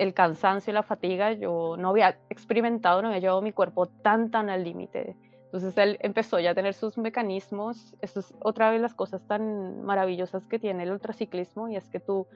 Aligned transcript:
el 0.00 0.14
cansancio 0.14 0.70
y 0.70 0.74
la 0.74 0.82
fatiga, 0.82 1.32
yo 1.32 1.76
no 1.78 1.90
había 1.90 2.18
experimentado, 2.30 3.02
no 3.02 3.08
había 3.08 3.20
llevado 3.20 3.42
mi 3.42 3.52
cuerpo 3.52 3.86
tan, 3.86 4.30
tan 4.30 4.48
al 4.48 4.64
límite. 4.64 5.14
Entonces 5.44 5.76
él 5.76 5.98
empezó 6.00 6.40
ya 6.40 6.52
a 6.52 6.54
tener 6.54 6.72
sus 6.72 6.96
mecanismos. 6.96 7.94
Esto 8.00 8.20
es 8.20 8.32
otra 8.40 8.70
vez 8.70 8.80
las 8.80 8.94
cosas 8.94 9.20
tan 9.26 9.82
maravillosas 9.84 10.46
que 10.46 10.58
tiene 10.58 10.84
el 10.84 10.92
ultraciclismo 10.92 11.68
y 11.68 11.76
es 11.76 11.86
que 11.90 12.00
tú 12.00 12.26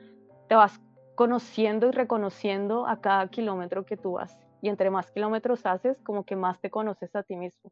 te 0.46 0.54
vas 0.54 0.78
conociendo 1.14 1.88
y 1.88 1.92
reconociendo 1.92 2.86
a 2.86 3.00
cada 3.00 3.28
kilómetro 3.28 3.86
que 3.86 3.96
tú 3.96 4.12
vas. 4.12 4.38
Y 4.60 4.68
entre 4.68 4.90
más 4.90 5.10
kilómetros 5.10 5.64
haces, 5.64 6.02
como 6.02 6.24
que 6.24 6.36
más 6.36 6.60
te 6.60 6.68
conoces 6.70 7.16
a 7.16 7.22
ti 7.22 7.36
mismo. 7.36 7.70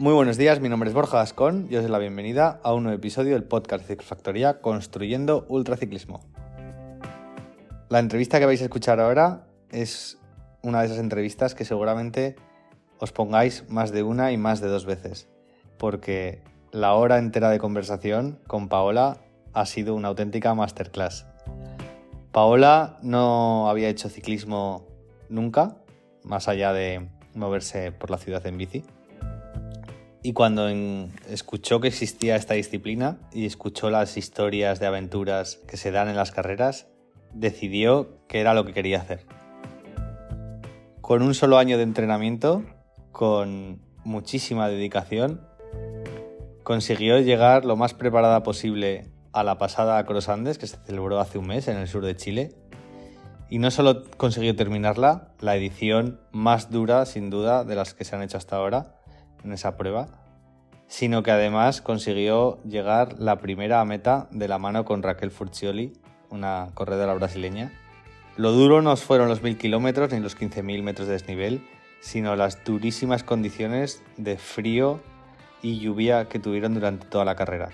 Muy 0.00 0.14
buenos 0.14 0.38
días, 0.38 0.60
mi 0.60 0.70
nombre 0.70 0.88
es 0.88 0.94
Borja 0.94 1.18
Gascón 1.18 1.66
y 1.68 1.76
os 1.76 1.82
doy 1.82 1.92
la 1.92 1.98
bienvenida 1.98 2.58
a 2.62 2.72
un 2.72 2.84
nuevo 2.84 2.96
episodio 2.96 3.34
del 3.34 3.44
podcast 3.44 3.86
Ciclofactoría 3.86 4.62
Construyendo 4.62 5.44
Ultraciclismo. 5.50 6.20
La 7.90 7.98
entrevista 7.98 8.38
que 8.38 8.46
vais 8.46 8.62
a 8.62 8.64
escuchar 8.64 8.98
ahora 8.98 9.46
es 9.70 10.16
una 10.62 10.80
de 10.80 10.86
esas 10.86 11.00
entrevistas 11.00 11.54
que 11.54 11.66
seguramente 11.66 12.36
os 12.98 13.12
pongáis 13.12 13.68
más 13.68 13.92
de 13.92 14.02
una 14.02 14.32
y 14.32 14.38
más 14.38 14.62
de 14.62 14.68
dos 14.68 14.86
veces, 14.86 15.28
porque 15.76 16.42
la 16.72 16.94
hora 16.94 17.18
entera 17.18 17.50
de 17.50 17.58
conversación 17.58 18.38
con 18.46 18.70
Paola 18.70 19.18
ha 19.52 19.66
sido 19.66 19.94
una 19.94 20.08
auténtica 20.08 20.54
masterclass. 20.54 21.26
Paola 22.32 22.98
no 23.02 23.68
había 23.68 23.90
hecho 23.90 24.08
ciclismo 24.08 24.86
nunca, 25.28 25.76
más 26.24 26.48
allá 26.48 26.72
de 26.72 27.06
moverse 27.34 27.92
por 27.92 28.10
la 28.10 28.16
ciudad 28.16 28.46
en 28.46 28.56
bici 28.56 28.82
y 30.22 30.32
cuando 30.34 30.68
escuchó 31.28 31.80
que 31.80 31.88
existía 31.88 32.36
esta 32.36 32.54
disciplina 32.54 33.18
y 33.32 33.46
escuchó 33.46 33.90
las 33.90 34.16
historias 34.16 34.78
de 34.78 34.86
aventuras 34.86 35.56
que 35.66 35.76
se 35.76 35.90
dan 35.90 36.08
en 36.08 36.16
las 36.16 36.30
carreras, 36.30 36.88
decidió 37.32 38.26
que 38.28 38.40
era 38.40 38.54
lo 38.54 38.64
que 38.64 38.74
quería 38.74 39.00
hacer. 39.00 39.24
Con 41.00 41.22
un 41.22 41.34
solo 41.34 41.58
año 41.58 41.76
de 41.78 41.84
entrenamiento, 41.84 42.64
con 43.12 43.80
muchísima 44.04 44.68
dedicación, 44.68 45.40
consiguió 46.62 47.18
llegar 47.20 47.64
lo 47.64 47.76
más 47.76 47.94
preparada 47.94 48.42
posible 48.42 49.10
a 49.32 49.42
la 49.42 49.58
pasada 49.58 50.04
Cross 50.04 50.28
Andes, 50.28 50.58
que 50.58 50.66
se 50.66 50.76
celebró 50.84 51.18
hace 51.18 51.38
un 51.38 51.46
mes 51.46 51.66
en 51.68 51.78
el 51.78 51.88
sur 51.88 52.04
de 52.04 52.16
Chile. 52.16 52.54
Y 53.48 53.58
no 53.58 53.70
solo 53.70 54.04
consiguió 54.16 54.54
terminarla, 54.54 55.32
la 55.40 55.56
edición 55.56 56.20
más 56.30 56.70
dura, 56.70 57.06
sin 57.06 57.30
duda, 57.30 57.64
de 57.64 57.74
las 57.74 57.94
que 57.94 58.04
se 58.04 58.14
han 58.14 58.22
hecho 58.22 58.36
hasta 58.36 58.56
ahora, 58.56 58.99
en 59.44 59.52
esa 59.52 59.76
prueba, 59.76 60.08
sino 60.86 61.22
que 61.22 61.30
además 61.30 61.80
consiguió 61.80 62.60
llegar 62.64 63.20
la 63.20 63.38
primera 63.38 63.80
a 63.80 63.84
meta 63.84 64.28
de 64.32 64.48
la 64.48 64.58
mano 64.58 64.84
con 64.84 65.02
Raquel 65.02 65.30
Furcioli, 65.30 65.92
una 66.30 66.70
corredora 66.74 67.14
brasileña. 67.14 67.72
Lo 68.36 68.52
duro 68.52 68.82
no 68.82 68.96
fueron 68.96 69.28
los 69.28 69.42
mil 69.42 69.56
kilómetros 69.56 70.12
ni 70.12 70.20
los 70.20 70.36
15.000 70.36 70.82
metros 70.82 71.06
de 71.06 71.14
desnivel, 71.14 71.62
sino 72.00 72.34
las 72.34 72.64
durísimas 72.64 73.22
condiciones 73.22 74.02
de 74.16 74.36
frío 74.36 75.00
y 75.62 75.78
lluvia 75.78 76.28
que 76.28 76.38
tuvieron 76.38 76.74
durante 76.74 77.06
toda 77.06 77.24
la 77.24 77.36
carrera. 77.36 77.68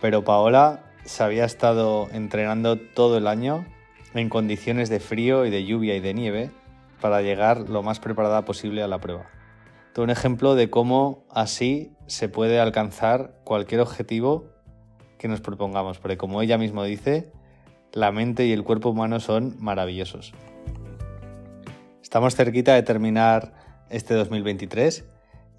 Pero 0.00 0.24
Paola 0.24 0.84
se 1.04 1.22
había 1.22 1.44
estado 1.44 2.08
entrenando 2.12 2.78
todo 2.78 3.18
el 3.18 3.26
año 3.26 3.66
en 4.14 4.28
condiciones 4.28 4.88
de 4.88 5.00
frío 5.00 5.44
y 5.44 5.50
de 5.50 5.64
lluvia 5.64 5.96
y 5.96 6.00
de 6.00 6.14
nieve 6.14 6.50
para 7.00 7.20
llegar 7.20 7.68
lo 7.68 7.82
más 7.82 8.00
preparada 8.00 8.44
posible 8.44 8.82
a 8.82 8.88
la 8.88 9.00
prueba 9.00 9.26
un 10.02 10.10
ejemplo 10.10 10.54
de 10.54 10.70
cómo 10.70 11.24
así 11.30 11.92
se 12.06 12.28
puede 12.28 12.58
alcanzar 12.58 13.40
cualquier 13.44 13.80
objetivo 13.80 14.46
que 15.18 15.28
nos 15.28 15.40
propongamos, 15.40 15.98
porque 15.98 16.16
como 16.16 16.42
ella 16.42 16.58
misma 16.58 16.84
dice, 16.84 17.32
la 17.92 18.10
mente 18.10 18.46
y 18.46 18.52
el 18.52 18.64
cuerpo 18.64 18.90
humano 18.90 19.20
son 19.20 19.56
maravillosos. 19.58 20.32
Estamos 22.02 22.34
cerquita 22.34 22.74
de 22.74 22.82
terminar 22.82 23.54
este 23.88 24.14
2023 24.14 25.04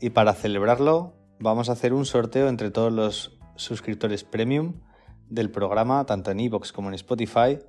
y 0.02 0.10
para 0.10 0.34
celebrarlo 0.34 1.14
vamos 1.40 1.70
a 1.70 1.74
hacer 1.74 1.94
un 1.94 2.06
sorteo 2.06 2.50
entre 2.50 2.72
todos 2.72 2.92
los 2.92 3.40
suscriptores 3.56 4.24
premium 4.24 4.82
del 5.30 5.50
programa, 5.50 6.06
tanto 6.06 6.32
en 6.32 6.40
iVoox 6.42 6.72
como 6.72 6.90
en 6.90 6.96
Spotify, 6.96 7.60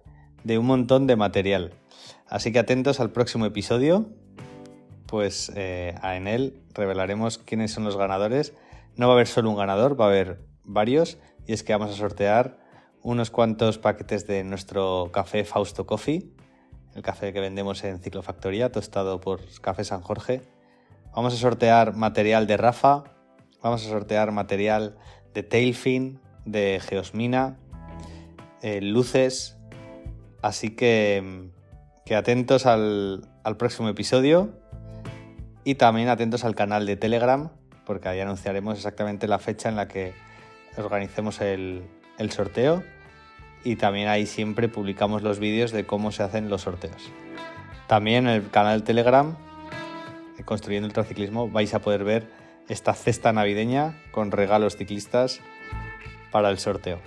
de 0.45 0.59
un 0.59 0.67
montón 0.67 1.07
de 1.07 1.17
material. 1.17 1.73
Así 2.29 2.53
que 2.53 2.59
atentos 2.59 3.01
al 3.01 3.11
próximo 3.11 3.47
episodio 3.47 4.11
pues 5.07 5.53
eh, 5.55 5.95
en 6.03 6.27
él 6.27 6.63
revelaremos 6.75 7.39
quiénes 7.39 7.73
son 7.73 7.85
los 7.85 7.97
ganadores. 7.97 8.55
No 8.97 9.07
va 9.07 9.15
a 9.15 9.17
haber 9.17 9.27
solo 9.27 9.51
un 9.51 9.57
ganador, 9.57 9.99
va 9.99 10.07
a 10.07 10.09
haber 10.09 10.41
varios 10.65 11.19
y 11.47 11.53
es 11.53 11.63
que 11.63 11.73
vamos 11.73 11.91
a 11.91 11.97
sortear 11.97 12.59
unos 13.03 13.31
cuantos 13.31 13.79
paquetes 13.79 14.27
de 14.27 14.43
nuestro 14.43 15.11
café 15.13 15.45
Fausto 15.45 15.87
Coffee, 15.87 16.33
el 16.95 17.03
café 17.03 17.33
que 17.33 17.41
vendemos 17.41 17.85
en 17.85 18.01
Ciclofactoría, 18.01 18.73
tostado 18.73 19.21
por 19.21 19.41
Café 19.61 19.85
San 19.85 20.01
Jorge. 20.01 20.43
Vamos 21.15 21.35
a 21.35 21.37
sortear 21.37 21.95
material 21.95 22.47
de 22.47 22.57
Rafa, 22.57 23.05
vamos 23.63 23.87
a 23.87 23.89
sortear 23.89 24.33
material 24.33 24.97
de 25.35 25.43
Tailfin, 25.43 26.21
de 26.45 26.81
Geosmina, 26.83 27.59
eh, 28.63 28.81
luces, 28.81 29.57
así 30.43 30.71
que, 30.75 31.51
que 32.05 32.17
atentos 32.17 32.67
al 32.67 33.29
próximo 33.57 33.89
episodio 33.89 34.66
y 35.67 35.75
también 35.75 36.09
atentos 36.09 36.45
al 36.45 36.55
canal 36.55 36.87
de 36.87 36.95
Telegram, 36.95 37.51
porque 37.85 38.09
ahí 38.09 38.21
anunciaremos 38.21 38.77
exactamente 38.77 39.27
la 39.27 39.41
fecha 39.41 39.69
en 39.69 39.75
la 39.75 39.89
que 39.89 40.15
organicemos 40.77 41.41
el, 41.41 41.83
sorteo. 42.31 42.85
Y 43.65 43.75
también 43.75 44.07
ahí 44.07 44.27
siempre 44.27 44.69
publicamos 44.69 45.23
los 45.23 45.41
vídeos 45.41 45.73
de 45.73 45.85
cómo 45.85 46.13
se 46.13 46.23
hacen 46.23 46.49
los 46.51 46.63
sorteos. 46.63 47.11
También 47.89 48.29
en 48.29 48.35
el 48.35 48.49
canal 48.49 48.85
Telegram, 48.85 49.37
Construyendo 50.45 50.87
Ultraciclismo, 50.87 51.51
vais 51.51 51.75
a 51.75 51.81
poder 51.81 52.05
ver 52.05 52.31
esta 52.69 52.95
cesta 52.95 53.33
navideña 53.33 54.01
con 54.13 54.31
regalos 54.31 54.77
ciclistas 54.77 55.41
para 56.31 56.49
el 56.51 56.59
sorteo. 56.59 57.01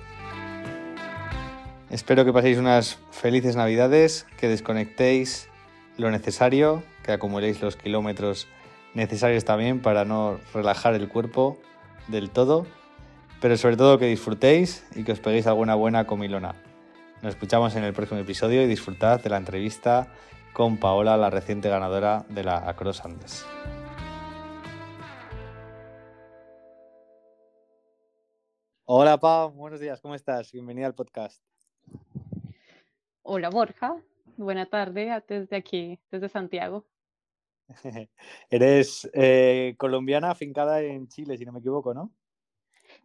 Espero 1.89 2.25
que 2.25 2.33
paséis 2.33 2.57
unas 2.57 2.99
felices 3.11 3.55
navidades, 3.55 4.27
que 4.37 4.49
desconectéis 4.49 5.47
lo 5.95 6.11
necesario, 6.11 6.83
que 7.09 7.13
acumuléis 7.13 7.59
los 7.59 7.75
kilómetros 7.75 8.47
necesarios 8.93 9.43
también 9.43 9.81
para 9.81 10.05
no 10.05 10.39
relajar 10.53 10.93
el 10.93 11.09
cuerpo 11.09 11.57
del 12.07 12.29
todo, 12.29 12.67
pero 13.41 13.57
sobre 13.57 13.77
todo 13.77 13.97
que 13.97 14.05
disfrutéis 14.05 14.85
y 14.95 15.03
que 15.03 15.13
os 15.13 15.19
peguéis 15.19 15.47
alguna 15.47 15.73
buena 15.73 16.05
comilona. 16.05 16.53
Nos 17.23 17.33
escuchamos 17.33 17.75
en 17.75 17.83
el 17.83 17.93
próximo 17.93 18.19
episodio 18.19 18.61
y 18.61 18.67
disfrutad 18.67 19.23
de 19.23 19.29
la 19.31 19.37
entrevista 19.37 20.13
con 20.53 20.77
Paola, 20.77 21.17
la 21.17 21.31
reciente 21.31 21.67
ganadora 21.67 22.25
de 22.29 22.43
la 22.43 22.57
Across 22.69 23.03
Andes. 23.03 23.43
Hola 28.85 29.17
Pau, 29.19 29.49
buenos 29.49 29.79
días, 29.79 29.99
¿cómo 29.99 30.13
estás? 30.13 30.51
Bienvenida 30.51 30.85
al 30.85 30.93
podcast. 30.93 31.43
Hola 33.23 33.49
Borja, 33.49 33.95
buena 34.37 34.67
tarde 34.67 35.23
desde 35.27 35.55
aquí, 35.55 35.99
desde 36.11 36.29
Santiago. 36.29 36.85
Eres 38.49 39.09
eh, 39.13 39.75
colombiana 39.77 40.31
afincada 40.31 40.81
en 40.81 41.07
Chile, 41.07 41.37
si 41.37 41.45
no 41.45 41.51
me 41.51 41.59
equivoco, 41.59 41.93
¿no? 41.93 42.11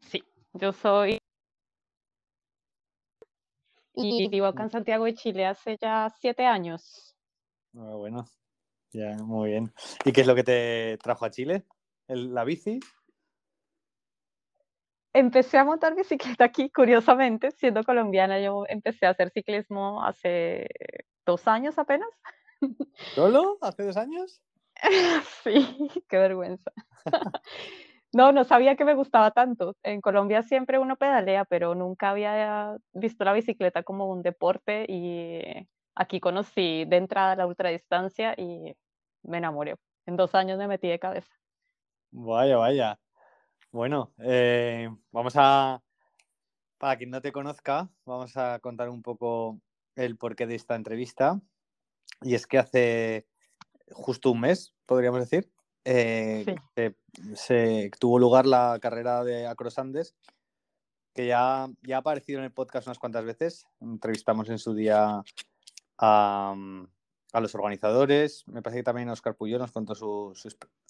Sí, 0.00 0.24
yo 0.52 0.72
soy. 0.72 1.18
Y 3.96 4.28
vivo 4.28 4.46
acá 4.46 4.64
en 4.64 4.70
Santiago 4.70 5.04
de 5.04 5.14
Chile 5.14 5.46
hace 5.46 5.76
ya 5.80 6.10
siete 6.20 6.46
años. 6.46 7.14
Ah, 7.76 7.94
bueno, 7.94 8.24
ya, 8.90 9.16
muy 9.18 9.50
bien. 9.50 9.72
¿Y 10.04 10.12
qué 10.12 10.22
es 10.22 10.26
lo 10.26 10.34
que 10.34 10.42
te 10.42 10.98
trajo 10.98 11.24
a 11.24 11.30
Chile? 11.30 11.64
¿La 12.08 12.44
bici? 12.44 12.80
Empecé 15.12 15.58
a 15.58 15.64
montar 15.64 15.94
bicicleta 15.94 16.44
aquí, 16.44 16.70
curiosamente, 16.70 17.52
siendo 17.52 17.84
colombiana, 17.84 18.40
yo 18.40 18.64
empecé 18.68 19.06
a 19.06 19.10
hacer 19.10 19.30
ciclismo 19.30 20.02
hace 20.04 20.66
dos 21.24 21.46
años 21.46 21.78
apenas. 21.78 22.08
¿Solo? 23.14 23.58
¿Hace 23.60 23.84
dos 23.84 23.96
años? 23.96 24.42
Sí, 25.44 25.88
qué 26.08 26.18
vergüenza. 26.18 26.70
No, 28.14 28.30
no 28.30 28.44
sabía 28.44 28.76
que 28.76 28.84
me 28.84 28.94
gustaba 28.94 29.32
tanto. 29.32 29.74
En 29.82 30.00
Colombia 30.00 30.44
siempre 30.44 30.78
uno 30.78 30.94
pedalea, 30.94 31.44
pero 31.44 31.74
nunca 31.74 32.10
había 32.10 32.76
visto 32.92 33.24
la 33.24 33.32
bicicleta 33.32 33.82
como 33.82 34.08
un 34.08 34.22
deporte 34.22 34.86
y 34.88 35.42
aquí 35.96 36.20
conocí 36.20 36.84
de 36.84 36.96
entrada 36.96 37.34
la 37.34 37.48
ultradistancia 37.48 38.34
y 38.38 38.76
me 39.24 39.38
enamoré. 39.38 39.74
En 40.06 40.16
dos 40.16 40.36
años 40.36 40.58
me 40.58 40.68
metí 40.68 40.86
de 40.86 41.00
cabeza. 41.00 41.34
Vaya, 42.12 42.56
vaya. 42.56 43.00
Bueno, 43.72 44.12
eh, 44.18 44.88
vamos 45.10 45.34
a, 45.36 45.82
para 46.78 46.96
quien 46.96 47.10
no 47.10 47.20
te 47.20 47.32
conozca, 47.32 47.90
vamos 48.04 48.36
a 48.36 48.60
contar 48.60 48.90
un 48.90 49.02
poco 49.02 49.60
el 49.96 50.16
porqué 50.16 50.46
de 50.46 50.54
esta 50.54 50.76
entrevista. 50.76 51.40
Y 52.22 52.36
es 52.36 52.46
que 52.46 52.58
hace 52.58 53.26
justo 53.92 54.30
un 54.30 54.40
mes, 54.40 54.74
podríamos 54.86 55.20
decir, 55.20 55.50
eh, 55.84 56.46
se, 57.34 57.90
tuvo 57.98 58.18
lugar 58.18 58.46
la 58.46 58.78
carrera 58.80 59.22
de 59.22 59.46
Acros 59.46 59.78
Andes, 59.78 60.14
que 61.12 61.26
ya, 61.26 61.68
ya 61.82 61.96
ha 61.96 62.00
aparecido 62.00 62.38
en 62.38 62.46
el 62.46 62.52
podcast 62.52 62.86
unas 62.86 62.98
cuantas 62.98 63.24
veces. 63.24 63.66
Entrevistamos 63.80 64.48
en 64.48 64.58
su 64.58 64.74
día 64.74 65.22
a, 65.98 66.54
los 67.34 67.54
organizadores. 67.54 68.44
Me 68.48 68.62
parece 68.62 68.80
que 68.80 68.84
también 68.84 69.08
Oscar 69.10 69.36
Puyol 69.36 69.60
nos 69.60 69.72
contó 69.72 69.94
su... 69.94 70.34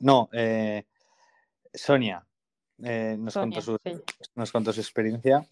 no, 0.00 0.28
eh, 0.32 0.86
Sonia, 1.72 2.26
eh, 2.82 3.16
nos, 3.18 3.34
contó 3.34 3.60
su, 3.60 3.78
nos 4.34 4.52
contó 4.52 4.72
su 4.72 4.80
experiencia. 4.80 5.46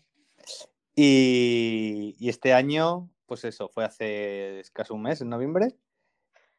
Y, 0.95 2.15
y, 2.19 2.29
este 2.29 2.53
año, 2.53 3.11
pues 3.27 3.45
eso, 3.45 3.69
fue 3.69 3.85
hace 3.85 4.61
escaso 4.61 4.95
un 4.95 5.03
mes, 5.03 5.21
en 5.21 5.31
noviembre. 5.31 5.75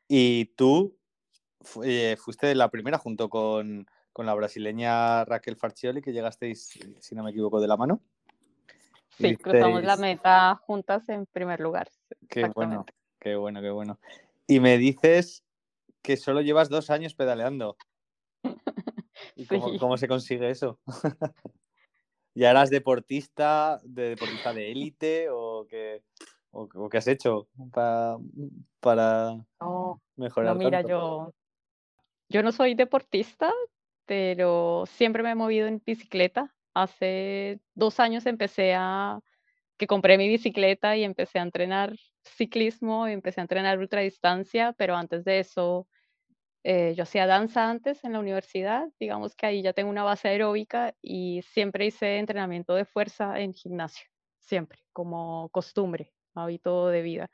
Y 0.07 0.45
tú 0.55 0.97
eh, 1.83 2.17
fuiste 2.19 2.53
la 2.55 2.69
primera 2.69 2.97
junto 2.97 3.29
con, 3.29 3.87
la 4.17 4.33
brasileña 4.33 5.25
Raquel 5.25 5.55
Farcioli, 5.55 6.01
que 6.01 6.13
llegasteis, 6.13 6.79
si 6.99 7.15
no 7.15 7.23
me 7.23 7.31
equivoco, 7.31 7.59
de 7.59 7.67
la 7.67 7.77
mano. 7.77 8.01
Sí, 9.17 9.35
cruzamos 9.37 9.83
la 9.83 9.97
meta 9.97 10.55
juntas 10.55 11.07
en 11.09 11.25
primer 11.25 11.59
lugar. 11.59 11.89
Qué 12.29 12.49
bueno, 12.53 12.85
qué 13.19 13.35
bueno, 13.35 13.61
qué 13.61 13.69
bueno. 13.69 13.99
Y 14.47 14.59
me 14.59 14.77
dices 14.77 15.43
que 16.01 16.17
solo 16.17 16.41
llevas 16.41 16.69
dos 16.69 16.89
años 16.89 17.13
pedaleando. 17.13 17.77
¿Y 19.35 19.45
cómo, 19.77 19.97
se 19.97 20.07
consigue 20.07 20.49
eso? 20.49 20.79
¿Ya 22.35 22.49
eras 22.49 22.71
deportista, 22.71 23.79
de 23.83 24.09
deportista 24.09 24.53
de 24.53 24.71
élite 24.71 25.27
o 25.29 25.67
qué, 25.69 26.01
o, 26.53 26.89
qué 26.89 26.97
has 26.97 27.07
hecho 27.07 27.47
para, 27.71 28.17
para 28.79 29.43
mejorar? 30.15 30.53
No, 30.53 30.59
mira, 30.59 30.81
yo, 30.81 31.33
yo 32.29 32.43
no 32.43 32.51
soy 32.51 32.75
deportista, 32.75 33.51
pero 34.05 34.85
siempre 34.85 35.23
me 35.23 35.31
he 35.31 35.35
movido 35.35 35.67
en 35.67 35.81
bicicleta. 35.83 36.53
Hace 36.73 37.59
dos 37.73 37.99
años 37.99 38.25
empecé 38.25 38.73
a, 38.75 39.19
que 39.77 39.87
compré 39.87 40.17
mi 40.17 40.29
bicicleta 40.29 40.95
y 40.95 41.03
empecé 41.03 41.39
a 41.39 41.43
entrenar 41.43 41.95
ciclismo 42.23 43.07
y 43.07 43.13
empecé 43.13 43.41
a 43.41 43.43
entrenar 43.43 43.79
ultradistancia, 43.79 44.73
pero 44.77 44.95
antes 44.95 45.25
de 45.25 45.39
eso 45.39 45.87
eh, 46.63 46.93
yo 46.95 47.03
hacía 47.03 47.27
danza 47.27 47.69
antes 47.69 48.03
en 48.03 48.13
la 48.13 48.19
universidad, 48.19 48.87
digamos 48.99 49.35
que 49.35 49.47
ahí 49.47 49.61
ya 49.61 49.73
tengo 49.73 49.89
una 49.89 50.03
base 50.03 50.29
aeróbica 50.29 50.95
y 51.01 51.41
siempre 51.41 51.87
hice 51.87 52.19
entrenamiento 52.19 52.75
de 52.75 52.85
fuerza 52.85 53.39
en 53.39 53.53
gimnasio, 53.53 54.07
siempre, 54.39 54.79
como 54.93 55.49
costumbre, 55.49 56.13
hábito 56.35 56.87
de 56.87 57.01
vida. 57.01 57.29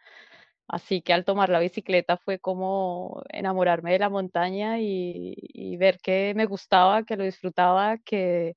Así 0.67 1.01
que 1.01 1.13
al 1.13 1.25
tomar 1.25 1.49
la 1.49 1.59
bicicleta 1.59 2.17
fue 2.17 2.39
como 2.39 3.23
enamorarme 3.29 3.91
de 3.93 3.99
la 3.99 4.09
montaña 4.09 4.79
y, 4.79 5.35
ver 5.77 5.99
que 5.99 6.33
me 6.35 6.45
gustaba, 6.45 7.03
que 7.03 7.17
lo 7.17 7.23
disfrutaba, 7.23 7.97
que 7.99 8.55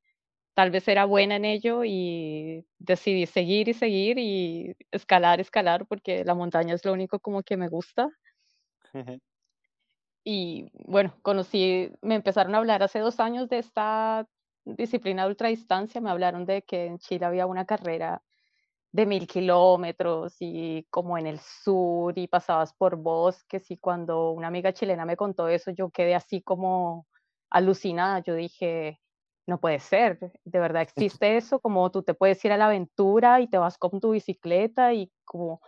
tal 0.55 0.71
vez 0.71 0.89
era 0.89 1.07
buena 1.07 1.37
en 1.37 1.47
ello 1.47 1.85
y 1.85 2.67
decidí 2.79 3.27
seguir 3.27 3.69
y 3.69 3.75
seguir 3.75 4.19
y 4.19 4.77
escalar, 4.91 5.41
escalar, 5.41 5.87
porque 5.87 6.25
la 6.25 6.35
montaña 6.35 6.75
es 6.75 6.85
lo 6.85 6.93
único 6.93 7.21
como 7.21 7.43
que 7.43 7.57
me 7.57 7.69
gusta. 7.69 8.11
y 10.25 10.69
bueno, 10.87 11.15
conocí, 11.23 11.91
me 12.01 12.17
empezaron 12.17 12.55
a 12.55 12.59
hablar 12.59 12.83
hace 12.83 13.01
dos 13.01 13.21
años 13.21 13.49
de 13.49 13.59
esta 13.59 14.27
disciplina 14.65 15.25
de 15.25 15.31
ultradistancia, 15.31 16.01
me 16.01 16.11
hablaron 16.11 16.45
de 16.45 16.63
que 16.63 16.87
en 16.87 16.99
Chile 16.99 17.25
había 17.27 17.47
una 17.47 17.65
carrera 17.65 18.23
de 18.93 19.07
mil 19.07 19.27
kilómetros 19.27 20.37
y 20.41 20.87
como 20.91 21.17
en 21.17 21.27
el 21.27 21.39
sur 21.41 22.17
y 22.19 22.29
pasabas 22.29 22.75
por 22.75 22.97
bosques 22.97 23.71
y 23.71 23.79
cuando 23.79 24.33
una 24.33 24.49
amiga 24.49 24.73
chilena 24.73 25.07
me 25.07 25.17
contó 25.17 25.49
eso 25.49 25.71
yo 25.71 25.91
quedé 25.91 26.15
así 26.15 26.43
como 26.43 27.07
alucinada, 27.51 28.21
yo 28.21 28.35
dije, 28.35 29.01
no 29.47 29.59
puede 29.61 29.79
ser, 29.79 30.19
de 30.45 30.59
verdad 30.59 30.83
existe 30.83 31.37
eso, 31.37 31.61
como 31.61 31.91
tú 31.91 32.03
te 32.03 32.15
puedes 32.15 32.43
ir 32.45 32.53
a 32.53 32.57
la 32.57 32.67
aventura 32.67 33.41
y 33.41 33.49
te 33.49 33.59
vas 33.59 33.77
con 33.79 34.01
tu 34.01 34.11
bicicleta 34.13 34.95
y 34.95 35.11
como, 35.25 35.61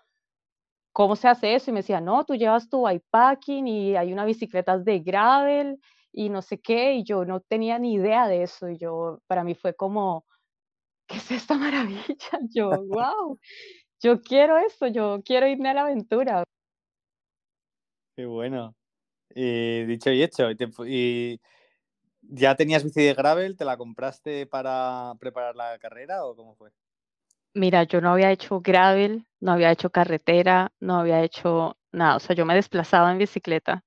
¿cómo 0.93 1.17
se 1.17 1.29
hace 1.29 1.55
eso? 1.55 1.71
Y 1.71 1.75
me 1.75 1.81
decía, 1.81 2.01
no, 2.01 2.25
tú 2.25 2.35
llevas 2.37 2.69
tu 2.69 2.87
bikepacking 2.87 3.67
y 3.67 3.97
hay 3.97 4.13
unas 4.13 4.27
bicicletas 4.27 4.85
de 4.85 5.01
gravel 5.01 5.79
y 6.13 6.29
no 6.29 6.41
sé 6.41 6.61
qué, 6.61 6.95
y 6.95 7.05
yo 7.05 7.25
no 7.25 7.41
tenía 7.41 7.79
ni 7.79 7.95
idea 7.95 8.29
de 8.29 8.45
eso, 8.45 8.69
y 8.69 8.79
yo, 8.79 9.19
para 9.27 9.43
mí 9.43 9.55
fue 9.57 9.75
como, 9.75 10.25
¿qué 11.07 11.17
es 11.17 11.31
esta 11.31 11.57
maravilla? 11.57 12.05
Yo, 12.51 12.71
wow, 12.89 13.39
yo 14.03 14.21
quiero 14.21 14.59
esto, 14.59 14.87
yo 14.87 15.23
quiero 15.25 15.49
irme 15.49 15.71
a 15.71 15.75
la 15.75 15.83
aventura. 15.83 16.45
Qué 18.17 18.27
bueno. 18.27 18.75
Y 19.35 19.85
dicho 19.85 20.11
y 20.11 20.23
hecho, 20.23 20.51
y, 20.87 21.41
ya 22.21 22.55
tenías 22.55 22.85
bici 22.85 23.03
de 23.03 23.15
gravel? 23.15 23.57
¿Te 23.57 23.65
la 23.65 23.77
compraste 23.77 24.47
para 24.47 25.15
preparar 25.19 25.57
la 25.57 25.79
carrera 25.79 26.25
o 26.25 26.37
cómo 26.37 26.55
fue? 26.55 26.71
Mira, 27.55 27.85
yo 27.85 28.01
no 28.01 28.11
había 28.11 28.31
hecho 28.31 28.61
gravel, 28.61 29.27
no 29.41 29.53
había 29.53 29.71
hecho 29.71 29.91
carretera, 29.91 30.73
no 30.81 30.97
había 30.97 31.23
hecho 31.23 31.77
nada, 31.93 32.17
o 32.17 32.21
sea, 32.21 32.35
yo 32.35 32.45
me 32.45 32.55
desplazaba 32.55 33.13
en 33.13 33.19
bicicleta. 33.19 33.85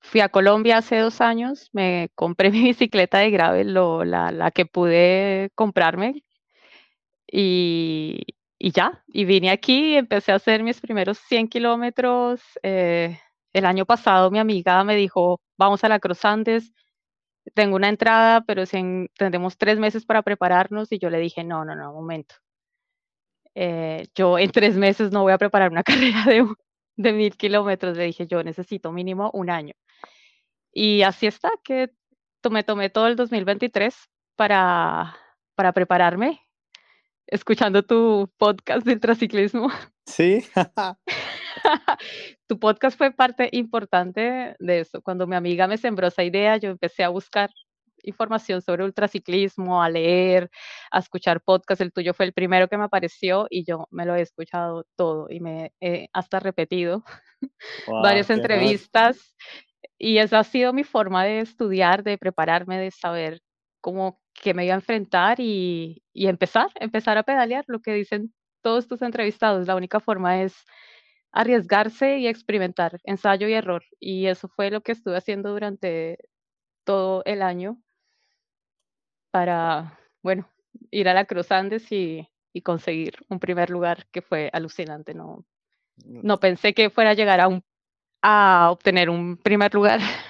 Fui 0.00 0.20
a 0.20 0.28
Colombia 0.28 0.78
hace 0.78 0.98
dos 0.98 1.20
años, 1.20 1.70
me 1.72 2.10
compré 2.14 2.50
mi 2.50 2.62
bicicleta 2.62 3.18
de 3.18 3.30
gravel, 3.30 3.74
la, 3.74 4.32
la 4.32 4.50
que 4.50 4.66
pude 4.66 5.50
comprarme, 5.54 6.24
y, 7.30 8.24
ya, 8.58 9.04
y 9.08 9.24
vine 9.24 9.50
aquí 9.50 9.94
y 9.94 9.96
empecé 9.96 10.32
a 10.32 10.36
hacer 10.36 10.62
mis 10.62 10.80
primeros 10.80 11.18
100 11.18 11.48
kilómetros. 11.48 12.40
Eh, 12.62 13.18
el 13.52 13.64
año 13.66 13.86
pasado 13.86 14.30
mi 14.30 14.38
amiga 14.38 14.82
me 14.84 14.96
dijo, 14.96 15.40
vamos 15.58 15.84
a 15.84 15.88
la 15.88 16.00
Cruz 16.00 16.24
Andes, 16.24 16.72
tengo 17.54 17.76
una 17.76 17.88
entrada, 17.88 18.42
pero 18.42 18.66
si 18.66 19.08
tendremos 19.16 19.58
tres 19.58 19.78
meses 19.78 20.04
para 20.06 20.22
prepararnos 20.22 20.92
y 20.92 20.98
yo 20.98 21.10
le 21.10 21.18
dije, 21.18 21.44
no, 21.44 21.64
no, 21.64 21.74
no, 21.76 21.92
momento. 21.92 22.36
Eh, 23.54 24.06
yo 24.14 24.38
en 24.38 24.50
tres 24.50 24.76
meses 24.76 25.10
no 25.12 25.22
voy 25.22 25.32
a 25.32 25.38
preparar 25.38 25.70
una 25.70 25.82
carrera 25.84 26.24
de, 26.26 26.46
de 26.96 27.12
mil 27.12 27.36
kilómetros, 27.36 27.96
le 27.96 28.04
dije, 28.04 28.26
yo 28.26 28.42
necesito 28.42 28.92
mínimo 28.92 29.30
un 29.34 29.50
año. 29.50 29.74
Y 30.72 31.02
así 31.02 31.26
está, 31.26 31.50
que 31.64 31.90
me 32.50 32.62
tomé 32.64 32.90
todo 32.90 33.08
el 33.08 33.16
2023 33.16 33.94
para, 34.36 35.16
para 35.54 35.72
prepararme 35.72 36.47
escuchando 37.28 37.82
tu 37.82 38.30
podcast 38.38 38.84
de 38.84 38.94
ultraciclismo. 38.94 39.68
Sí. 40.06 40.44
tu 42.46 42.58
podcast 42.58 42.96
fue 42.96 43.12
parte 43.12 43.48
importante 43.52 44.56
de 44.58 44.80
eso. 44.80 45.02
Cuando 45.02 45.26
mi 45.26 45.36
amiga 45.36 45.66
me 45.66 45.78
sembró 45.78 46.08
esa 46.08 46.24
idea, 46.24 46.56
yo 46.56 46.70
empecé 46.70 47.04
a 47.04 47.10
buscar 47.10 47.50
información 48.04 48.62
sobre 48.62 48.84
ultraciclismo, 48.84 49.82
a 49.82 49.90
leer, 49.90 50.50
a 50.90 51.00
escuchar 51.00 51.40
podcast. 51.42 51.80
El 51.80 51.92
tuyo 51.92 52.14
fue 52.14 52.26
el 52.26 52.32
primero 52.32 52.68
que 52.68 52.78
me 52.78 52.84
apareció 52.84 53.46
y 53.50 53.64
yo 53.64 53.86
me 53.90 54.06
lo 54.06 54.14
he 54.14 54.22
escuchado 54.22 54.84
todo 54.96 55.26
y 55.28 55.40
me 55.40 55.72
he 55.80 56.08
hasta 56.12 56.40
repetido 56.40 57.04
varias 58.02 58.30
entrevistas. 58.30 59.36
Y 59.98 60.18
esa 60.18 60.40
ha 60.40 60.44
sido 60.44 60.72
mi 60.72 60.84
forma 60.84 61.24
de 61.24 61.40
estudiar, 61.40 62.04
de 62.04 62.18
prepararme, 62.18 62.78
de 62.78 62.90
saber 62.92 63.40
cómo 63.80 64.20
que 64.34 64.54
me 64.54 64.64
iba 64.64 64.74
a 64.74 64.78
enfrentar 64.78 65.40
y, 65.40 66.02
empezar, 66.14 66.68
empezar 66.76 67.18
a 67.18 67.22
pedalear, 67.22 67.64
lo 67.68 67.80
que 67.80 67.92
dicen 67.92 68.32
todos 68.62 68.86
tus 68.88 69.02
entrevistados. 69.02 69.66
La 69.66 69.76
única 69.76 70.00
forma 70.00 70.42
es 70.42 70.54
arriesgarse 71.32 72.18
y 72.18 72.28
experimentar, 72.28 73.00
ensayo 73.04 73.48
y 73.48 73.54
error. 73.54 73.84
Y 74.00 74.26
eso 74.26 74.48
fue 74.48 74.70
lo 74.70 74.82
que 74.82 74.92
estuve 74.92 75.16
haciendo 75.16 75.50
durante 75.50 76.18
todo 76.84 77.22
el 77.24 77.42
año 77.42 77.78
para, 79.30 79.98
bueno, 80.22 80.48
ir 80.90 81.08
a 81.08 81.14
la 81.14 81.26
Cruz 81.26 81.52
Andes 81.52 81.90
y, 81.92 82.28
conseguir 82.64 83.14
un 83.28 83.38
primer 83.38 83.70
lugar 83.70 84.08
que 84.10 84.20
fue 84.20 84.50
alucinante. 84.52 85.14
No, 85.14 85.44
mm. 86.04 86.22
no 86.24 86.40
pensé 86.40 86.74
que 86.74 86.90
fuera 86.90 87.10
a 87.10 87.14
llegar 87.14 87.40
a, 87.40 87.46
un, 87.46 87.62
a 88.20 88.70
obtener 88.72 89.10
un 89.10 89.36
primer 89.36 89.72
lugar 89.72 90.00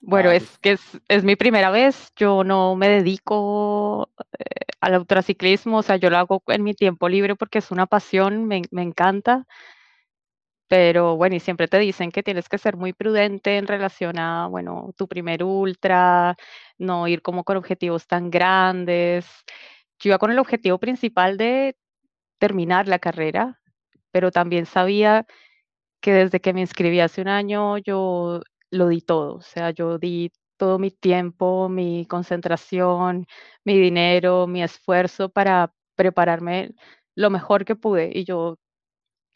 bueno, 0.00 0.30
es 0.30 0.58
que 0.58 0.78
es, 1.08 1.24
mi 1.24 1.36
primera 1.36 1.70
vez, 1.70 2.12
yo 2.16 2.44
no 2.44 2.76
me 2.76 2.88
dedico 2.88 4.10
eh, 4.38 4.44
al 4.80 4.98
ultraciclismo, 4.98 5.78
o 5.78 5.82
sea, 5.82 5.96
yo 5.96 6.10
lo 6.10 6.18
hago 6.18 6.42
en 6.48 6.62
mi 6.62 6.74
tiempo 6.74 7.08
libre 7.08 7.34
porque 7.36 7.58
es 7.58 7.70
una 7.70 7.86
pasión, 7.86 8.46
me, 8.46 8.62
encanta, 8.72 9.46
pero 10.68 11.16
bueno, 11.16 11.36
y 11.36 11.40
siempre 11.40 11.68
te 11.68 11.78
dicen 11.78 12.10
que 12.10 12.22
tienes 12.22 12.48
que 12.48 12.58
ser 12.58 12.76
muy 12.76 12.92
prudente 12.92 13.56
en 13.58 13.66
relación 13.66 14.18
a, 14.18 14.48
bueno, 14.48 14.92
tu 14.96 15.08
primer 15.08 15.44
ultra, 15.44 16.36
no 16.78 17.06
ir 17.08 17.22
como 17.22 17.44
con 17.44 17.56
objetivos 17.56 18.06
tan 18.06 18.30
grandes. 18.30 19.26
Yo 20.00 20.10
iba 20.10 20.18
con 20.18 20.30
el 20.30 20.38
objetivo 20.38 20.78
principal 20.78 21.36
de 21.36 21.76
terminar 22.38 22.88
la 22.88 22.98
carrera, 22.98 23.60
pero 24.12 24.30
también 24.32 24.66
sabía 24.66 25.26
que 26.00 26.12
desde 26.12 26.40
que 26.40 26.52
me 26.54 26.62
inscribí 26.62 27.00
hace 27.00 27.22
un 27.22 27.28
año 27.28 27.78
yo 27.78 28.42
lo 28.70 28.88
di 28.88 29.00
todo, 29.00 29.36
o 29.36 29.42
sea, 29.42 29.70
yo 29.70 29.98
di 29.98 30.32
todo 30.56 30.78
mi 30.78 30.90
tiempo, 30.90 31.68
mi 31.68 32.06
concentración, 32.06 33.26
mi 33.64 33.78
dinero, 33.78 34.46
mi 34.46 34.62
esfuerzo 34.62 35.28
para 35.28 35.72
prepararme 35.96 36.74
lo 37.14 37.30
mejor 37.30 37.64
que 37.64 37.76
pude 37.76 38.10
y 38.14 38.24
yo 38.24 38.58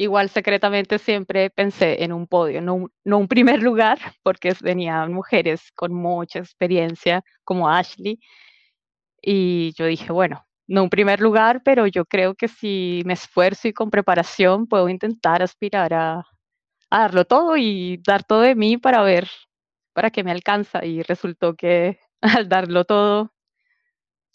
igual 0.00 0.30
secretamente 0.30 0.98
siempre 0.98 1.50
pensé 1.50 2.02
en 2.04 2.12
un 2.12 2.26
podio, 2.26 2.62
no, 2.62 2.88
no 3.04 3.18
un 3.18 3.28
primer 3.28 3.62
lugar, 3.62 3.98
porque 4.22 4.54
venían 4.62 5.12
mujeres 5.12 5.70
con 5.74 5.92
mucha 5.94 6.38
experiencia 6.40 7.22
como 7.44 7.68
Ashley. 7.68 8.18
Y 9.22 9.72
yo 9.76 9.86
dije, 9.86 10.12
bueno, 10.12 10.46
no 10.66 10.84
un 10.84 10.90
primer 10.90 11.20
lugar, 11.20 11.62
pero 11.64 11.86
yo 11.86 12.04
creo 12.06 12.34
que 12.34 12.48
si 12.48 13.02
me 13.04 13.14
esfuerzo 13.14 13.68
y 13.68 13.72
con 13.74 13.90
preparación 13.90 14.66
puedo 14.66 14.88
intentar 14.88 15.42
aspirar 15.42 15.92
a, 15.94 16.24
a 16.90 17.00
darlo 17.00 17.24
todo 17.24 17.56
y 17.56 18.00
dar 18.04 18.24
todo 18.24 18.40
de 18.40 18.54
mí 18.54 18.76
para 18.76 19.02
ver 19.02 19.28
para 19.92 20.10
qué 20.10 20.24
me 20.24 20.30
alcanza. 20.30 20.84
Y 20.84 21.02
resultó 21.02 21.54
que 21.54 21.98
al 22.20 22.48
darlo 22.48 22.84
todo, 22.84 23.32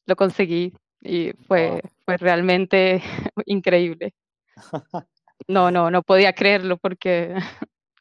lo 0.06 0.16
conseguí 0.16 0.74
y 1.02 1.34
fue, 1.48 1.82
fue 2.06 2.18
realmente 2.18 3.02
increíble. 3.46 4.14
No, 5.50 5.70
no, 5.70 5.92
no 5.92 6.02
podía 6.02 6.34
creerlo 6.34 6.78
porque 6.78 7.36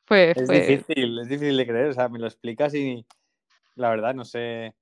fue... 0.07 0.31
Es 0.37 0.49
difícil, 0.49 1.19
es 1.19 1.29
difícil 1.29 1.57
de 1.57 1.67
creer, 1.67 1.89
o 1.89 1.93
sea, 1.93 2.09
me 2.09 2.21
lo 2.21 2.27
explicas 2.27 2.73
y 2.75 3.05
la 3.75 3.91
verdad 3.91 4.15
no 4.15 4.25
sé... 4.25 4.75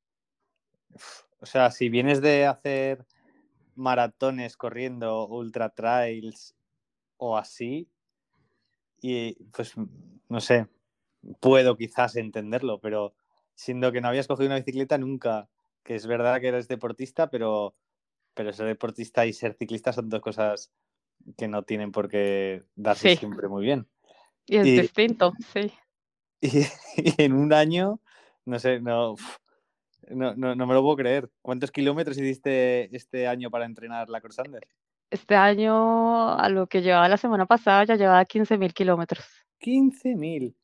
O 1.41 1.47
sea, 1.47 1.71
si 1.71 1.88
vienes 1.88 2.21
de 2.21 2.47
hacer 2.47 3.07
maratones 3.75 4.57
corriendo, 4.59 5.26
ultra 5.26 5.71
trails 5.71 6.55
o 7.17 7.38
así, 7.38 7.88
y 9.02 9.35
pues 9.52 9.75
no 10.28 10.40
sé, 10.40 10.68
puedo 11.40 11.76
quizás 11.76 12.16
entenderlo, 12.16 12.80
pero 12.80 13.14
siendo 13.54 13.92
que 13.92 14.00
no 14.00 14.09
habías 14.09 14.28
cogido 14.28 14.47
una 14.47 14.56
bicicleta 14.56 14.97
nunca, 14.97 15.49
que 15.82 15.97
es 15.97 16.06
verdad 16.06 16.40
que 16.40 16.49
eres 16.49 16.68
deportista, 16.68 17.28
pero, 17.28 17.75
pero 18.32 18.52
ser 18.52 18.66
deportista 18.66 19.26
y 19.26 19.32
ser 19.32 19.54
ciclista 19.54 19.92
son 19.92 20.09
dos 20.09 20.21
cosas 20.21 20.73
que 21.37 21.49
no 21.49 21.64
tienen 21.64 21.92
por 21.92 22.09
qué 22.09 22.62
darse 22.76 23.16
siempre 23.16 23.49
muy 23.49 23.64
bien. 23.64 23.88
Y 24.47 24.56
es 24.56 24.64
distinto, 24.64 25.32
sí. 25.52 25.73
Y, 26.42 27.23
en 27.23 27.35
un 27.35 27.52
año, 27.52 28.00
no 28.44 28.59
sé, 28.59 28.80
no, 28.80 29.14
no, 30.11 30.35
no, 30.35 30.66
me 30.66 30.75
lo 30.75 30.82
puedo 30.82 30.97
creer. 30.97 31.30
¿Cuántos 31.40 31.71
kilómetros 31.71 32.18
hiciste 32.18 32.94
este 32.94 33.28
año 33.28 33.50
para 33.50 33.64
entrenar 33.64 34.09
la 34.09 34.21
Crossander? 34.21 34.66
Este 35.12 35.37
año, 35.37 36.38
a 36.38 36.49
lo 36.49 36.66
que 36.66 36.81
llevaba 36.81 37.07
la 37.07 37.19
semana 37.19 37.45
pasada, 37.45 37.85
ya 37.85 37.97
llevaba 37.97 38.25
15.000 38.25 38.73
kilómetros. 38.73 39.23
15.000. 39.61 40.54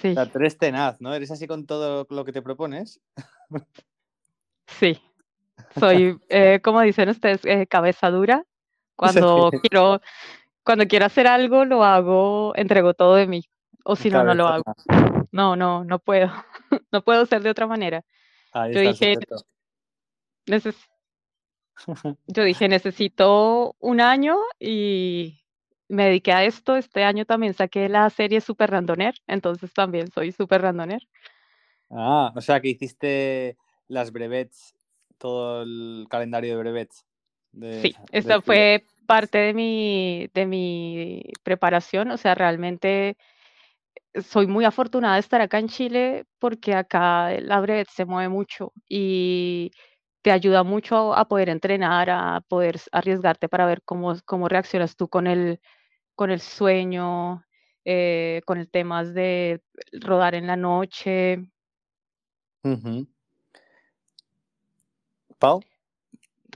Sí. 0.00 0.08
O 0.08 0.14
sea, 0.14 0.24
tú 0.24 0.38
eres 0.38 0.56
tenaz, 0.56 0.98
¿no? 0.98 1.12
¿Eres 1.12 1.30
así 1.30 1.46
con 1.46 1.66
todo 1.66 2.06
lo 2.08 2.24
que 2.24 2.32
te 2.32 2.40
propones? 2.40 3.02
Sí. 4.66 4.98
Soy, 5.78 6.18
eh, 6.30 6.60
como 6.62 6.80
dicen 6.80 7.10
ustedes, 7.10 7.44
eh, 7.44 7.66
cabeza 7.66 8.10
dura. 8.10 8.46
Cuando 8.96 9.50
quiero, 9.60 10.00
cuando 10.64 10.86
quiero 10.88 11.04
hacer 11.04 11.26
algo, 11.26 11.66
lo 11.66 11.84
hago, 11.84 12.54
entrego 12.56 12.94
todo 12.94 13.16
de 13.16 13.26
mí. 13.26 13.44
O 13.84 13.94
si 13.94 14.08
no, 14.08 14.24
no 14.24 14.34
lo 14.34 14.46
hago. 14.46 14.74
No, 15.32 15.54
no, 15.54 15.84
no 15.84 15.98
puedo. 15.98 16.30
no 16.92 17.02
puedo 17.02 17.26
ser 17.26 17.42
de 17.42 17.50
otra 17.50 17.66
manera. 17.66 18.04
Yo 18.72 18.80
dije, 18.80 19.18
yo 22.26 22.44
dije, 22.44 22.68
necesito 22.68 23.76
un 23.80 24.00
año 24.00 24.36
y 24.58 25.42
me 25.88 26.06
dediqué 26.06 26.32
a 26.32 26.44
esto. 26.44 26.76
Este 26.76 27.04
año 27.04 27.24
también 27.24 27.54
saqué 27.54 27.88
la 27.88 28.08
serie 28.10 28.40
Super 28.40 28.70
Randoner, 28.70 29.14
entonces 29.26 29.72
también 29.72 30.10
soy 30.10 30.32
Super 30.32 30.62
Randoner. 30.62 31.02
Ah, 31.90 32.32
o 32.36 32.40
sea 32.40 32.60
que 32.60 32.68
hiciste 32.68 33.56
las 33.88 34.12
brevets, 34.12 34.74
todo 35.18 35.62
el 35.62 36.06
calendario 36.08 36.56
de 36.56 36.62
brevets 36.62 37.04
sí, 37.82 37.94
eso 38.12 38.40
fue 38.42 38.84
parte 39.06 39.38
de 39.38 39.54
mi, 39.54 40.28
de 40.34 40.46
mi 40.46 41.22
preparación, 41.42 42.10
o 42.10 42.16
sea, 42.16 42.34
realmente 42.34 43.16
soy 44.14 44.46
muy 44.46 44.64
afortunada 44.64 45.14
de 45.14 45.20
estar 45.20 45.40
acá 45.40 45.58
en 45.58 45.68
Chile 45.68 46.24
porque 46.38 46.74
acá 46.74 47.30
la 47.40 47.60
brevet 47.60 47.88
se 47.88 48.04
mueve 48.04 48.28
mucho 48.28 48.72
y 48.88 49.70
te 50.22 50.30
ayuda 50.30 50.62
mucho 50.62 51.14
a 51.14 51.26
poder 51.26 51.48
entrenar, 51.48 52.10
a 52.10 52.44
poder 52.46 52.80
arriesgarte 52.92 53.48
para 53.48 53.66
ver 53.66 53.82
cómo, 53.82 54.14
cómo 54.24 54.48
reaccionas 54.48 54.96
tú 54.96 55.08
con 55.08 55.26
el, 55.26 55.60
con 56.14 56.30
el 56.30 56.40
sueño, 56.40 57.44
eh, 57.84 58.42
con 58.44 58.58
el 58.58 58.68
tema 58.68 59.04
de 59.04 59.62
rodar 59.92 60.34
en 60.34 60.46
la 60.46 60.56
noche. 60.56 61.44
Pau. 65.38 65.62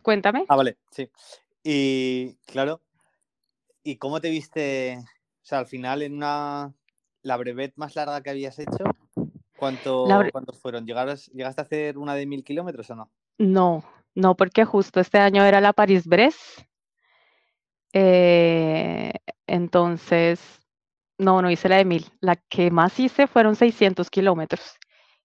Cuéntame. 0.03 0.45
Ah, 0.49 0.57
vale, 0.57 0.77
sí. 0.91 1.11
Y 1.63 2.35
claro, 2.45 2.83
¿y 3.83 3.97
cómo 3.97 4.21
te 4.21 4.29
viste? 4.29 4.99
O 4.99 5.47
sea, 5.47 5.61
al 5.61 5.67
final 5.67 6.03
en 6.03 6.15
una 6.15 6.75
la 7.23 7.39
brevet 7.39 7.73
más 7.77 7.97
larga 7.97 8.23
que 8.23 8.29
habías 8.29 8.59
hecho, 8.59 8.85
¿cuánto, 9.57 10.21
¿cuántos 10.31 10.61
fueron? 10.61 10.87
¿Llegaste 10.87 11.61
a 11.61 11.65
hacer 11.65 11.97
una 11.97 12.15
de 12.15 12.27
mil 12.27 12.45
kilómetros 12.45 12.91
o 12.91 12.97
no? 12.97 13.11
No, 13.39 13.85
no, 14.15 14.37
porque 14.37 14.65
justo 14.65 15.01
este 15.01 15.19
año 15.19 15.45
era 15.45 15.61
la 15.61 15.73
París-Brest. 15.73 16.61
Eh, 17.93 19.13
entonces, 19.47 20.41
no, 21.19 21.43
no 21.43 21.51
hice 21.51 21.69
la 21.69 21.77
de 21.77 21.85
mil. 21.85 22.07
La 22.21 22.37
que 22.37 22.71
más 22.71 22.99
hice 22.99 23.27
fueron 23.27 23.57
600 23.57 24.11
kilómetros. 24.11 24.79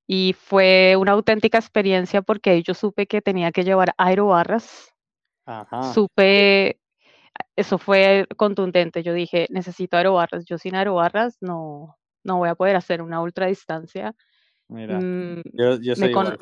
Y 0.08 0.36
fue 0.38 0.96
una 0.98 1.12
auténtica 1.12 1.58
experiencia 1.60 2.22
porque 2.22 2.64
yo 2.64 2.74
supe 2.74 3.06
que 3.06 3.22
tenía 3.22 3.52
que 3.52 3.64
llevar 3.64 3.94
aerobarras. 3.98 4.94
Supe, 5.94 6.80
eso 7.56 7.78
fue 7.78 8.28
contundente. 8.38 9.04
Yo 9.04 9.14
dije, 9.14 9.48
necesito 9.50 9.98
aerobarras. 9.98 10.46
Yo 10.46 10.58
sin 10.58 10.76
aerobarras 10.76 11.38
no, 11.42 11.98
no 12.24 12.38
voy 12.38 12.50
a 12.50 12.56
poder 12.56 12.76
hacer 12.76 13.02
una 13.02 13.22
ultradistancia. 13.22 14.16
Mira, 14.68 15.00
mm, 15.00 15.42
yo, 15.54 15.96
soy 15.96 16.14
me, 16.14 16.38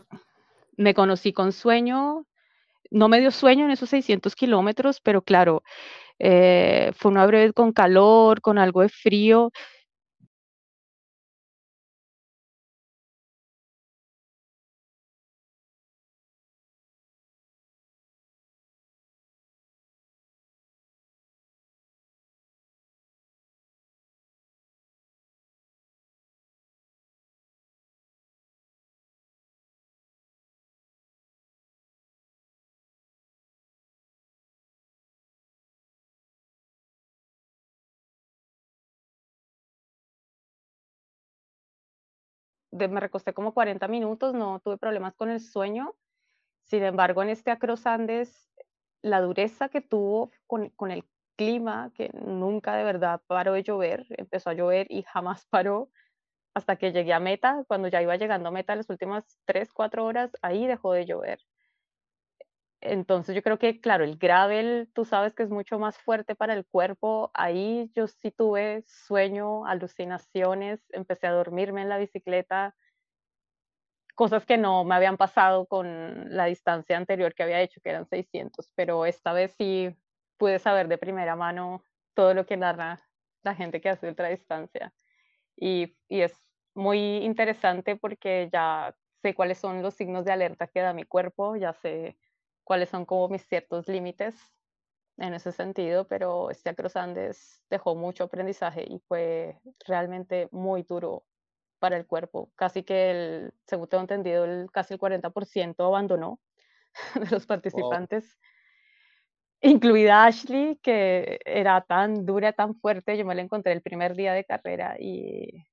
me 0.78 0.94
conocí 0.94 1.34
con 1.34 1.52
sueño. 1.52 2.26
No 2.92 3.10
me 3.10 3.20
dio 3.20 3.32
sueño 3.32 3.66
en 3.66 3.72
esos 3.72 3.90
600 3.90 4.36
kilómetros, 4.36 5.02
pero 5.02 5.22
claro, 5.24 5.64
eh, 6.20 6.92
fue 6.98 7.12
una 7.12 7.26
breve 7.28 7.54
con 7.54 7.74
calor, 7.74 8.42
con 8.42 8.58
algo 8.60 8.82
de 8.82 8.90
frío. 8.90 9.52
Me 42.78 43.00
recosté 43.00 43.34
como 43.34 43.54
40 43.54 43.88
minutos, 43.88 44.34
no 44.34 44.60
tuve 44.60 44.78
problemas 44.78 45.16
con 45.16 45.30
el 45.30 45.40
sueño. 45.40 45.96
Sin 46.64 46.84
embargo, 46.84 47.24
en 47.24 47.30
este 47.30 47.52
Across 47.52 47.88
Andes, 47.88 48.50
la 49.02 49.22
dureza 49.22 49.70
que 49.70 49.82
tuvo 49.82 50.32
con, 50.48 50.70
con 50.72 50.92
el 50.92 51.06
clima, 51.38 51.92
que 51.96 52.10
nunca 52.14 52.76
de 52.76 52.84
verdad 52.84 53.22
paró 53.28 53.54
de 53.54 53.64
llover, 53.64 54.06
empezó 54.10 54.50
a 54.50 54.54
llover 54.54 54.88
y 54.90 55.04
jamás 55.04 55.46
paró 55.50 55.90
hasta 56.54 56.76
que 56.78 56.92
llegué 56.92 57.14
a 57.14 57.20
meta. 57.20 57.64
Cuando 57.68 57.88
ya 57.88 58.02
iba 58.02 58.16
llegando 58.18 58.50
a 58.50 58.52
meta 58.52 58.76
las 58.76 58.90
últimas 58.90 59.40
3, 59.46 59.72
4 59.74 60.06
horas, 60.06 60.32
ahí 60.42 60.68
dejó 60.68 60.94
de 60.94 61.06
llover. 61.06 61.40
Entonces 62.82 63.36
yo 63.36 63.42
creo 63.42 63.58
que, 63.58 63.82
claro, 63.82 64.04
el 64.04 64.18
gravel, 64.18 64.90
tú 64.94 65.04
sabes 65.04 65.34
que 65.34 65.44
es 65.44 65.50
mucho 65.50 65.80
más 65.80 65.98
fuerte 65.98 66.36
para 66.36 66.54
el 66.54 66.66
cuerpo. 66.66 67.32
Ahí 67.34 67.92
yo 67.96 68.08
sí 68.08 68.32
tuve 68.32 68.84
sueño, 68.86 69.66
alucinaciones, 69.66 70.82
empecé 70.92 71.28
a 71.28 71.32
dormirme 71.32 71.82
en 71.82 71.90
la 71.90 71.98
bicicleta, 71.98 72.76
cosas 74.16 74.46
que 74.46 74.58
no 74.58 74.84
me 74.84 74.96
habían 74.96 75.18
pasado 75.18 75.68
con 75.68 76.36
la 76.36 76.46
distancia 76.46 76.98
anterior 76.98 77.36
que 77.36 77.44
había 77.44 77.62
hecho, 77.62 77.82
que 77.82 77.90
eran 77.90 78.08
600, 78.08 78.70
pero 78.76 79.06
esta 79.06 79.34
vez 79.34 79.54
sí 79.58 79.96
pude 80.38 80.60
saber 80.60 80.88
de 80.88 80.98
primera 80.98 81.36
mano 81.36 81.84
todo 82.16 82.34
lo 82.34 82.46
que 82.46 82.58
narra 82.58 83.00
la 83.44 83.56
gente 83.56 83.82
que 83.82 83.90
hace 83.90 84.08
ultradistancia. 84.08 84.94
Y, 85.56 85.98
y 86.10 86.22
es 86.22 86.34
muy 86.76 87.18
interesante 87.18 87.96
porque 87.96 88.50
ya 88.52 88.96
sé 89.22 89.36
cuáles 89.36 89.60
son 89.60 89.82
los 89.82 89.96
signos 89.96 90.26
de 90.26 90.32
alerta 90.32 90.68
que 90.68 90.82
da 90.82 90.94
mi 90.94 91.04
cuerpo, 91.04 91.56
ya 91.56 91.74
sé 91.74 92.18
cuáles 92.68 92.90
son 92.90 93.06
como 93.06 93.30
mis 93.30 93.48
ciertos 93.48 93.88
límites 93.88 94.36
en 95.16 95.34
ese 95.34 95.54
sentido, 95.54 96.06
pero 96.06 96.52
este 96.52 96.70
Across 96.70 96.98
Andes 96.98 97.64
dejó 97.70 97.96
mucho 97.96 98.26
aprendizaje 98.26 98.84
y 98.86 99.00
fue 99.08 99.58
realmente 99.86 100.50
muy 100.52 100.84
duro 100.84 101.24
para 101.80 101.96
el 101.96 102.06
cuerpo. 102.06 102.52
Casi 102.56 102.84
que, 102.84 103.12
el, 103.12 103.54
según 103.66 103.88
tengo 103.88 104.02
entendido, 104.02 104.44
el, 104.44 104.70
casi 104.70 104.96
el 104.96 105.00
40% 105.00 105.76
abandonó 105.80 106.42
de 107.16 107.30
los 107.32 107.46
participantes. 107.46 108.38
incluida 109.62 110.26
Ashley, 110.26 110.76
que 110.84 111.40
era 111.46 111.80
tan 111.80 112.26
dura, 112.26 112.52
tan 112.52 112.76
fuerte, 112.76 113.18
yo 113.18 113.24
me 113.24 113.34
la 113.34 113.44
encontré 113.44 113.72
el 113.72 113.82
primer 113.82 114.14
día 114.14 114.34
de 114.34 114.44
carrera 114.44 114.98
y 115.00 115.66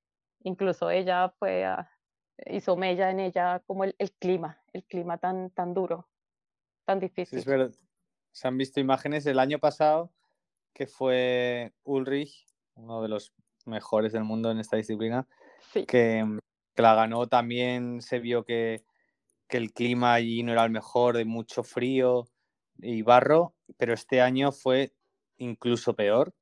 incluso 0.45 0.91
ella 0.91 1.35
fue 1.41 1.65
a, 1.65 1.91
hizo 2.47 2.77
mella 2.77 3.11
en 3.11 3.19
ella 3.19 3.61
como 3.67 3.83
el, 3.83 3.97
el, 3.99 4.13
clima, 4.13 4.63
el 4.73 4.85
clima 4.85 5.19
tan, 5.19 5.51
tan 5.51 5.75
duro, 5.75 6.09
tan 6.85 7.00
difícil. 7.00 7.38
Sí, 7.38 7.41
es 7.41 7.47
verdad. 7.47 7.73
Se 8.33 8.49
han 8.49 8.59
visto 8.59 8.81
imágenes 8.81 9.25
del 9.25 9.38
año 9.38 9.59
pasado 9.59 10.12
que 10.75 10.87
fue 10.87 11.73
Ulrich, 11.85 12.47
uno 12.75 13.00
de 13.00 13.09
los 13.09 13.33
mejores 13.64 14.12
del 14.12 14.25
mundo 14.25 14.50
en 14.50 14.59
esta 14.59 14.76
disciplina, 14.76 15.26
sí. 15.73 15.87
que, 15.87 16.38
que, 16.75 16.83
la 16.83 16.95
ganó 16.95 17.29
también, 17.29 18.03
se 18.03 18.19
vio 18.19 18.45
que, 18.45 18.85
que 19.49 19.57
el 19.57 19.73
clima 19.73 20.14
allí 20.14 20.43
no 20.43 20.53
era 20.53 20.64
el 20.64 20.71
mejor, 20.71 21.17
de 21.17 21.25
mucho 21.25 21.62
frío 21.62 22.29
y 22.79 23.03
barro, 23.03 23.55
pero 23.76 23.95
este 23.95 24.21
año 24.21 24.53
fue 24.53 24.93
incluso 25.38 25.95
peor. 25.95 26.35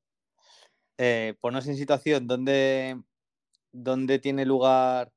Eh, 0.99 1.35
ponos 1.41 1.67
en 1.67 1.77
situación, 1.77 2.27
¿dónde, 2.27 3.01
dónde 3.71 4.19
tiene 4.19 4.47
lugar 4.47 5.13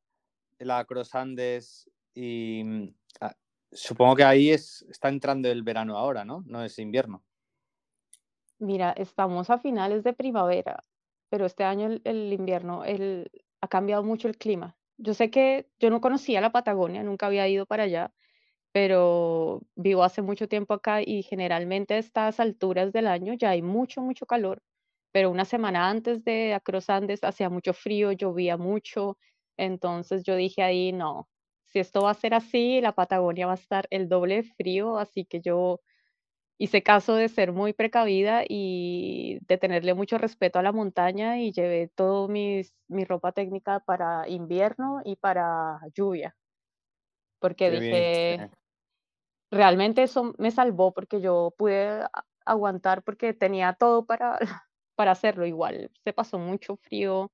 la 0.59 0.83
Cross 0.85 1.15
Andes? 1.15 1.89
Y 2.13 2.93
ah, 3.21 3.35
supongo 3.71 4.15
que 4.15 4.23
ahí 4.23 4.49
es, 4.51 4.85
está 4.89 5.09
entrando 5.09 5.49
el 5.49 5.63
verano 5.63 5.97
ahora, 5.97 6.25
¿no? 6.25 6.43
No 6.45 6.63
es 6.63 6.79
invierno. 6.79 7.23
Mira, 8.59 8.91
estamos 8.91 9.49
a 9.49 9.57
finales 9.57 10.03
de 10.03 10.13
primavera, 10.13 10.83
pero 11.29 11.45
este 11.45 11.63
año 11.63 11.99
el, 12.03 12.33
invierno 12.33 12.85
el, 12.85 13.29
ha 13.61 13.67
cambiado 13.67 14.03
mucho 14.03 14.27
el 14.27 14.37
clima. 14.37 14.77
Yo 14.97 15.13
sé 15.13 15.29
que 15.29 15.69
yo 15.77 15.89
no 15.89 15.99
conocía 15.99 16.39
la 16.39 16.53
Patagonia, 16.53 17.03
nunca 17.03 17.27
había 17.27 17.47
ido 17.49 17.65
para 17.65 17.83
allá, 17.83 18.13
pero 18.71 19.61
vivo 19.75 20.03
hace 20.03 20.21
mucho 20.21 20.47
tiempo 20.47 20.73
acá 20.73 21.01
y 21.01 21.23
generalmente 21.23 21.95
a 21.95 21.97
estas 21.97 22.39
alturas 22.39 22.93
del 22.93 23.07
año 23.07 23.33
ya 23.33 23.49
hay 23.51 23.61
mucho, 23.61 24.01
mucho 24.01 24.25
calor, 24.25 24.61
pero 25.11 25.31
una 25.31 25.45
semana 25.45 25.89
antes 25.89 26.23
de 26.23 26.53
Across 26.53 26.89
Andes 26.89 27.23
hacía 27.23 27.49
mucho 27.49 27.73
frío, 27.73 28.11
llovía 28.13 28.57
mucho, 28.57 29.17
entonces 29.57 30.23
yo 30.23 30.35
dije 30.35 30.61
ahí, 30.61 30.91
no, 30.91 31.29
si 31.75 31.79
esto 31.79 32.03
va 32.03 32.11
a 32.11 32.13
ser 32.13 32.33
así, 32.33 32.79
la 32.79 32.93
Patagonia 32.93 33.47
va 33.47 33.51
a 33.51 33.55
estar 33.55 33.85
el 33.89 34.07
doble 34.07 34.37
de 34.37 34.43
frío, 34.43 34.97
así 34.97 35.25
que 35.25 35.41
yo 35.41 35.81
hice 36.57 36.83
caso 36.83 37.15
de 37.15 37.29
ser 37.29 37.51
muy 37.53 37.73
precavida 37.73 38.43
y 38.47 39.39
de 39.47 39.57
tenerle 39.57 39.93
mucho 39.93 40.17
respeto 40.17 40.59
a 40.59 40.63
la 40.63 40.71
montaña 40.71 41.39
y 41.41 41.51
llevé 41.51 41.89
todo 41.95 42.29
mis, 42.29 42.73
mi 42.87 43.05
ropa 43.05 43.33
técnica 43.33 43.81
para 43.81 44.29
invierno 44.29 45.01
y 45.03 45.17
para 45.17 45.79
lluvia. 45.93 46.35
Porque 47.39 47.69
Qué 47.69 47.79
dije, 47.79 48.37
bien. 48.37 48.51
realmente 49.51 50.03
eso 50.03 50.33
me 50.37 50.51
salvó 50.51 50.93
porque 50.93 51.21
yo 51.21 51.53
pude 51.57 52.05
aguantar 52.45 53.03
porque 53.03 53.33
tenía 53.33 53.73
todo 53.73 54.05
para, 54.05 54.39
para 54.95 55.11
hacerlo 55.11 55.45
igual. 55.45 55.91
Se 56.03 56.13
pasó 56.13 56.39
mucho 56.39 56.77
frío, 56.77 57.31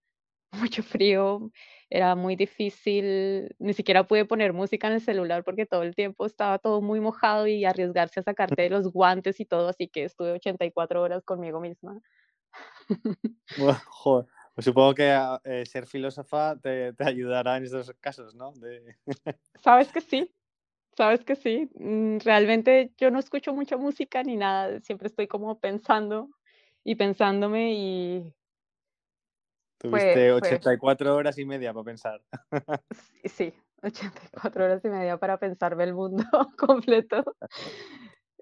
mucho 0.52 0.84
frío, 0.84 1.52
era 1.90 2.16
muy 2.16 2.36
difícil, 2.36 3.54
ni 3.60 3.74
siquiera 3.74 4.08
pude 4.08 4.26
poner 4.26 4.54
música 4.54 4.88
en 4.88 4.94
el 4.94 5.02
celular 5.02 5.44
porque 5.44 5.66
todo 5.66 5.84
el 5.84 5.96
tiempo 5.96 6.26
estaba 6.26 6.60
todo 6.60 6.82
muy 6.82 7.00
mojado 7.00 7.48
y 7.48 7.66
arriesgarse 7.66 8.20
a 8.20 8.24
sacarte 8.64 8.70
los 8.70 8.92
guantes 8.92 9.40
y 9.40 9.46
todo, 9.46 9.70
así 9.70 9.88
que 9.88 10.06
estuve 10.06 10.32
84 10.32 11.02
horas 11.02 11.24
conmigo 11.24 11.60
misma. 11.60 12.00
Bueno, 13.58 13.80
joder, 13.88 14.28
pues 14.56 14.64
supongo 14.64 14.94
que 14.94 15.14
eh, 15.44 15.66
ser 15.66 15.86
filósofa 15.86 16.58
te, 16.58 16.94
te, 16.94 17.04
ayudará 17.04 17.58
en 17.58 17.66
estos 17.66 17.92
casos, 18.00 18.34
¿no? 18.34 18.54
De... 18.54 18.96
Sabes 19.56 19.92
que 19.92 20.00
sí, 20.00 20.34
sabes 20.96 21.24
que 21.26 21.36
sí. 21.36 21.70
Mm, 21.76 22.20
realmente 22.20 22.94
yo 22.98 23.12
no 23.12 23.20
escucho 23.20 23.54
mucha 23.54 23.76
música 23.76 24.24
ni 24.24 24.38
nada, 24.38 24.80
siempre 24.80 25.08
estoy 25.08 25.28
como 25.28 25.60
pensando 25.60 26.30
y 26.84 26.96
pensándome 26.96 27.74
y 27.74 28.34
Tuviste 29.82 30.14
fue, 30.14 30.40
fue 30.40 30.50
84 30.50 31.16
horas 31.16 31.38
y 31.38 31.46
media 31.46 31.74
para 31.74 31.84
pensar. 31.84 32.22
Sí, 33.24 33.30
sí, 33.30 33.54
84 33.82 34.66
horas 34.66 34.86
y 34.86 34.90
media 34.90 35.18
para 35.18 35.38
pensarme 35.38 35.84
el 35.84 35.94
mundo 35.94 36.24
completo. 36.58 37.24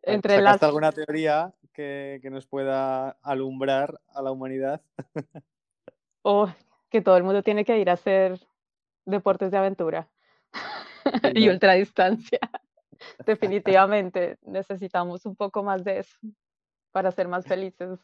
Entre 0.01 0.37
¿Sacaste 0.37 0.43
las... 0.43 0.63
alguna 0.63 0.91
teoría 0.91 1.53
que, 1.73 2.19
que, 2.21 2.29
nos 2.29 2.47
pueda 2.47 3.11
alumbrar 3.21 3.99
a 4.13 4.21
la 4.21 4.31
humanidad? 4.31 4.81
Oh, 6.21 6.53
que 6.89 7.01
todo 7.01 7.15
el 7.15 7.23
mundo 7.23 7.43
tiene 7.43 7.63
que 7.63 7.79
ir 7.79 7.89
a 7.89 7.93
hacer 7.93 8.37
deportes 9.05 9.51
de 9.51 9.57
aventura 9.57 10.09
Sí, 11.21 11.31
y 11.35 11.45
¿no? 11.45 11.53
ultradistancia. 11.53 12.39
Definitivamente 13.25 14.37
necesitamos 14.41 15.25
un 15.25 15.35
poco 15.35 15.63
más 15.63 15.83
de 15.83 15.99
eso 15.99 16.19
para 16.91 17.11
ser 17.11 17.27
más 17.27 17.45
felices 17.45 17.99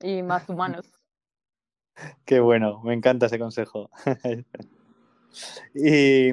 y 0.00 0.22
más 0.22 0.48
humanos. 0.48 0.99
Qué 2.24 2.40
bueno, 2.40 2.80
me 2.82 2.94
encanta 2.94 3.26
ese 3.26 3.38
consejo. 3.38 3.90
¿Y 5.74 6.32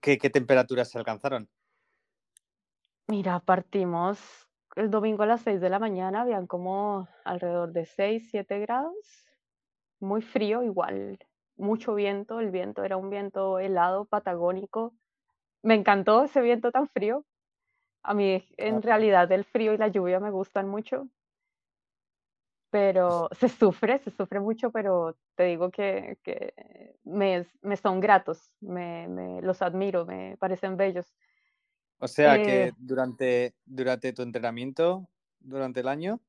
qué, 0.00 0.18
qué 0.18 0.30
temperaturas 0.30 0.90
se 0.90 0.98
alcanzaron? 0.98 1.48
Mira, 3.06 3.40
partimos 3.40 4.18
el 4.76 4.90
domingo 4.90 5.22
a 5.22 5.26
las 5.26 5.42
6 5.42 5.60
de 5.60 5.70
la 5.70 5.78
mañana, 5.78 6.22
habían 6.22 6.46
como 6.46 7.08
alrededor 7.24 7.72
de 7.72 7.86
6, 7.86 8.28
7 8.30 8.58
grados, 8.60 9.28
muy 10.00 10.22
frío 10.22 10.62
igual, 10.62 11.18
mucho 11.56 11.94
viento, 11.94 12.40
el 12.40 12.50
viento 12.50 12.82
era 12.82 12.96
un 12.96 13.10
viento 13.10 13.58
helado, 13.58 14.06
patagónico. 14.06 14.94
Me 15.62 15.74
encantó 15.74 16.24
ese 16.24 16.40
viento 16.40 16.72
tan 16.72 16.88
frío. 16.88 17.24
A 18.02 18.12
mí 18.12 18.44
en 18.56 18.82
realidad 18.82 19.30
el 19.32 19.44
frío 19.44 19.72
y 19.72 19.78
la 19.78 19.88
lluvia 19.88 20.20
me 20.20 20.30
gustan 20.30 20.68
mucho, 20.68 21.08
pero 22.74 23.28
se 23.38 23.48
sufre, 23.48 24.00
se 24.00 24.10
sufre 24.10 24.40
mucho, 24.40 24.72
pero 24.72 25.16
te 25.36 25.44
digo 25.44 25.70
que, 25.70 26.18
que 26.24 26.52
me, 27.04 27.46
me, 27.62 27.76
son 27.76 28.00
gratos, 28.00 28.50
me, 28.60 29.06
me, 29.06 29.40
los 29.42 29.62
admiro, 29.62 30.04
me 30.04 30.36
parecen 30.38 30.76
bellos. 30.76 31.06
O 32.00 32.08
sea 32.08 32.42
que 32.42 32.64
eh, 32.64 32.72
durante, 32.76 33.54
durante 33.64 34.12
tu 34.12 34.22
entrenamiento, 34.22 35.08
durante 35.38 35.82
el 35.82 35.86
año, 35.86 36.20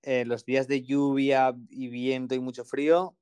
eh, 0.00 0.24
los 0.24 0.46
días 0.46 0.66
de 0.66 0.80
lluvia 0.80 1.54
y 1.68 1.88
viento 1.88 2.34
y 2.34 2.40
mucho 2.40 2.64
frío, 2.64 3.14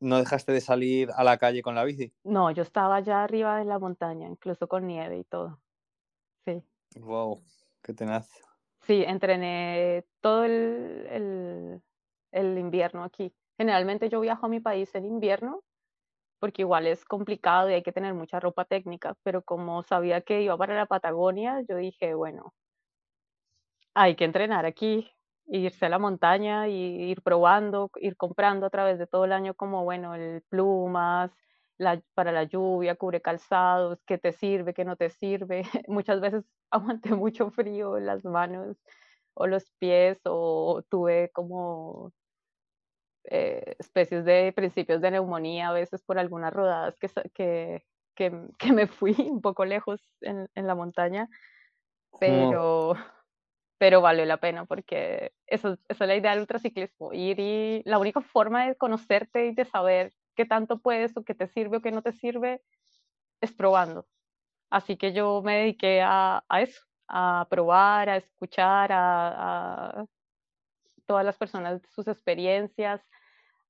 ¿no 0.00 0.18
dejaste 0.18 0.50
de 0.50 0.60
salir 0.60 1.08
a 1.14 1.22
la 1.22 1.38
calle 1.38 1.62
con 1.62 1.76
la 1.76 1.84
bici? 1.84 2.12
No, 2.24 2.50
yo 2.50 2.64
estaba 2.64 2.96
allá 2.96 3.22
arriba 3.22 3.58
de 3.58 3.64
la 3.64 3.78
montaña, 3.78 4.26
incluso 4.26 4.66
con 4.66 4.88
nieve 4.88 5.18
y 5.18 5.24
todo. 5.24 5.60
Sí. 6.46 6.64
Wow, 6.96 7.40
qué 7.80 7.94
tenaz. 7.94 8.28
Sí, 8.80 9.04
entrené 9.06 10.04
todo 10.20 10.42
el, 10.42 11.06
el, 11.08 11.82
el 12.32 12.58
invierno 12.58 13.04
aquí. 13.04 13.34
Generalmente 13.58 14.08
yo 14.08 14.20
viajo 14.20 14.46
a 14.46 14.48
mi 14.48 14.60
país 14.60 14.94
en 14.94 15.04
invierno 15.06 15.62
porque 16.40 16.62
igual 16.62 16.88
es 16.88 17.04
complicado 17.04 17.70
y 17.70 17.74
hay 17.74 17.84
que 17.84 17.92
tener 17.92 18.14
mucha 18.14 18.40
ropa 18.40 18.64
técnica, 18.64 19.14
pero 19.22 19.42
como 19.42 19.84
sabía 19.84 20.22
que 20.22 20.42
iba 20.42 20.58
para 20.58 20.74
la 20.74 20.86
Patagonia, 20.86 21.62
yo 21.68 21.76
dije, 21.76 22.14
bueno, 22.14 22.52
hay 23.94 24.16
que 24.16 24.24
entrenar 24.24 24.66
aquí, 24.66 25.08
irse 25.46 25.86
a 25.86 25.88
la 25.88 26.00
montaña 26.00 26.68
y 26.68 26.74
ir 27.10 27.22
probando, 27.22 27.90
ir 27.96 28.16
comprando 28.16 28.66
a 28.66 28.70
través 28.70 28.98
de 28.98 29.06
todo 29.06 29.24
el 29.24 29.32
año 29.32 29.54
como, 29.54 29.84
bueno, 29.84 30.14
el 30.16 30.42
plumas, 30.48 31.30
para 32.14 32.32
la 32.32 32.44
lluvia, 32.44 32.96
cubre 32.96 33.20
calzados, 33.20 33.98
qué 34.06 34.18
te 34.18 34.32
sirve, 34.32 34.74
qué 34.74 34.84
no 34.84 34.96
te 34.96 35.10
sirve. 35.10 35.62
Muchas 35.88 36.20
veces 36.20 36.44
aguanté 36.70 37.14
mucho 37.14 37.50
frío 37.50 37.96
en 37.98 38.06
las 38.06 38.24
manos 38.24 38.76
o 39.34 39.46
los 39.46 39.70
pies 39.78 40.20
o 40.24 40.82
tuve 40.90 41.30
como 41.32 42.12
eh, 43.24 43.76
especies 43.78 44.24
de 44.24 44.52
principios 44.54 45.00
de 45.00 45.10
neumonía 45.10 45.68
a 45.68 45.72
veces 45.72 46.02
por 46.02 46.18
algunas 46.18 46.52
rodadas 46.52 46.96
que, 46.98 47.08
que, 47.34 47.84
que, 48.14 48.32
que 48.58 48.72
me 48.72 48.86
fui 48.86 49.14
un 49.18 49.40
poco 49.40 49.64
lejos 49.64 50.00
en, 50.20 50.48
en 50.54 50.66
la 50.66 50.74
montaña, 50.74 51.28
pero, 52.18 52.90
oh. 52.90 52.96
pero 53.78 54.00
valió 54.00 54.24
la 54.24 54.38
pena 54.38 54.64
porque 54.64 55.32
eso, 55.46 55.78
eso 55.88 56.04
es 56.04 56.08
la 56.08 56.16
idea 56.16 56.32
del 56.32 56.40
ultraciclismo, 56.40 57.12
ir 57.12 57.38
y 57.40 57.82
la 57.84 57.98
única 57.98 58.20
forma 58.20 58.66
de 58.66 58.76
conocerte 58.76 59.46
y 59.46 59.54
de 59.54 59.64
saber 59.64 60.12
qué 60.34 60.44
tanto 60.44 60.78
puedes 60.78 61.16
o 61.16 61.24
qué 61.24 61.34
te 61.34 61.46
sirve 61.46 61.78
o 61.78 61.82
qué 61.82 61.92
no 61.92 62.02
te 62.02 62.12
sirve 62.12 62.62
es 63.40 63.52
probando. 63.52 64.06
Así 64.70 64.96
que 64.96 65.12
yo 65.12 65.42
me 65.42 65.58
dediqué 65.58 66.00
a, 66.02 66.44
a 66.48 66.62
eso, 66.62 66.80
a 67.08 67.46
probar, 67.50 68.08
a 68.08 68.16
escuchar, 68.16 68.90
a, 68.92 70.00
a 70.00 70.06
todas 71.12 71.26
las 71.26 71.36
personas 71.36 71.82
sus 71.90 72.08
experiencias, 72.08 73.06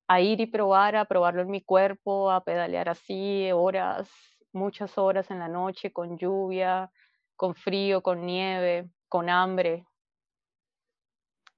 a 0.06 0.20
ir 0.20 0.40
y 0.40 0.46
probar, 0.46 0.94
a 0.94 1.06
probarlo 1.06 1.42
en 1.42 1.50
mi 1.50 1.60
cuerpo, 1.60 2.30
a 2.30 2.44
pedalear 2.44 2.88
así 2.88 3.50
horas, 3.50 4.08
muchas 4.52 4.96
horas 4.96 5.28
en 5.32 5.40
la 5.40 5.48
noche, 5.48 5.92
con 5.92 6.16
lluvia, 6.16 6.92
con 7.34 7.56
frío, 7.56 8.00
con 8.00 8.24
nieve, 8.24 8.88
con 9.08 9.28
hambre. 9.28 9.84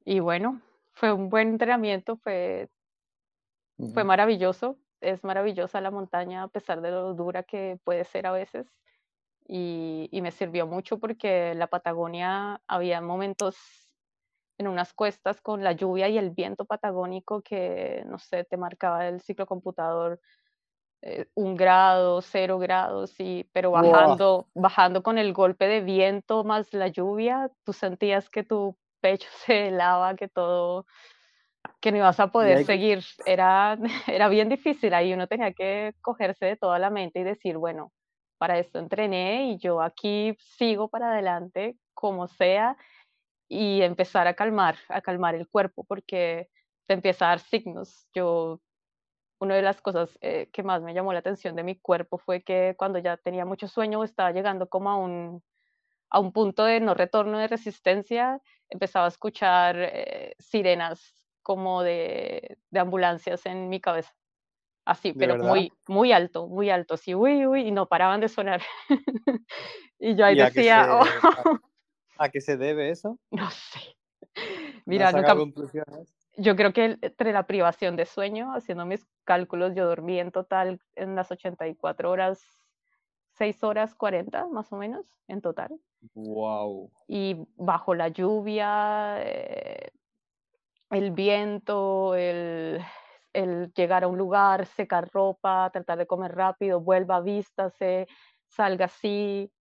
Y 0.07 0.21
bueno, 0.21 0.63
fue 0.95 1.13
un 1.13 1.29
buen 1.29 1.49
entrenamiento, 1.49 2.17
fue, 2.17 2.71
fue 3.93 4.05
maravilloso. 4.05 4.79
Es 5.03 5.23
maravillosa 5.23 5.83
la 5.83 5.91
montaña 5.91 6.45
a 6.45 6.49
pesar 6.49 6.81
de 6.81 6.93
lo 6.93 7.13
dura 7.13 7.43
que 7.43 7.79
puede 7.85 8.05
ser 8.05 8.27
a 8.27 8.33
veces. 8.33 8.67
Y, 9.47 10.09
y 10.11 10.23
me 10.23 10.31
sirvió 10.31 10.67
mucho 10.67 10.99
porque 10.99 11.55
la 11.55 11.67
Patagonia 11.67 12.63
había 12.69 13.03
momentos 13.03 13.84
en 14.59 14.69
unas 14.69 14.93
cuestas 14.93 15.41
con 15.41 15.65
la 15.65 15.73
lluvia 15.73 16.09
y 16.09 16.19
el 16.19 16.31
viento 16.31 16.65
patagónico 16.65 17.43
que, 17.43 18.05
no 18.07 18.19
sé, 18.19 18.45
te 18.45 18.57
marcaba 18.57 19.09
el 19.09 19.21
ciclocomputador 19.21 20.21
eh, 21.07 21.27
un 21.35 21.55
grado, 21.55 22.23
cero 22.23 22.59
grados, 22.59 23.15
y, 23.19 23.45
pero 23.53 23.71
bajando, 23.71 24.49
bajando 24.55 25.03
con 25.03 25.19
el 25.19 25.35
golpe 25.35 25.67
de 25.69 25.83
viento 25.83 26.45
más 26.45 26.73
la 26.73 26.89
lluvia, 26.89 27.51
tú 27.63 27.75
sentías 27.75 28.31
que 28.31 28.43
tu 28.43 28.75
pecho 29.01 29.29
se 29.45 29.69
helaba, 29.69 30.17
que 30.17 30.29
todo, 30.29 30.87
que 31.81 31.93
no 31.93 31.99
ibas 31.99 32.21
a 32.21 32.29
poder 32.29 32.65
seguir. 32.65 33.05
Era, 33.27 33.77
era 34.07 34.29
bien 34.29 34.49
difícil, 34.49 34.95
ahí 34.95 35.13
uno 35.13 35.27
tenía 35.27 35.53
que 35.53 35.93
cogerse 36.01 36.47
de 36.47 36.57
toda 36.57 36.79
la 36.79 36.89
mente 36.89 37.21
y 37.21 37.25
decir, 37.25 37.59
bueno, 37.59 37.93
para 38.39 38.59
esto 38.59 38.79
entrené 38.79 39.51
y 39.51 39.59
yo 39.59 39.83
aquí 39.83 40.35
sigo 40.57 40.89
para 40.89 41.13
adelante 41.13 41.77
como 41.93 42.29
sea 42.29 42.79
y 43.49 43.83
empezar 43.83 44.27
a 44.27 44.35
calmar, 44.35 44.77
a 44.89 45.01
calmar 45.01 45.35
el 45.35 45.49
cuerpo 45.49 45.85
porque 45.85 46.49
te 46.87 46.95
empieza 46.95 47.27
a 47.27 47.29
dar 47.31 47.41
signos. 47.41 48.09
Yo, 48.15 48.61
una 49.39 49.57
de 49.57 49.63
las 49.63 49.81
cosas 49.81 50.19
eh, 50.21 50.49
que 50.53 50.63
más 50.63 50.83
me 50.83 50.95
llamó 50.95 51.13
la 51.13 51.19
atención 51.19 51.57
de 51.57 51.63
mi 51.63 51.77
cuerpo 51.79 52.19
fue 52.19 52.43
que 52.43 52.75
cuando 52.77 52.99
ya 52.99 53.17
tenía 53.17 53.45
mucho 53.45 53.69
sueño 53.69 54.03
estaba 54.05 54.33
llegando 54.33 54.69
como 54.69 54.91
a 54.91 54.97
un, 54.97 55.43
a 56.11 56.21
un 56.21 56.33
punto 56.33 56.65
de 56.65 56.81
no 56.81 56.95
retorno 56.95 57.39
de 57.39 57.49
resistencia, 57.49 58.41
empezaba 58.69 59.07
a 59.07 59.09
escuchar 59.09 59.77
eh, 59.79 60.35
sirenas 60.39 61.27
como 61.43 61.83
de, 61.83 62.57
de, 62.71 62.81
ambulancias 62.81 63.45
en 63.47 63.69
mi 63.69 63.81
cabeza. 63.81 64.15
Así, 64.87 65.13
pero 65.15 65.37
muy, 65.39 65.73
muy 65.89 66.13
alto, 66.13 66.47
muy 66.47 66.71
alto, 66.71 66.95
así, 66.95 67.15
uy, 67.15 67.47
uy, 67.47 67.69
y 67.69 67.71
no 67.71 67.87
paraban 67.87 68.21
de 68.21 68.29
sonar. 68.29 68.63
y 69.99 70.15
yo 70.15 70.27
ahí 70.27 70.37
decía, 70.37 70.89
oh". 71.47 71.61
¿A 72.19 72.29
qué 72.29 72.41
se 72.41 72.57
debe 72.57 72.91
eso? 72.91 73.19
No 73.31 73.51
sé. 73.51 73.97
Mira, 74.87 75.13
nunca... 75.13 75.37
Yo 76.37 76.57
creo 76.57 76.73
que 76.73 76.99
entre 77.01 77.33
la 77.33 77.47
privación 77.47 77.95
de 77.95 78.07
sueño, 78.07 78.53
haciendo 78.55 78.85
mis 78.87 79.07
cálculos, 79.25 79.75
yo 79.75 79.87
dormí 79.87 80.19
en 80.19 80.33
total 80.33 80.81
en 80.97 81.15
las 81.15 81.31
84 81.31 82.11
horas, 82.11 82.43
6 83.35 83.63
horas 83.63 83.95
40 83.95 84.49
más 84.49 84.73
o 84.73 84.77
menos 84.77 85.07
en 85.29 85.41
total. 85.41 85.79
Wow. 86.15 86.91
Y 87.07 87.37
bajo 87.57 87.95
la 87.95 88.09
lluvia, 88.09 89.17
eh, 89.21 89.91
el 90.91 91.13
viento, 91.13 92.17
el, 92.17 92.81
el, 93.33 93.73
llegar 93.73 94.03
a 94.03 94.09
un 94.09 94.19
lugar, 94.19 94.67
secar 94.67 95.09
ropa, 95.13 95.71
tratar 95.73 95.99
de 95.99 96.07
comer 96.07 96.35
rápido, 96.35 96.81
vuelva, 96.81 97.21
vístase, 97.21 98.09
salga 98.49 98.87
así, 98.87 99.53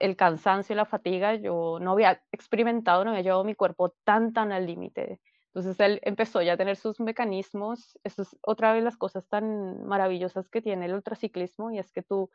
el 0.00 0.16
cansancio 0.16 0.72
y 0.72 0.76
la 0.76 0.86
fatiga, 0.86 1.34
yo 1.36 1.78
no 1.80 1.92
había 1.92 2.22
experimentado, 2.32 3.04
no 3.04 3.10
había 3.10 3.22
llevado 3.22 3.44
mi 3.44 3.54
cuerpo 3.54 3.94
tan, 4.04 4.32
tan 4.32 4.50
al 4.50 4.66
límite. 4.66 5.20
Entonces 5.52 5.78
él 5.80 6.00
empezó 6.02 6.42
ya 6.42 6.54
a 6.54 6.56
tener 6.56 6.76
sus 6.76 7.00
mecanismos. 7.00 7.98
Eso 8.02 8.22
es 8.22 8.36
otra 8.42 8.72
vez 8.72 8.82
las 8.82 8.96
cosas 8.96 9.28
tan 9.28 9.84
maravillosas 9.86 10.48
que 10.48 10.62
tiene 10.62 10.86
el 10.86 10.94
ultraciclismo 10.94 11.70
y 11.70 11.78
es 11.78 11.92
que 11.92 12.02
tú 12.02 12.30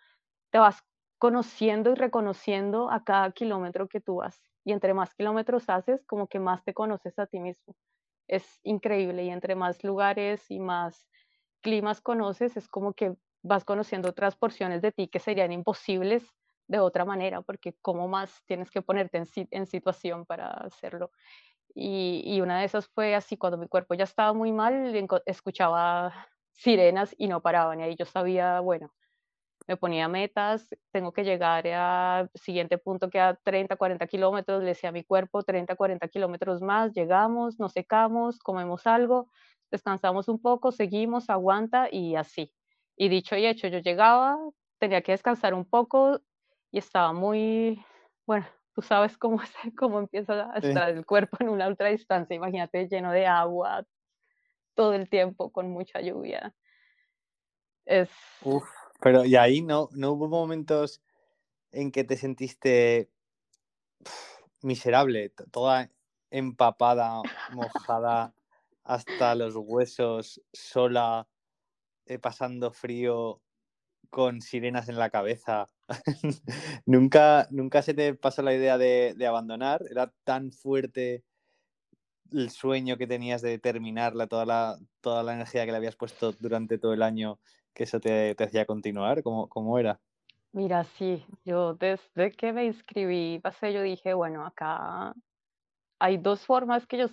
te 0.52 0.60
vas 0.60 0.84
conociendo 1.18 1.92
y 1.92 1.96
reconociendo 1.96 2.92
a 2.92 3.04
cada 3.04 3.32
kilómetro 3.32 3.88
que 3.88 4.02
tú 4.02 4.18
vas. 4.18 4.42
Y 4.64 4.72
entre 4.72 4.94
más 4.94 5.16
kilómetros 5.16 5.70
haces, 5.70 6.06
como 6.06 6.28
que 6.28 6.40
más 6.40 6.64
te 6.64 6.74
conoces 6.74 7.18
a 7.20 7.26
ti 7.26 7.40
mismo. 7.40 7.76
Es 8.28 8.60
increíble 8.64 9.24
y 9.24 9.30
entre 9.30 9.56
más 9.56 9.84
lugares 9.84 10.52
y 10.52 10.60
más 10.60 11.08
climas 11.62 12.02
conoces, 12.02 12.58
es 12.58 12.68
como 12.68 12.94
que 12.94 13.16
vas 13.44 13.66
conociendo 13.66 14.10
otras 14.10 14.36
porciones 14.36 14.82
de 14.82 14.92
ti 14.92 15.08
que 15.08 15.20
serían 15.20 15.52
imposibles 15.52 16.28
de 16.68 16.80
otra 16.80 17.06
manera, 17.06 17.42
porque 17.42 17.76
cómo 17.82 18.08
más 18.08 18.44
tienes 18.46 18.72
que 18.72 18.82
ponerte 18.82 19.22
en, 19.52 19.68
situación 19.68 20.26
para 20.26 20.48
hacerlo. 20.50 21.12
Y, 21.76 22.40
una 22.42 22.60
de 22.60 22.66
esas 22.66 22.88
fue 22.88 23.16
así, 23.16 23.38
cuando 23.38 23.58
mi 23.58 23.68
cuerpo 23.68 23.96
ya 23.96 24.06
estaba 24.06 24.34
muy 24.34 24.52
mal, 24.52 24.94
escuchaba 25.26 26.14
sirenas 26.54 27.14
y 27.18 27.28
no 27.28 27.42
paraban, 27.42 27.82
y 27.82 27.84
ahí 27.84 27.96
yo 27.98 28.06
sabía, 28.06 28.60
bueno, 28.62 28.94
me 29.68 29.78
ponía 29.78 30.08
metas, 30.08 30.68
tengo 30.92 31.12
que 31.12 31.24
llegar 31.24 31.68
al 31.68 32.30
siguiente 32.36 32.78
punto 32.78 33.10
que 33.10 33.20
a 33.20 33.36
30, 33.36 33.76
40 33.76 34.08
kilómetros, 34.08 34.62
le 34.62 34.70
decía 34.70 34.90
a 34.90 34.94
mi 34.94 35.04
cuerpo 35.04 35.44
30, 35.44 35.76
40 35.76 36.08
kilómetros 36.08 36.62
más, 36.62 36.94
llegamos, 36.94 37.60
nos 37.60 37.74
secamos, 37.74 38.40
comemos 38.40 38.86
algo, 38.88 39.30
descansamos 39.72 40.28
un 40.30 40.42
poco, 40.42 40.72
seguimos, 40.72 41.30
aguanta 41.30 41.90
y 41.92 42.16
así. 42.16 42.54
Y 42.96 43.10
dicho 43.10 43.36
y 43.36 43.46
hecho, 43.46 43.68
yo 43.68 43.80
llegaba, 43.80 44.38
tenía 44.80 45.02
que 45.02 45.12
descansar 45.14 45.54
un 45.54 45.66
poco, 45.66 46.22
y 46.76 46.80
estaba 46.80 47.14
muy, 47.14 47.82
bueno, 48.28 48.46
tú 48.74 48.82
sabes 48.82 49.18
cómo, 49.18 49.40
cómo 49.78 50.00
empieza 50.00 50.52
a 50.52 50.58
estar 50.58 50.90
el 50.90 51.06
cuerpo 51.06 51.38
en 51.40 51.48
una 51.48 51.70
ultra 51.70 51.88
distancia, 51.88 52.36
imagínate 52.36 52.90
lleno 52.90 53.14
de 53.14 53.26
agua 53.26 53.88
todo 54.74 54.94
el 54.94 55.10
tiempo 55.10 55.54
con 55.54 55.72
mucha 55.72 56.02
lluvia. 56.02 56.54
Es... 57.86 58.10
Uf, 58.42 58.68
pero 59.00 59.24
y 59.24 59.38
ahí 59.38 59.62
no, 59.62 59.88
no 59.94 60.12
hubo 60.12 60.28
momentos 60.28 61.02
en 61.72 61.94
que 61.94 62.04
te 62.04 62.18
sentiste 62.18 63.10
miserable, 64.62 65.30
toda 65.52 65.90
empapada, 66.30 67.22
mojada 67.54 68.34
hasta 68.84 69.34
los 69.36 69.56
huesos, 69.56 70.42
sola, 70.52 71.26
eh, 72.06 72.20
pasando 72.20 72.74
frío, 72.74 73.40
con 74.10 74.42
sirenas 74.42 74.90
en 74.90 74.98
la 74.98 75.10
cabeza. 75.10 75.68
¿Nunca, 76.86 77.48
¿Nunca 77.52 77.82
se 77.82 77.94
te 77.94 78.14
pasó 78.14 78.42
la 78.42 78.54
idea 78.54 78.78
de, 78.78 79.16
abandonar? 79.28 79.82
¿Era 79.90 80.12
tan 80.24 80.52
fuerte 80.52 81.24
el 82.32 82.50
sueño 82.50 82.98
que 82.98 83.08
tenías 83.08 83.42
de 83.42 83.60
terminarla, 83.60 84.28
toda 84.28 84.46
la, 84.46 84.78
toda 85.02 85.24
la 85.24 85.34
energía 85.34 85.66
que 85.66 85.72
le 85.72 85.78
habías 85.78 85.96
puesto 85.96 86.32
durante 86.34 86.78
todo 86.78 86.94
el 86.94 87.04
año, 87.04 87.40
que 87.74 87.84
eso 87.84 88.00
te, 88.00 88.36
hacía 88.40 88.66
continuar? 88.66 89.24
¿Cómo, 89.24 89.48
¿Cómo, 89.48 89.78
era? 89.80 90.00
Mira, 90.52 90.84
sí, 90.98 91.26
yo 91.44 91.74
desde 91.74 92.32
que 92.32 92.54
me 92.54 92.66
inscribí, 92.66 93.40
pasé, 93.40 93.74
yo 93.74 93.82
dije, 93.82 94.14
bueno, 94.14 94.46
acá 94.46 95.14
hay 96.00 96.18
dos 96.18 96.46
formas 96.46 96.88
que 96.88 96.98
yo 96.98 97.08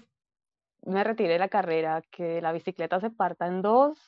me 0.85 1.05
retire 1.05 1.39
la 1.39 1.49
carrera, 1.49 2.03
que 2.11 2.41
la 2.41 2.53
bicicleta 2.53 3.01
se 3.01 3.11
parta 3.11 3.47
en 3.47 3.63
dos 3.63 3.99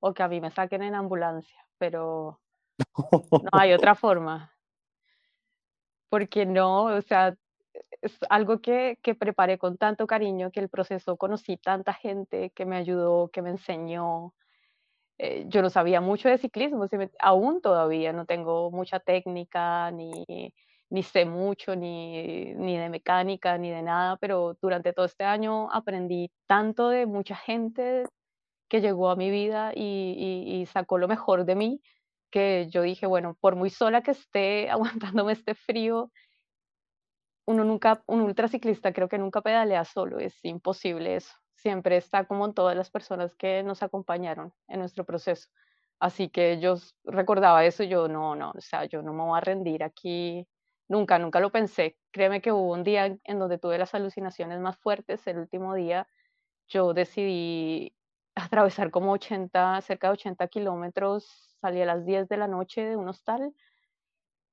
o 0.00 0.12
que 0.12 0.22
a 0.22 0.28
mí 0.28 0.40
me 0.40 0.50
saquen 0.50 0.82
en 0.82 0.94
ambulancia, 0.94 1.63
pero 1.84 2.40
no 2.80 2.88
hay 3.52 3.74
otra 3.74 3.94
forma. 3.94 4.50
Porque 6.08 6.46
no, 6.46 6.84
o 6.84 7.02
sea, 7.02 7.36
es 8.00 8.16
algo 8.30 8.62
que, 8.62 8.98
que 9.02 9.14
preparé 9.14 9.58
con 9.58 9.76
tanto 9.76 10.06
cariño, 10.06 10.50
que 10.50 10.60
el 10.60 10.70
proceso 10.70 11.18
conocí 11.18 11.58
tanta 11.58 11.92
gente 11.92 12.50
que 12.54 12.64
me 12.64 12.76
ayudó, 12.76 13.28
que 13.28 13.42
me 13.42 13.50
enseñó. 13.50 14.32
Eh, 15.18 15.44
yo 15.48 15.60
no 15.60 15.68
sabía 15.68 16.00
mucho 16.00 16.30
de 16.30 16.38
ciclismo, 16.38 16.88
aún 17.20 17.60
todavía 17.60 18.14
no 18.14 18.24
tengo 18.24 18.70
mucha 18.70 18.98
técnica, 18.98 19.90
ni, 19.90 20.24
ni 20.88 21.02
sé 21.02 21.26
mucho, 21.26 21.76
ni, 21.76 22.54
ni 22.54 22.78
de 22.78 22.88
mecánica, 22.88 23.58
ni 23.58 23.70
de 23.70 23.82
nada, 23.82 24.16
pero 24.16 24.56
durante 24.62 24.94
todo 24.94 25.04
este 25.04 25.24
año 25.24 25.70
aprendí 25.70 26.30
tanto 26.46 26.88
de 26.88 27.04
mucha 27.04 27.36
gente 27.36 28.06
que 28.68 28.80
llegó 28.80 29.10
a 29.10 29.16
mi 29.16 29.30
vida 29.30 29.72
y, 29.74 30.66
sacó 30.72 30.98
lo 30.98 31.08
mejor 31.08 31.44
de 31.44 31.54
mí 31.54 31.82
que 32.30 32.66
yo 32.68 32.82
dije, 32.82 33.06
bueno, 33.06 33.36
por 33.40 33.54
muy 33.54 33.70
sola 33.70 34.02
que 34.02 34.10
esté 34.10 34.70
aguantándome 35.14 35.32
este 35.32 35.54
frío, 35.54 36.10
uno 37.46 37.64
nunca, 37.64 38.02
un 38.06 38.22
ultraciclista 38.22 38.92
creo 38.92 39.08
que 39.08 39.18
nunca 39.18 39.42
pedalea 39.42 39.84
solo, 39.84 40.18
es 40.18 40.44
imposible 40.44 41.16
eso. 41.16 41.34
Siempre 41.54 41.96
está 41.96 42.24
como 42.24 42.46
en 42.46 42.54
todas 42.54 42.76
las 42.76 42.90
personas 42.90 43.34
que 43.36 43.62
nos 43.62 43.82
acompañaron 43.82 44.52
en 44.68 44.80
nuestro 44.80 45.04
proceso. 45.04 45.48
Así 46.00 46.28
que 46.28 46.60
yo 46.60 46.76
recordaba 47.04 47.64
eso 47.64 47.84
yo 47.84 48.08
no, 48.08 48.34
no, 48.34 48.50
o 48.50 48.60
sea, 48.60 48.84
yo 48.86 49.02
no 49.02 49.12
me 49.12 49.22
voy 49.22 49.38
a 49.38 49.40
rendir 49.40 49.84
aquí, 49.84 50.46
nunca, 50.88 51.18
nunca 51.18 51.40
lo 51.40 51.50
pensé. 51.52 51.96
Créeme 52.10 52.40
que 52.42 52.52
hubo 52.52 52.72
un 52.72 52.84
día 52.84 53.16
en 53.24 53.38
donde 53.38 53.58
tuve 53.58 53.78
las 53.78 53.94
alucinaciones 53.94 54.60
más 54.60 54.76
fuertes, 54.78 55.26
el 55.26 55.38
último 55.38 55.74
día, 55.74 56.08
yo 56.68 56.94
decidí 56.94 57.94
atravesar 58.34 58.90
como 58.90 59.12
80, 59.12 59.80
cerca 59.82 60.08
de 60.08 60.12
80 60.14 60.48
kilómetros 60.48 61.56
salí 61.60 61.80
a 61.80 61.86
las 61.86 62.04
10 62.04 62.28
de 62.28 62.36
la 62.36 62.48
noche 62.48 62.84
de 62.84 62.96
un 62.96 63.08
hostal 63.08 63.54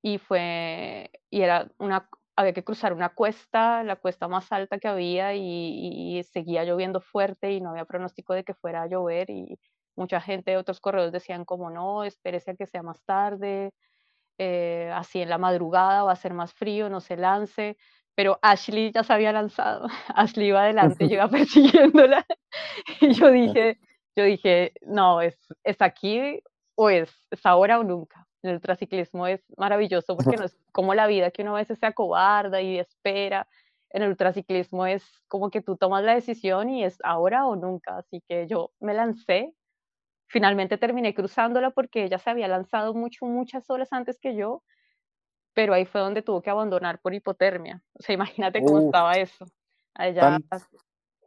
y 0.02 0.18
fue, 0.18 1.12
y 1.30 1.42
era 1.42 1.70
una, 1.78 2.10
había 2.36 2.54
que 2.54 2.64
cruzar 2.64 2.94
una 2.94 3.10
cuesta, 3.10 3.84
la 3.84 3.98
cuesta 3.98 4.28
más 4.28 4.52
alta 4.52 4.80
que 4.80 4.88
había 4.88 5.36
y, 5.36 6.24
seguía 6.24 6.64
lloviendo 6.64 7.02
fuerte 7.02 7.52
y 7.52 7.62
no 7.62 7.72
había 7.72 7.86
pronóstico 7.86 8.34
de 8.34 8.44
que 8.44 8.54
fuera 8.54 8.84
a 8.84 8.88
llover 8.88 9.30
y 9.30 9.60
mucha 9.96 10.22
gente, 10.22 10.58
otros 10.58 10.80
corredores 10.80 11.12
decían 11.12 11.46
como 11.46 11.70
no, 11.70 12.04
espérese 12.04 12.52
a 12.52 12.56
que 12.56 12.66
sea 12.68 12.84
más 12.84 13.04
tarde, 13.04 13.74
eh, 14.38 14.92
así 14.94 15.22
en 15.22 15.30
la 15.30 15.38
madrugada 15.38 16.04
va 16.04 16.14
a 16.14 16.16
ser 16.16 16.34
más 16.34 16.54
frío, 16.54 16.90
no 16.90 17.02
se 17.02 17.18
lance, 17.18 17.78
pero 18.22 18.38
Ashley 18.44 18.92
ya 18.92 19.04
se 19.04 19.14
había 19.14 19.32
lanzado, 19.32 19.88
Ashley 20.16 20.50
iba 20.50 20.62
adelante, 20.62 21.08
yo 21.08 21.16
iba 21.16 21.28
persiguiéndola 21.28 22.24
y 23.02 23.14
yo 23.14 23.32
dije, 23.32 23.80
yo 24.16 24.24
dije, 24.26 24.74
no, 24.84 25.22
es, 25.22 25.40
es 25.64 25.82
aquí 25.82 26.40
pues 26.76 27.10
es, 27.32 27.46
ahora 27.48 27.80
o 27.80 27.84
nunca. 27.84 28.28
El 28.44 28.54
ultraciclismo 28.54 29.26
es 29.26 29.42
maravilloso 29.58 30.16
porque 30.16 30.38
no 30.38 30.44
es 30.44 30.56
como 30.72 30.94
la 30.94 31.08
vida 31.08 31.32
que 31.32 31.42
uno 31.42 31.56
a 31.56 31.62
veces 31.62 31.80
se 31.80 31.88
acobarda 31.88 32.62
y 32.62 32.78
espera. 32.78 33.48
en 33.90 34.04
el 34.04 34.10
ultraciclismo 34.10 34.86
es 34.86 35.04
como 35.28 35.50
que 35.50 35.64
tú 35.64 35.76
tomas 35.76 36.04
la 36.04 36.14
decisión 36.14 36.70
y 36.70 36.84
es 36.84 37.00
ahora 37.04 37.48
o 37.48 37.56
nunca. 37.56 37.98
Así 37.98 38.22
que 38.30 38.46
yo 38.46 38.70
me 38.80 38.94
lancé. 38.94 39.56
Finalmente 40.28 40.78
terminé 40.78 41.16
cruzándola 41.16 41.72
porque 41.72 42.04
ella 42.04 42.20
se 42.20 42.30
había 42.30 42.48
lanzado 42.48 42.94
mucho, 42.94 43.26
muchas 43.26 43.68
horas 43.72 43.92
antes 43.92 44.20
que 44.20 44.36
yo, 44.36 44.62
pero 45.54 45.74
ahí 45.74 45.86
fue 45.86 46.02
donde 46.02 46.22
tuvo 46.22 46.42
que 46.42 46.50
abandonar 46.50 47.00
por 47.00 47.14
hipotermia. 47.14 47.82
O 47.94 48.04
sea, 48.04 48.14
imagínate 48.50 48.64
cómo 48.64 48.80
estaba 48.80 49.14
eso. 49.14 49.46
A 49.94 50.08
ella, 50.08 50.40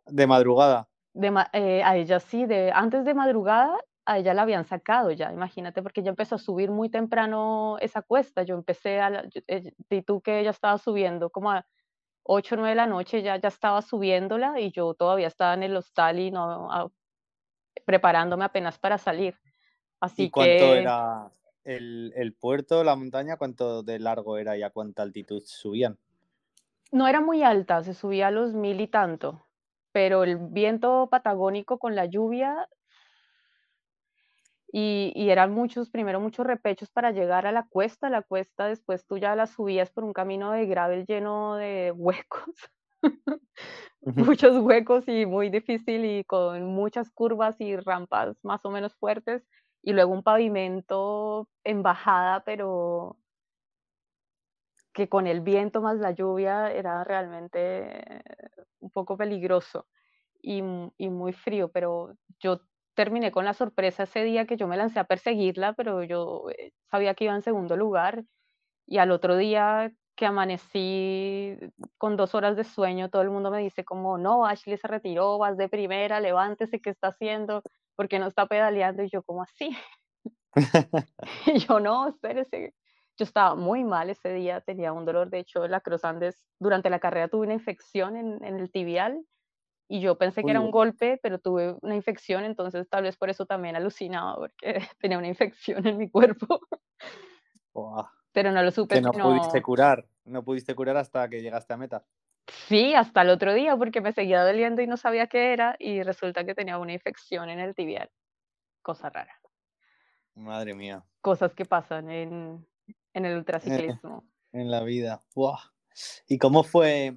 de 0.07 0.27
madrugada. 0.27 0.89
De, 1.13 1.33
eh, 1.53 1.83
a 1.83 1.97
ella 1.97 2.19
sí, 2.21 2.47
de, 2.47 2.73
antes 2.73 3.05
de 3.05 3.15
madrugada 3.15 3.79
a 4.07 4.19
ella 4.19 4.35
la 4.35 4.43
habían 4.43 4.65
sacado 4.65 5.11
ya, 5.13 5.33
imagínate, 5.33 5.83
porque 5.83 6.01
ella 6.01 6.11
empezó 6.11 6.35
a 6.35 6.39
subir 6.39 6.71
muy 6.71 6.91
temprano 6.91 7.79
esa 7.81 8.03
cuesta. 8.03 8.43
Yo 8.43 8.55
empecé 8.55 9.01
a, 9.01 9.11
la, 9.11 9.29
eh, 9.49 10.03
tú 10.03 10.21
que 10.21 10.41
ella 10.41 10.51
estaba 10.51 10.77
subiendo 10.79 11.31
como 11.31 11.51
a 11.51 11.67
8 12.25 12.55
o 12.55 12.59
9 12.59 12.71
de 12.71 12.75
la 12.75 12.87
noche, 12.87 13.23
ya, 13.23 13.37
ya 13.37 13.49
estaba 13.49 13.81
subiéndola 13.81 14.61
y 14.61 14.73
yo 14.73 14.95
todavía 14.95 15.29
estaba 15.29 15.55
en 15.55 15.63
el 15.63 15.77
hostal 15.77 16.19
y 16.19 16.31
no, 16.31 16.93
preparándome 17.87 18.45
apenas 18.45 18.79
para 18.79 18.99
salir. 18.99 19.39
Así 20.01 20.25
¿Y 20.25 20.31
cuánto 20.31 20.75
era 20.75 21.31
el, 21.65 22.13
el, 22.17 22.33
puerto, 22.35 22.85
la 22.85 22.97
montaña? 22.97 23.37
¿Cuánto 23.37 23.83
de 23.83 23.99
largo 23.99 24.39
era 24.39 24.57
y 24.57 24.63
a 24.63 24.71
cuánta 24.71 25.03
altitud 25.03 25.43
subían? 25.45 25.99
No 26.93 27.09
era 27.09 27.21
muy 27.21 27.43
alta, 27.43 27.83
se 27.83 27.95
subía 27.95 28.29
a 28.29 28.31
los 28.31 28.55
mil 28.55 28.81
y 28.81 28.87
tanto, 28.87 29.47
pero 29.93 30.23
el 30.23 30.37
viento 30.37 31.09
patagónico 31.11 31.79
con 31.79 31.95
la 31.97 32.07
lluvia 32.07 32.69
y, 34.77 35.31
eran 35.31 35.53
muchos, 35.53 35.89
primero 35.89 36.19
muchos 36.19 36.45
repechos 36.45 36.91
para 36.91 37.13
llegar 37.13 37.47
a 37.47 37.53
la 37.53 37.65
cuesta, 37.69 38.11
la 38.11 38.23
cuesta 38.23 38.67
después 38.67 39.07
tú 39.07 39.19
ya 39.19 39.37
la 39.37 39.47
subías 39.47 39.93
por 39.93 40.03
un 40.03 40.13
camino 40.13 40.51
de 40.51 40.67
gravel 40.67 41.07
lleno 41.07 41.55
de 41.55 41.93
huecos, 41.93 42.73
muchos 44.01 44.57
huecos 44.59 45.07
y 45.07 45.27
muy 45.27 45.49
difícil 45.49 46.05
y 46.05 46.25
con 46.25 46.65
muchas 46.65 47.13
curvas 47.13 47.61
y 47.61 47.77
rampas 47.77 48.37
más 48.43 48.65
o 48.65 48.71
menos 48.71 48.97
fuertes 48.97 49.47
y 49.85 49.93
luego 49.93 50.13
un 50.13 50.23
pavimento 50.23 51.49
en 51.63 51.83
bajada, 51.83 52.43
pero 52.45 53.19
que 54.95 55.09
con 55.09 55.27
el 55.27 55.43
viento 55.43 55.83
más 55.83 55.99
la 55.99 56.13
lluvia 56.13 56.73
era 56.73 57.05
realmente 57.05 58.23
un 58.81 58.91
poco 58.91 59.17
peligroso 59.17 59.87
y, 60.41 60.63
muy 60.63 61.33
frío, 61.33 61.71
pero 61.71 62.17
yo 62.41 62.61
terminé 62.95 63.31
con 63.31 63.45
la 63.45 63.55
sorpresa 63.55 64.05
ese 64.05 64.25
día 64.25 64.47
que 64.47 64.57
yo 64.57 64.69
me 64.69 64.77
lancé 64.77 65.01
a 65.01 65.05
perseguirla, 65.05 65.75
pero 65.75 66.03
yo 66.03 66.49
eh, 66.51 66.73
sabía 66.91 67.15
que 67.15 67.25
iba 67.25 67.35
en 67.35 67.43
segundo 67.43 67.77
lugar 67.77 68.25
y 68.87 68.99
al 68.99 69.11
otro 69.11 69.37
día 69.37 69.93
que 70.17 70.27
amanecí 70.27 71.57
con 71.99 72.17
dos 72.17 72.35
horas 72.35 72.57
de 72.57 72.65
sueño, 72.65 73.11
todo 73.11 73.23
el 73.23 73.31
mundo 73.31 73.51
me 73.51 73.61
dice 73.61 73.85
como, 73.85 74.17
no, 74.17 74.47
Ashley 74.47 74.79
se 74.79 74.89
retiró, 74.89 75.39
vas 75.39 75.57
de 75.57 75.69
primera, 75.69 76.21
levántese, 76.21 76.81
¿qué 76.81 76.91
está 76.91 77.09
haciendo? 77.09 77.63
¿Por 77.97 78.09
qué 78.09 78.19
no 78.19 78.27
está 78.27 78.47
pedaleando? 78.47 79.03
Y 79.03 79.11
yo 79.11 79.23
como 79.23 79.43
así. 79.43 79.77
y 81.47 81.59
yo 81.59 81.81
no, 81.81 82.09
espérese. 82.09 82.75
Yo 83.17 83.25
estaba 83.25 83.55
muy 83.55 83.85
mal 83.85 84.11
ese 84.11 84.33
día, 84.33 84.61
tenía 84.61 84.93
un 84.93 85.05
dolor, 85.05 85.31
de 85.31 85.39
hecho, 85.39 85.69
la 85.69 85.81
Cross 85.81 86.05
Andes, 86.05 86.45
durante 86.59 86.91
la 86.91 86.99
carrera 86.99 87.29
tuve 87.29 87.47
una 87.47 87.55
infección 87.55 88.17
en, 88.17 88.45
en 88.45 88.59
el 88.59 88.73
tibial 88.73 89.25
y 89.89 90.01
yo 90.01 90.17
pensé 90.17 90.43
que 90.43 90.51
era 90.51 90.61
un 90.61 90.71
golpe, 90.71 91.21
pero 91.23 91.39
tuve 91.39 91.77
una 91.83 91.95
infección, 91.95 92.45
entonces 92.45 92.89
tal 92.89 93.03
vez 93.03 93.17
por 93.17 93.29
eso 93.29 93.45
también 93.45 93.77
alucinaba, 93.77 94.37
porque 94.37 94.59
tenía 95.01 95.19
una 95.19 95.29
infección 95.29 95.87
en 95.87 95.99
mi 95.99 96.11
cuerpo. 96.11 96.61
Pero 98.33 98.51
no 98.51 98.63
lo 98.63 98.71
supe. 98.71 98.97
Que 98.97 99.01
no 99.01 99.13
pudiste 99.13 99.63
curar, 99.63 100.07
no 100.25 100.43
pudiste 100.43 100.75
curar 100.75 100.97
hasta 100.97 101.29
que 101.29 101.43
llegaste 101.43 101.75
a 101.75 101.77
meta. 101.77 102.05
Sí, 102.47 102.95
hasta 102.95 103.23
el 103.23 103.31
otro 103.31 103.55
día, 103.55 103.77
porque 103.77 104.01
me 104.01 104.13
seguía 104.13 104.45
doliendo 104.45 104.83
y 104.83 104.87
no 104.87 104.97
sabía 104.97 105.27
qué 105.27 105.53
era, 105.53 105.77
y 105.79 106.03
resulta 106.03 106.45
que 106.45 106.55
tenía 106.55 106.79
una 106.79 106.93
infección 106.93 107.49
en 107.49 107.61
el 107.61 107.75
tibial. 107.75 108.11
Cosa 108.83 109.11
rara. 109.11 109.41
Madre 110.35 110.75
mía. 110.75 111.05
Cosas 111.21 111.55
que 111.55 111.65
pasan 111.65 112.11
en, 112.11 112.67
en 113.13 113.25
el 113.25 113.39
ultraciclismo. 113.39 114.25
en 114.53 114.71
la 114.71 114.83
vida. 114.83 115.23
¿Y 116.29 116.39
cómo 116.39 116.65
fue 116.65 117.17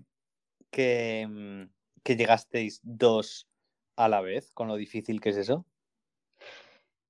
que 0.70 1.28
mm, 1.28 1.78
que 2.08 2.16
llegasteis 2.16 2.80
dos 2.84 3.50
a 3.98 4.08
la 4.08 4.22
vez, 4.22 4.50
con 4.54 4.70
lo 4.70 4.78
difícil 4.78 5.20
que 5.20 5.32
es 5.32 5.36
eso? 5.36 5.66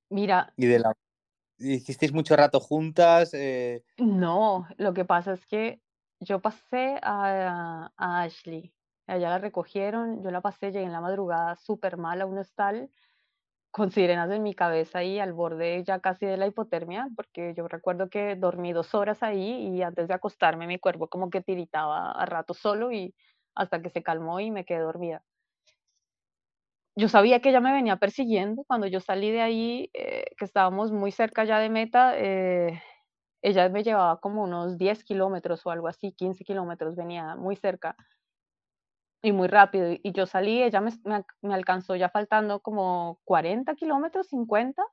Mira. 0.10 0.52
¿Y 0.58 0.66
de 0.66 0.80
la... 0.80 0.98
¿Hicisteis 1.60 2.14
mucho 2.14 2.36
rato 2.36 2.60
juntas? 2.60 3.32
Eh? 3.36 3.84
No, 3.98 4.68
lo 4.78 4.96
que 4.96 5.06
pasa 5.06 5.34
es 5.34 5.46
que 5.46 5.82
yo 6.20 6.42
pasé 6.42 7.00
a, 7.02 7.92
Ashley. 7.98 8.74
Allá 9.08 9.30
la 9.30 9.38
recogieron, 9.38 10.24
yo 10.24 10.32
la 10.32 10.42
pasé, 10.42 10.72
llegué 10.72 10.86
en 10.86 10.92
la 10.92 11.02
madrugada 11.02 11.56
súper 11.56 11.98
mal 11.98 12.22
a 12.22 12.26
un 12.26 12.38
hostal 12.38 12.90
con 13.72 13.92
sirenas 13.92 14.32
en 14.32 14.44
mi 14.44 14.56
cabeza 14.56 15.04
y 15.04 15.20
al 15.20 15.34
borde 15.34 15.84
ya 15.86 16.00
casi 16.00 16.26
de 16.26 16.38
la 16.38 16.48
hipotermia, 16.48 17.10
porque 17.16 17.54
yo 17.56 17.68
recuerdo 17.68 18.10
que 18.10 18.36
dormí 18.36 18.74
dos 18.74 18.96
horas 18.96 19.24
ahí 19.24 19.68
y 19.70 19.84
antes 19.84 20.08
de 20.08 20.16
acostarme 20.16 20.68
mi 20.68 20.80
cuerpo 20.80 21.08
como 21.08 21.30
que 21.30 21.42
tiritaba 21.42 22.12
a 22.12 22.26
rato 22.26 22.54
solo 22.54 22.92
y 22.92 23.14
hasta 23.56 23.82
que 23.82 23.90
se 23.90 24.04
calmó 24.04 24.40
y 24.40 24.52
me 24.52 24.66
quedé 24.66 24.80
dormida. 24.80 25.24
Yo 26.96 27.10
sabía 27.10 27.40
que 27.42 27.50
ella 27.50 27.60
me 27.60 27.72
venía 27.72 27.98
persiguiendo 27.98 28.64
cuando 28.66 28.88
yo 28.88 29.00
salí 29.00 29.30
de 29.32 29.42
ahí, 29.42 29.92
eh, 29.94 30.26
que 30.38 30.46
estábamos 30.46 30.92
muy 30.92 31.12
cerca 31.12 31.44
ya 31.46 31.60
de 31.60 31.70
meta. 31.70 32.14
Eh, 32.18 32.82
ella 33.42 33.70
me 33.70 33.84
llevaba 33.84 34.20
como 34.20 34.44
unos 34.44 34.78
10 34.78 35.04
kilómetros 35.04 35.66
o 35.66 35.72
algo 35.72 35.88
así, 35.88 36.12
15 36.12 36.44
kilómetros, 36.44 36.96
venía 36.96 37.36
muy 37.36 37.56
cerca 37.56 37.96
y 39.22 39.32
muy 39.32 39.48
rápido. 39.48 39.92
Y 39.92 40.12
yo 40.12 40.26
salí, 40.26 40.64
ella 40.64 40.82
me, 40.82 40.92
me, 41.42 41.54
alcanzó 41.54 41.96
ya 41.96 42.10
faltando 42.10 42.60
como 42.62 43.20
40 43.26 43.76
kilómetros, 43.76 44.28
50. 44.28 44.84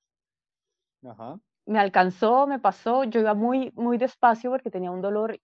Me 1.66 1.78
alcanzó, 1.78 2.46
me 2.46 2.59
pasó, 2.59 3.04
yo 3.04 3.20
iba 3.20 3.35
muy, 3.35 3.72
muy 3.74 3.96
despacio 3.98 4.50
porque 4.50 4.70
tenía 4.70 4.90
un 4.90 5.00
dolor 5.00 5.40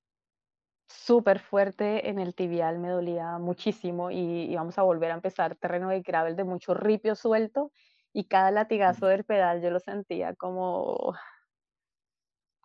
súper 0.87 1.39
fuerte 1.39 2.09
en 2.09 2.19
el 2.19 2.35
tibial, 2.35 2.79
me 2.79 2.89
dolía 2.89 3.39
muchísimo 3.39 4.11
y 4.11 4.51
íbamos 4.51 4.77
a 4.79 4.83
volver 4.83 5.13
a 5.13 5.15
empezar 5.15 5.55
terreno 5.57 5.89
de 5.89 6.01
gravel 6.03 6.37
de 6.37 6.45
mucho 6.45 6.75
ripio 6.75 7.15
suelto 7.15 7.73
y 8.13 8.25
cada 8.25 8.51
latigazo 8.51 9.07
del 9.07 9.25
pedal 9.25 9.63
yo 9.63 9.71
lo 9.71 9.79
sentía 9.79 10.35
como 10.35 11.15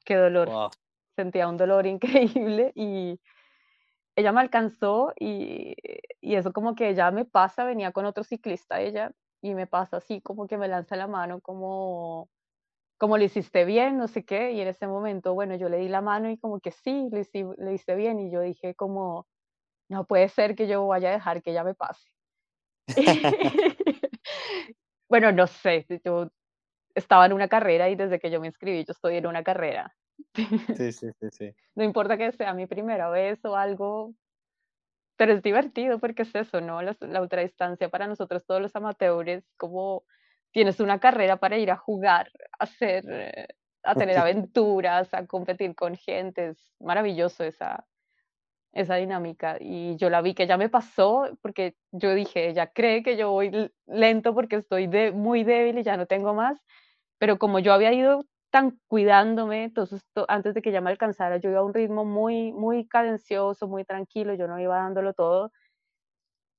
qué 0.05 0.15
dolor. 0.15 0.71
Sentía 1.15 1.47
un 1.47 1.57
dolor 1.57 1.85
increíble 1.87 2.71
y 2.75 3.19
ella 4.15 4.31
me 4.31 4.41
alcanzó 4.41 5.13
y, 5.19 5.75
y 6.21 6.35
eso 6.35 6.53
como 6.53 6.75
que 6.75 6.93
ya 6.95 7.11
me 7.11 7.25
pasa, 7.25 7.65
venía 7.65 7.91
con 7.91 8.05
otro 8.05 8.23
ciclista 8.23 8.79
ella 8.79 9.11
y 9.41 9.53
me 9.53 9.67
pasa 9.67 9.97
así 9.97 10.21
como 10.21 10.47
que 10.47 10.57
me 10.57 10.67
lanza 10.67 10.95
la 10.95 11.07
mano 11.07 11.41
como 11.41 12.29
como 12.97 13.17
le 13.17 13.25
hiciste 13.25 13.65
bien, 13.65 13.97
no 13.97 14.07
sé 14.07 14.23
qué, 14.23 14.51
y 14.51 14.61
en 14.61 14.69
ese 14.69 14.87
momento, 14.87 15.33
bueno, 15.33 15.55
yo 15.55 15.69
le 15.69 15.77
di 15.77 15.89
la 15.89 16.01
mano 16.01 16.29
y 16.29 16.37
como 16.37 16.59
que 16.59 16.71
sí, 16.71 17.09
le, 17.11 17.27
le 17.57 17.73
hice 17.73 17.95
bien, 17.95 18.19
y 18.19 18.31
yo 18.31 18.41
dije 18.41 18.73
como, 18.75 19.27
no 19.89 20.05
puede 20.05 20.29
ser 20.29 20.55
que 20.55 20.67
yo 20.67 20.87
vaya 20.87 21.09
a 21.09 21.13
dejar 21.13 21.41
que 21.41 21.51
ella 21.51 21.63
me 21.63 21.75
pase. 21.75 22.09
bueno, 25.09 25.31
no 25.31 25.47
sé, 25.47 25.85
yo 26.03 26.29
estaba 26.95 27.25
en 27.25 27.33
una 27.33 27.47
carrera 27.47 27.89
y 27.89 27.95
desde 27.95 28.19
que 28.19 28.31
yo 28.31 28.39
me 28.39 28.47
inscribí, 28.47 28.83
yo 28.85 28.91
estoy 28.91 29.17
en 29.17 29.27
una 29.27 29.43
carrera. 29.43 29.95
Sí, 30.77 30.91
sí, 30.91 31.07
sí, 31.19 31.27
sí. 31.31 31.55
No 31.75 31.83
importa 31.83 32.17
que 32.17 32.31
sea 32.31 32.53
mi 32.53 32.67
primera 32.67 33.09
vez 33.09 33.43
o 33.43 33.55
algo, 33.55 34.13
pero 35.17 35.33
es 35.33 35.43
divertido 35.43 35.99
porque 35.99 36.23
es 36.23 36.33
eso, 36.33 36.61
¿no? 36.61 36.81
La, 36.81 36.95
la 37.01 37.21
ultradistancia 37.21 37.89
para 37.89 38.07
nosotros 38.07 38.45
todos 38.45 38.61
los 38.61 38.75
amateurs, 38.75 39.45
como 39.57 40.03
tienes 40.51 40.79
una 40.79 40.99
carrera 40.99 41.37
para 41.37 41.57
ir 41.57 41.69
a 41.69 41.75
jugar, 41.75 42.31
a 42.57 42.63
hacer, 42.63 43.03
eh, 43.09 43.47
a 43.83 43.93
tener 43.93 44.17
aventuras, 44.17 45.13
a 45.13 45.27
competir 45.27 45.75
con 45.75 45.95
gente, 45.95 46.49
es 46.49 46.73
maravilloso 46.79 47.43
esa, 47.43 47.85
esa 48.75 48.95
dinámica. 48.95 49.57
Y 49.59 49.95
yo 49.97 50.09
la 50.09 50.21
vi 50.21 50.33
que 50.33 50.47
ya 50.47 50.57
me 50.57 50.69
pasó 50.69 51.37
porque 51.41 51.75
yo 51.91 52.13
dije, 52.13 52.49
ella 52.49 52.67
cree 52.67 53.03
que 53.03 53.17
yo 53.17 53.31
voy 53.31 53.71
lento 53.87 54.33
porque 54.33 54.57
estoy 54.57 54.87
de, 54.87 55.11
muy 55.11 55.43
débil 55.43 55.79
y 55.79 55.83
ya 55.83 55.97
no 55.97 56.05
tengo 56.05 56.33
más, 56.33 56.57
pero 57.17 57.37
como 57.39 57.59
yo 57.59 57.73
había 57.73 57.93
ido 57.93 58.25
tan 58.51 58.79
cuidándome, 58.87 59.65
entonces 59.65 60.01
antes 60.27 60.53
de 60.53 60.61
que 60.61 60.69
ella 60.69 60.81
me 60.81 60.89
alcanzara, 60.91 61.37
yo 61.37 61.49
iba 61.49 61.59
a 61.59 61.63
un 61.63 61.73
ritmo 61.73 62.05
muy, 62.05 62.53
muy 62.53 62.87
cadencioso, 62.87 63.67
muy 63.67 63.83
tranquilo, 63.85 64.33
yo 64.35 64.47
no 64.47 64.59
iba 64.59 64.77
dándolo 64.77 65.13
todo. 65.13 65.51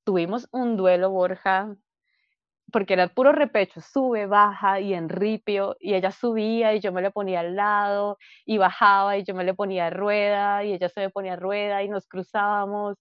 Tuvimos 0.05 0.49
un 0.53 0.77
duelo, 0.77 1.11
Borja, 1.11 1.75
porque 2.73 2.95
era 2.95 3.09
puro 3.09 3.33
repecho, 3.33 3.81
sube, 3.81 4.27
baja 4.27 4.81
y 4.81 4.95
en 4.95 5.09
ripio, 5.09 5.77
y 5.81 5.95
ella 5.95 6.11
subía 6.13 6.75
y 6.75 6.81
yo 6.81 6.93
me 6.93 7.03
le 7.03 7.11
ponía 7.11 7.41
al 7.41 7.57
lado, 7.57 8.19
y 8.45 8.59
bajaba 8.59 9.17
y 9.19 9.25
yo 9.25 9.35
me 9.35 9.45
le 9.45 9.55
ponía 9.55 9.91
rueda, 9.91 10.65
y 10.65 10.73
ella 10.75 10.89
se 10.89 11.01
me 11.01 11.11
ponía 11.11 11.37
rueda 11.37 11.83
y 11.83 11.89
nos 11.89 12.07
cruzábamos, 12.09 12.97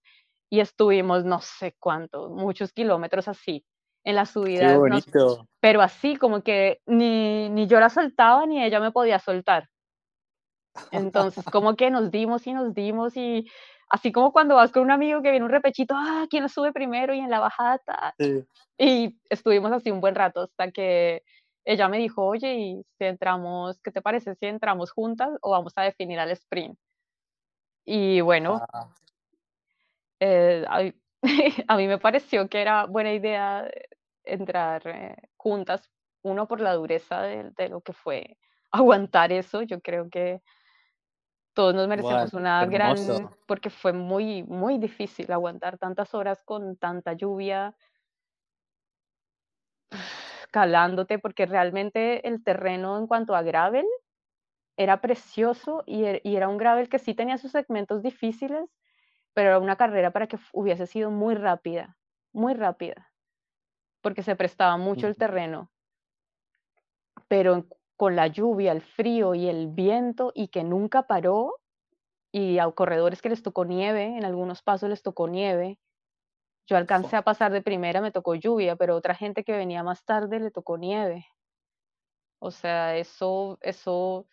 y 0.50 0.60
estuvimos 0.60 1.24
no 1.24 1.40
sé 1.40 1.74
cuánto, 1.80 2.30
muchos 2.30 2.72
kilómetros 2.72 3.28
así, 3.28 3.64
en 4.06 4.14
la 4.14 4.24
subida. 4.24 4.68
Qué 4.68 4.76
bonito. 4.78 5.48
pero 5.60 5.82
así, 5.82 6.16
como 6.16 6.42
que 6.42 6.80
ni, 6.86 7.50
ni 7.50 7.66
yo 7.66 7.80
la 7.80 7.90
soltaba 7.90 8.46
ni 8.46 8.62
ella 8.62 8.78
me 8.78 8.92
podía 8.92 9.18
soltar. 9.18 9.68
Entonces, 10.92 11.44
como 11.52 11.74
que 11.74 11.90
nos 11.90 12.10
dimos 12.10 12.46
y 12.46 12.52
nos 12.52 12.72
dimos 12.72 13.16
y 13.16 13.50
así 13.90 14.12
como 14.12 14.32
cuando 14.32 14.54
vas 14.54 14.70
con 14.70 14.82
un 14.82 14.92
amigo 14.92 15.22
que 15.22 15.30
viene 15.30 15.44
un 15.44 15.50
repechito, 15.50 15.94
ah, 15.96 16.26
¿quién 16.30 16.44
lo 16.44 16.48
sube 16.48 16.72
primero? 16.72 17.14
Y 17.14 17.18
en 17.18 17.30
la 17.30 17.40
bajada. 17.40 17.80
Y 18.78 19.18
estuvimos 19.28 19.72
así 19.72 19.90
un 19.90 20.00
buen 20.00 20.14
rato 20.14 20.42
hasta 20.42 20.70
que 20.70 21.22
ella 21.64 21.88
me 21.88 21.98
dijo, 21.98 22.24
oye, 22.24 22.54
¿y 22.54 22.82
si 22.98 23.04
entramos, 23.04 23.80
qué 23.82 23.90
te 23.90 24.02
parece 24.02 24.36
si 24.36 24.46
entramos 24.46 24.92
juntas 24.92 25.30
o 25.40 25.50
vamos 25.50 25.72
a 25.74 25.82
definir 25.82 26.20
al 26.20 26.30
sprint? 26.30 26.78
Y 27.84 28.20
bueno, 28.20 28.60
ah. 28.72 28.88
eh, 30.20 30.64
a, 30.68 31.76
mí 31.76 31.86
me 31.88 31.98
pareció 31.98 32.48
que 32.48 32.62
era 32.62 32.86
buena 32.86 33.12
idea 33.12 33.68
entrar 34.26 34.86
eh, 34.86 35.16
juntas, 35.36 35.90
uno 36.22 36.46
por 36.48 36.60
la 36.60 36.74
dureza 36.74 37.22
de, 37.22 37.50
de, 37.56 37.68
lo 37.68 37.80
que 37.80 37.92
fue 37.92 38.38
aguantar 38.70 39.32
eso, 39.32 39.62
yo 39.62 39.80
creo 39.80 40.10
que 40.10 40.42
todos 41.56 41.74
nos 41.74 41.88
merecemos 41.88 42.34
una 42.34 42.66
gran, 42.66 42.96
porque 43.46 43.70
fue 43.70 43.94
muy, 43.94 44.42
muy 44.42 44.76
difícil 44.76 45.32
aguantar 45.32 45.78
tantas 45.78 46.12
horas 46.12 46.42
con 46.44 46.76
tanta 46.76 47.14
lluvia, 47.14 47.74
calándote, 50.52 51.18
porque 51.18 51.46
realmente 51.46 52.28
el 52.28 52.44
terreno 52.44 52.98
en 52.98 53.06
cuanto 53.06 53.34
a 53.34 53.40
gravel 53.40 53.86
era 54.76 55.00
precioso 55.00 55.82
y, 55.86 56.04
er, 56.04 56.20
y 56.24 56.36
era 56.36 56.48
un 56.48 56.58
gravel 56.58 56.90
que 56.90 56.98
sí 56.98 57.14
tenía 57.14 57.38
sus 57.38 57.52
segmentos 57.52 58.02
difíciles, 58.02 58.68
pero 59.32 59.48
era 59.48 59.58
una 59.58 59.76
carrera 59.76 60.10
para 60.10 60.26
que 60.26 60.38
hubiese 60.52 60.86
sido 60.86 61.10
muy 61.10 61.36
rápida, 61.36 61.96
muy 62.34 62.52
rápida, 62.52 63.10
porque 64.06 64.22
se 64.22 64.36
prestaba 64.36 64.76
mucho 64.76 65.08
el 65.08 65.16
terreno. 65.16 65.68
Pero 67.26 67.66
con 67.96 68.14
la 68.14 68.28
lluvia, 68.28 68.70
el 68.70 68.80
frío 68.80 69.34
y 69.34 69.48
el 69.48 69.66
viento 69.66 70.30
y 70.32 70.46
que 70.46 70.62
nunca 70.62 71.08
paró, 71.08 71.56
y 72.30 72.60
a 72.60 72.70
corredores 72.70 73.20
que 73.20 73.30
les 73.30 73.42
tocó 73.42 73.64
nieve, 73.64 74.16
en 74.16 74.24
algunos 74.24 74.62
pasos 74.62 74.90
les 74.90 75.02
tocó 75.02 75.26
nieve. 75.26 75.80
Yo 76.68 76.76
alcancé 76.76 77.16
a 77.16 77.22
pasar 77.22 77.50
de 77.50 77.62
primera, 77.62 78.00
me 78.00 78.12
tocó 78.12 78.36
lluvia, 78.36 78.76
pero 78.76 78.94
otra 78.94 79.16
gente 79.16 79.42
que 79.42 79.56
venía 79.56 79.82
más 79.82 80.04
tarde 80.04 80.38
le 80.38 80.52
tocó 80.52 80.78
nieve. 80.78 81.26
O 82.38 82.52
sea, 82.52 82.96
eso, 82.96 83.58
eso, 83.60 84.28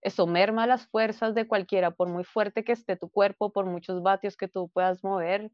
eso 0.00 0.26
merma 0.26 0.66
las 0.66 0.86
fuerzas 0.86 1.34
de 1.34 1.46
cualquiera, 1.46 1.90
por 1.90 2.08
muy 2.08 2.24
fuerte 2.24 2.64
que 2.64 2.72
esté 2.72 2.96
tu 2.96 3.10
cuerpo, 3.10 3.52
por 3.52 3.66
muchos 3.66 4.02
vatios 4.02 4.38
que 4.38 4.48
tú 4.48 4.70
puedas 4.70 5.04
mover, 5.04 5.52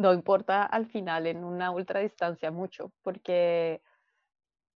no 0.00 0.14
importa 0.14 0.64
al 0.64 0.86
final 0.86 1.26
en 1.26 1.44
una 1.44 1.70
ultradistancia 1.70 2.50
mucho, 2.50 2.90
porque 3.02 3.82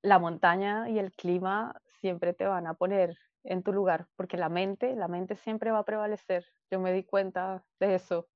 la 0.02 0.18
montaña 0.18 0.88
y 0.90 0.98
el 0.98 1.12
clima 1.12 1.80
siempre 2.00 2.34
te 2.34 2.46
van 2.46 2.66
a 2.66 2.74
poner 2.74 3.16
en 3.42 3.62
tu 3.62 3.72
lugar, 3.72 4.06
porque 4.16 4.37
la 4.37 4.50
mente, 4.50 4.94
la 4.94 5.08
mente 5.08 5.37
siempre 5.37 5.70
va 5.70 5.78
a 5.78 5.84
prevalecer. 5.84 6.44
Yo 6.70 6.78
me 6.78 6.92
di 6.92 7.04
cuenta 7.04 7.64
de 7.80 7.94
eso. 7.94 8.28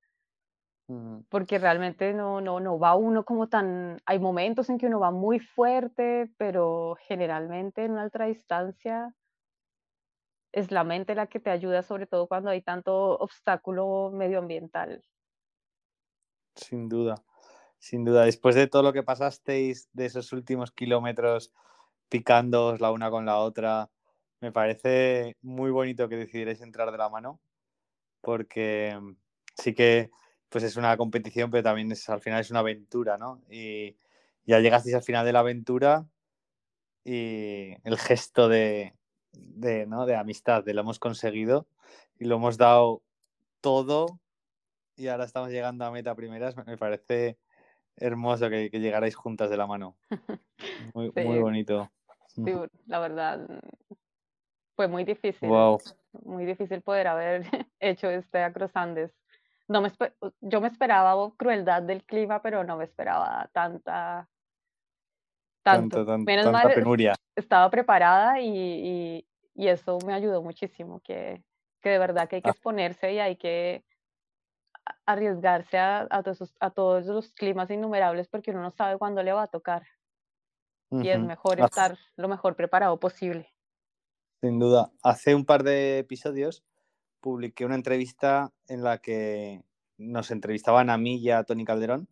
Porque 1.28 1.58
realmente 1.58 2.14
no, 2.14 2.40
no, 2.40 2.60
no 2.60 2.78
va 2.78 2.94
uno 2.94 3.22
como 3.22 3.48
tan... 3.48 3.98
Hay 4.06 4.18
momentos 4.18 4.70
en 4.70 4.78
que 4.78 4.86
uno 4.86 4.98
va 4.98 5.10
muy 5.10 5.38
fuerte, 5.38 6.30
pero 6.38 6.96
generalmente 7.00 7.84
en 7.84 7.92
una 7.92 8.02
alta 8.02 8.24
distancia 8.24 9.14
es 10.52 10.70
la 10.70 10.84
mente 10.84 11.14
la 11.14 11.26
que 11.26 11.40
te 11.40 11.50
ayuda, 11.50 11.82
sobre 11.82 12.06
todo 12.06 12.26
cuando 12.26 12.48
hay 12.48 12.62
tanto 12.62 13.18
obstáculo 13.18 14.10
medioambiental. 14.14 15.02
Sin 16.58 16.88
duda, 16.88 17.22
sin 17.78 18.04
duda. 18.04 18.24
Después 18.24 18.54
de 18.54 18.66
todo 18.66 18.82
lo 18.82 18.92
que 18.92 19.02
pasasteis, 19.02 19.88
de 19.92 20.06
esos 20.06 20.32
últimos 20.32 20.72
kilómetros 20.72 21.52
picándoos 22.08 22.80
la 22.80 22.90
una 22.90 23.10
con 23.10 23.26
la 23.26 23.38
otra. 23.38 23.90
Me 24.40 24.52
parece 24.52 25.36
muy 25.42 25.70
bonito 25.70 26.08
que 26.08 26.16
decidierais 26.16 26.60
entrar 26.60 26.90
de 26.90 26.98
la 26.98 27.08
mano, 27.08 27.40
porque 28.20 28.98
sí 29.56 29.74
que 29.74 30.10
pues 30.48 30.64
es 30.64 30.76
una 30.76 30.96
competición, 30.96 31.50
pero 31.50 31.62
también 31.62 31.92
es, 31.92 32.08
al 32.08 32.20
final 32.20 32.40
es 32.40 32.50
una 32.50 32.60
aventura, 32.60 33.18
¿no? 33.18 33.42
Y 33.50 33.96
ya 34.46 34.60
llegasteis 34.60 34.94
al 34.94 35.02
final 35.02 35.26
de 35.26 35.32
la 35.32 35.40
aventura 35.40 36.06
y 37.04 37.74
el 37.84 37.98
gesto 37.98 38.48
de, 38.48 38.94
de, 39.32 39.86
¿no? 39.86 40.06
de 40.06 40.16
amistad, 40.16 40.64
de 40.64 40.74
lo 40.74 40.80
hemos 40.80 40.98
conseguido 40.98 41.66
y 42.18 42.24
lo 42.24 42.36
hemos 42.36 42.56
dado 42.56 43.02
todo 43.60 44.20
y 44.98 45.08
ahora 45.08 45.24
estamos 45.24 45.50
llegando 45.50 45.84
a 45.84 45.90
meta 45.90 46.14
primeras, 46.14 46.56
me 46.56 46.76
parece 46.76 47.38
hermoso 47.96 48.50
que, 48.50 48.70
que 48.70 48.80
llegarais 48.80 49.14
juntas 49.14 49.48
de 49.48 49.56
la 49.56 49.66
mano. 49.66 49.96
Muy, 50.94 51.12
muy 51.14 51.38
bonito. 51.38 51.90
Sí, 52.26 52.52
la 52.86 52.98
verdad, 52.98 53.46
fue 54.74 54.86
muy 54.88 55.04
difícil. 55.04 55.48
Muy 56.24 56.44
difícil 56.44 56.82
poder 56.82 57.08
haber 57.08 57.42
hecho 57.80 58.08
este 58.10 58.42
Across 58.42 58.76
Andes. 58.76 59.12
No 59.68 59.80
me 59.82 59.92
yo 60.40 60.60
me 60.60 60.68
esperaba 60.68 61.14
crueldad 61.36 61.82
del 61.82 62.04
clima, 62.04 62.40
pero 62.42 62.64
no 62.64 62.76
me 62.76 62.84
esperaba 62.84 63.48
tanta. 63.52 64.28
Tanto, 65.62 66.04
Menos 66.18 66.44
tanta 66.44 66.64
mal, 66.64 66.74
penuria. 66.74 67.14
Estaba 67.36 67.68
preparada 67.70 68.40
y, 68.40 69.24
y, 69.54 69.68
eso 69.68 69.98
me 70.06 70.14
ayudó 70.14 70.42
muchísimo. 70.42 71.00
Que, 71.00 71.42
que 71.82 71.90
de 71.90 71.98
verdad 71.98 72.28
que 72.28 72.36
hay 72.36 72.42
que 72.42 72.48
ah. 72.48 72.52
exponerse 72.52 73.12
y 73.12 73.18
hay 73.18 73.36
que 73.36 73.84
arriesgarse 75.06 75.78
a, 75.78 76.06
a, 76.10 76.22
todos, 76.22 76.54
a 76.60 76.70
todos 76.70 77.06
los 77.06 77.32
climas 77.32 77.70
innumerables 77.70 78.28
porque 78.28 78.50
uno 78.50 78.62
no 78.62 78.70
sabe 78.70 78.98
cuándo 78.98 79.22
le 79.22 79.32
va 79.32 79.44
a 79.44 79.48
tocar 79.48 79.82
y 80.90 81.08
es 81.08 81.20
mejor 81.20 81.60
estar 81.60 81.98
lo 82.16 82.28
mejor 82.28 82.56
preparado 82.56 82.98
posible. 82.98 83.52
Sin 84.40 84.58
duda. 84.58 84.90
Hace 85.02 85.34
un 85.34 85.44
par 85.44 85.62
de 85.62 85.98
episodios 85.98 86.64
publiqué 87.20 87.64
una 87.64 87.74
entrevista 87.74 88.52
en 88.68 88.82
la 88.82 88.98
que 88.98 89.62
nos 89.96 90.30
entrevistaban 90.30 90.90
a 90.90 90.98
mí 90.98 91.16
y 91.16 91.30
a 91.30 91.44
Tony 91.44 91.64
Calderón 91.64 92.08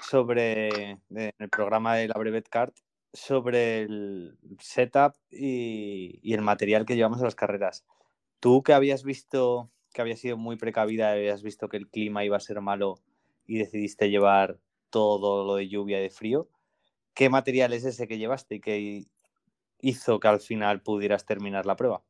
sobre 0.00 1.00
el 1.10 1.48
programa 1.50 1.96
de 1.96 2.08
la 2.08 2.14
Brevet 2.14 2.48
Card 2.48 2.72
sobre 3.12 3.82
el 3.82 4.38
setup 4.58 5.14
y, 5.30 6.18
y, 6.22 6.32
el 6.32 6.40
material 6.40 6.86
que 6.86 6.96
llevamos 6.96 7.20
a 7.20 7.24
las 7.24 7.34
carreras. 7.34 7.84
Tú 8.40 8.62
que 8.62 8.72
habías 8.72 9.02
visto 9.02 9.70
que 9.92 10.02
había 10.02 10.16
sido 10.16 10.36
muy 10.36 10.56
precavida, 10.56 11.12
habías 11.12 11.42
visto 11.42 11.68
que 11.68 11.76
el 11.76 11.88
clima 11.88 12.24
iba 12.24 12.36
a 12.36 12.40
ser 12.40 12.60
malo 12.60 12.98
y 13.46 13.58
decidiste 13.58 14.10
llevar 14.10 14.58
todo 14.90 15.44
lo 15.44 15.56
de 15.56 15.68
lluvia 15.68 15.98
y 15.98 16.02
de 16.02 16.10
frío, 16.10 16.48
¿qué 17.14 17.28
material 17.28 17.72
es 17.72 17.84
ese 17.84 18.06
que 18.06 18.18
llevaste 18.18 18.56
y 18.56 18.60
que 18.60 19.04
hizo 19.80 20.20
que 20.20 20.28
al 20.28 20.40
final 20.40 20.82
pudieras 20.82 21.24
terminar 21.24 21.66
la 21.66 21.76
prueba? 21.76 22.02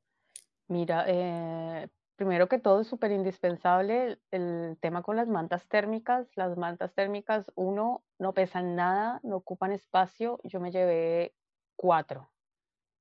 Mira, 0.69 1.05
eh, 1.07 1.89
primero 2.17 2.49
que 2.49 2.59
todo 2.59 2.81
es 2.81 2.87
súper 2.87 3.13
indispensable 3.13 4.19
el 4.31 4.77
tema 4.81 5.03
con 5.03 5.17
las 5.17 5.29
mantas 5.29 5.67
térmicas. 5.67 6.29
Las 6.35 6.57
mantas 6.57 6.93
térmicas, 6.95 7.51
uno, 7.55 8.03
no 8.19 8.33
pesan 8.33 8.75
nada, 8.77 9.21
no 9.23 9.37
ocupan 9.37 9.73
espacio. 9.73 10.39
Yo 10.45 10.61
me 10.61 10.71
llevé 10.71 11.35
cuatro. 11.77 12.31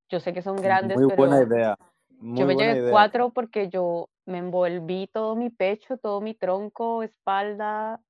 Yo 0.10 0.20
sé 0.20 0.34
que 0.34 0.42
son 0.42 0.58
grandes, 0.58 0.98
Muy 0.98 1.16
buena 1.16 1.42
idea. 1.42 1.78
yo 2.20 2.46
me 2.46 2.56
llevé 2.56 2.92
cuatro 2.92 3.30
porque 3.30 3.70
yo 3.70 4.10
me 4.26 4.38
envolví 4.40 5.08
todo 5.08 5.36
mi 5.36 5.50
pecho, 5.50 5.98
todo 5.98 6.22
mi 6.22 6.34
tronco, 6.34 7.04
espalda, 7.04 8.02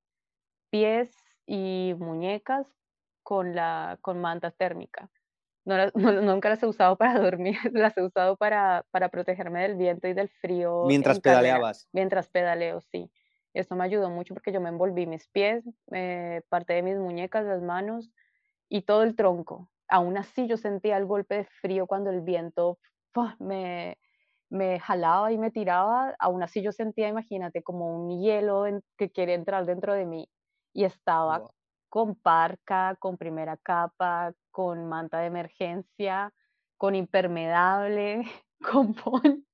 pies 0.70 1.12
y 1.46 1.94
muñecas 1.98 2.68
con, 3.24 3.56
la, 3.56 3.98
con 4.02 4.20
manta 4.20 4.52
térmica. 4.52 5.10
No, 5.66 5.76
nunca 6.22 6.50
las 6.50 6.64
he 6.64 6.68
usado 6.68 6.98
para 6.98 7.20
dormir, 7.20 7.56
las 7.74 7.98
he 7.98 8.04
usado 8.04 8.36
para, 8.38 8.86
para 8.92 9.10
protegerme 9.10 9.62
del 9.62 9.76
viento 9.76 10.08
y 10.08 10.14
del 10.14 10.30
frío. 10.30 10.86
Mientras 10.88 11.20
pedaleabas. 11.20 11.88
Mientras 11.92 12.28
pedaleo, 12.30 12.82
sí. 12.82 13.12
Eso 13.54 13.76
me 13.76 13.84
ayudó 13.84 14.10
mucho 14.10 14.34
porque 14.34 14.54
yo 14.54 14.62
me 14.62 14.70
envolví 14.70 15.06
mis 15.06 15.28
pies, 15.28 15.66
eh, 15.92 16.42
parte 16.48 16.74
de 16.74 16.84
mis 16.84 16.98
muñecas, 16.98 17.46
las 17.46 17.62
manos 17.62 18.10
y 18.70 18.84
todo 18.84 19.04
el 19.04 19.16
tronco. 19.16 19.70
Aún 19.90 20.18
así 20.18 20.48
yo 20.48 20.56
sentía 20.56 20.96
el 20.96 21.06
golpe 21.06 21.36
de 21.36 21.44
frío 21.44 21.86
cuando 21.86 22.10
el 22.12 22.22
viento 22.22 22.80
me, 23.40 23.98
me 24.52 24.80
jalaba 24.80 25.32
y 25.32 25.38
me 25.38 25.50
tiraba. 25.50 26.16
Aún 26.20 26.44
así 26.44 26.62
yo 26.62 26.72
sentía, 26.72 27.08
imagínate, 27.08 27.64
como 27.64 27.88
un 27.96 28.22
hielo 28.22 28.66
que 28.98 29.10
quiere 29.10 29.34
entrar 29.34 29.66
dentro 29.66 29.94
de 29.94 30.06
mí 30.06 30.30
y 30.74 30.84
estaba 30.84 31.44
con 31.90 32.16
parca, 32.16 32.96
con 33.00 33.18
primera 33.18 33.58
capa, 33.58 34.34
con 34.52 34.88
manta 34.88 35.20
de 35.20 35.28
emergencia, 35.28 36.34
con 36.78 36.96
impermeable, 36.96 38.24
con, 38.62 38.96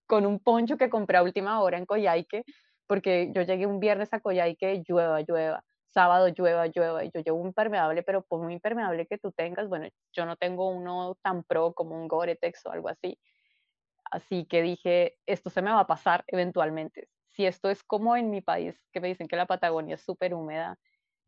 con 0.07 0.25
un 0.25 0.39
poncho 0.39 0.77
que 0.77 0.89
compré 0.89 1.17
a 1.17 1.23
última 1.23 1.61
hora 1.61 1.77
en 1.77 1.85
Coyhaique, 1.85 2.43
porque 2.87 3.31
yo 3.35 3.43
llegué 3.43 3.67
un 3.67 3.79
viernes 3.79 4.13
a 4.13 4.19
Coyhaique, 4.19 4.83
llueva, 4.87 5.21
llueva, 5.21 5.63
sábado 5.89 6.27
llueva, 6.29 6.67
llueva, 6.67 7.03
y 7.03 7.11
yo 7.13 7.21
llevo 7.21 7.39
un 7.39 7.47
impermeable, 7.47 8.03
pero 8.03 8.23
por 8.23 8.41
muy 8.41 8.53
impermeable 8.53 9.07
que 9.07 9.17
tú 9.17 9.31
tengas, 9.31 9.67
bueno, 9.67 9.87
yo 10.13 10.25
no 10.25 10.35
tengo 10.37 10.69
uno 10.69 11.17
tan 11.21 11.43
pro 11.43 11.73
como 11.73 11.95
un 11.95 12.07
Gore-Tex 12.07 12.65
o 12.67 12.71
algo 12.71 12.89
así, 12.89 13.17
así 14.11 14.45
que 14.45 14.61
dije, 14.61 15.17
esto 15.25 15.49
se 15.49 15.61
me 15.61 15.71
va 15.71 15.81
a 15.81 15.87
pasar 15.87 16.23
eventualmente. 16.27 17.09
Si 17.29 17.45
esto 17.45 17.69
es 17.69 17.83
como 17.83 18.15
en 18.15 18.29
mi 18.29 18.41
país, 18.41 18.75
que 18.91 18.99
me 18.99 19.07
dicen 19.07 19.27
que 19.27 19.35
la 19.35 19.45
Patagonia 19.45 19.95
es 19.95 20.01
súper 20.01 20.33
húmeda, 20.33 20.77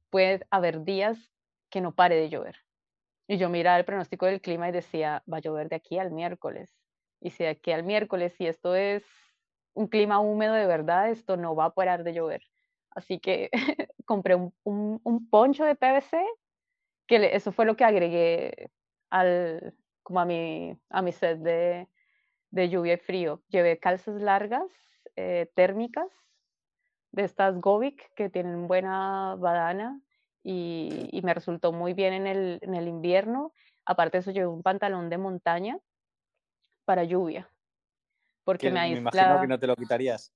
puede 0.10 0.46
haber 0.50 0.84
días 0.84 1.32
que 1.70 1.82
no 1.82 1.94
pare 1.94 2.16
de 2.16 2.30
llover. 2.30 2.56
Y 3.28 3.38
yo 3.38 3.50
miraba 3.50 3.78
el 3.78 3.86
pronóstico 3.86 4.26
del 4.26 4.42
clima 4.42 4.70
y 4.70 4.72
decía, 4.72 5.24
va 5.32 5.38
a 5.38 5.42
llover 5.42 5.70
de 5.70 5.76
aquí 5.76 6.00
al 6.00 6.12
miércoles. 6.12 6.76
Y 7.22 7.30
si 7.30 7.44
de 7.44 7.50
aquí 7.50 7.72
al 7.72 7.84
miércoles, 7.84 8.34
si 8.38 8.48
esto 8.48 8.76
es 8.76 9.04
un 9.74 9.88
clima 9.88 10.20
húmedo 10.20 10.54
de 10.54 10.66
verdad, 10.66 11.10
esto 11.10 11.38
no 11.38 11.56
va 11.56 11.66
a 11.66 11.74
parar 11.74 12.04
de 12.04 12.14
llover. 12.14 12.42
Así 12.92 13.20
que 13.20 13.50
compré 14.06 14.36
un, 14.36 15.30
poncho 15.30 15.64
de 15.64 15.76
PVC, 15.76 16.18
que 17.08 17.36
eso 17.36 17.52
fue 17.52 17.66
lo 17.66 17.76
que 17.76 17.84
agregué 17.84 18.72
al, 19.12 19.76
como 20.02 20.20
a 20.20 20.26
mi, 20.26 20.76
a 20.90 21.02
mi 21.02 21.12
set 21.12 21.40
de, 21.40 21.88
de 22.52 22.70
lluvia 22.70 22.94
y 22.94 22.98
frío. 22.98 23.42
Llevé 23.50 23.80
calzas 23.80 24.22
largas, 24.22 24.66
eh, 25.16 25.50
térmicas, 25.56 26.10
de 27.12 27.24
estas 27.24 27.60
Govic, 27.60 28.14
que 28.16 28.30
tienen 28.30 28.68
buena 28.68 29.36
badana 29.36 30.00
y, 30.44 31.10
y 31.12 31.22
me 31.22 31.34
resultó 31.34 31.72
muy 31.72 31.94
bien 31.94 32.14
en 32.14 32.28
el, 32.28 32.60
en 32.62 32.76
el 32.76 32.88
invierno. 32.88 33.54
Aparte 33.86 34.18
de 34.18 34.22
eso, 34.22 34.32
llevé 34.32 34.48
un 34.48 34.64
pantalón 34.64 35.10
de 35.10 35.18
montaña 35.18 35.80
para 36.86 37.04
lluvia. 37.04 37.50
Porque 38.44 38.72
me, 38.72 38.82
me 38.82 38.98
imagino 38.98 39.42
que 39.42 39.48
no 39.48 39.60
te 39.60 39.68
lo 39.68 39.76
quitarías. 39.76 40.34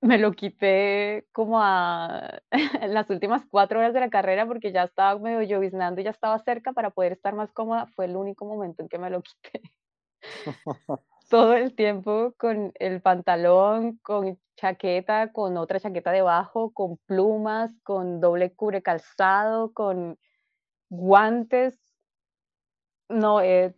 Me 0.00 0.18
lo 0.18 0.32
quité 0.32 1.26
como 1.32 1.62
a 1.62 2.40
las 2.88 3.08
últimas 3.08 3.42
cuatro 3.48 3.78
horas 3.78 3.94
de 3.94 4.00
la 4.00 4.10
carrera 4.10 4.46
porque 4.46 4.72
ya 4.72 4.82
estaba 4.82 5.18
medio 5.18 5.42
lloviznando 5.42 6.00
y 6.00 6.04
ya 6.04 6.10
estaba 6.10 6.38
cerca 6.40 6.72
para 6.72 6.90
poder 6.90 7.12
estar 7.12 7.34
más 7.34 7.52
cómoda. 7.52 7.86
Fue 7.94 8.06
el 8.06 8.16
único 8.16 8.44
momento 8.44 8.82
en 8.82 8.88
que 8.88 8.98
me 8.98 9.10
lo 9.10 9.22
quité. 9.22 9.62
Todo 11.30 11.54
el 11.54 11.74
tiempo 11.74 12.34
con 12.36 12.72
el 12.78 13.00
pantalón, 13.00 13.98
con 14.02 14.38
chaqueta, 14.56 15.32
con 15.32 15.56
otra 15.56 15.80
chaqueta 15.80 16.12
debajo, 16.12 16.72
con 16.72 16.98
plumas, 17.06 17.72
con 17.82 18.20
doble 18.20 18.52
cubre 18.54 18.82
calzado, 18.82 19.72
con 19.72 20.18
guantes. 20.90 21.78
No, 23.08 23.40
eh, 23.40 23.74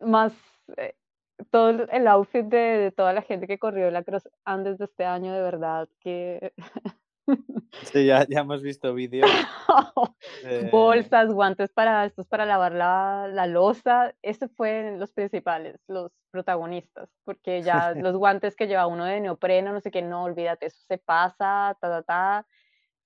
más 0.00 0.32
eh, 0.76 0.94
todo 1.50 1.70
el 1.90 2.06
outfit 2.08 2.46
de, 2.46 2.92
toda 2.96 3.12
la 3.12 3.22
gente 3.22 3.46
que 3.46 3.58
corrió 3.58 3.90
la 3.90 4.02
Cross 4.02 4.28
antes 4.44 4.78
de 4.78 4.86
este 4.86 5.04
año, 5.04 5.32
de 5.32 5.42
verdad 5.42 5.88
que... 6.00 6.52
Sí, 7.92 8.06
ya, 8.06 8.26
ya 8.28 8.40
hemos 8.40 8.62
visto 8.62 8.92
vídeos. 8.94 9.30
Bolsas, 10.72 11.32
guantes 11.32 11.72
para 11.72 12.04
estos 12.04 12.26
para 12.26 12.44
lavar 12.46 12.72
la, 12.72 13.28
la 13.32 13.46
losa. 13.46 14.14
Estos 14.22 14.52
fueron 14.54 14.98
los 14.98 15.12
principales, 15.12 15.80
los 15.86 16.12
protagonistas, 16.30 17.08
porque 17.24 17.62
ya 17.62 17.92
los 17.96 18.16
guantes 18.16 18.56
que 18.56 18.66
lleva 18.66 18.86
uno 18.86 19.04
de 19.04 19.20
neopreno, 19.20 19.72
no 19.72 19.80
sé 19.80 19.90
qué, 19.90 20.02
no, 20.02 20.24
olvídate, 20.24 20.66
eso 20.66 20.82
se 20.86 20.98
pasa, 20.98 21.76
ta, 21.80 21.88
ta, 21.88 22.02
ta. 22.02 22.46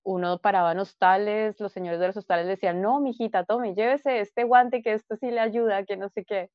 Uno 0.03 0.39
paraba 0.39 0.71
en 0.71 0.79
hostales, 0.79 1.59
los 1.59 1.73
señores 1.73 1.99
de 1.99 2.07
los 2.07 2.17
hostales 2.17 2.47
decían, 2.47 2.81
no, 2.81 2.99
mijita, 2.99 3.43
tome, 3.43 3.75
llévese 3.75 4.21
este 4.21 4.45
guante 4.45 4.81
que 4.81 4.93
esto 4.93 5.17
sí 5.17 5.31
le 5.31 5.41
ayuda, 5.41 5.83
que 5.83 5.97
no 5.97 6.09
sé 6.09 6.23
qué. 6.23 6.49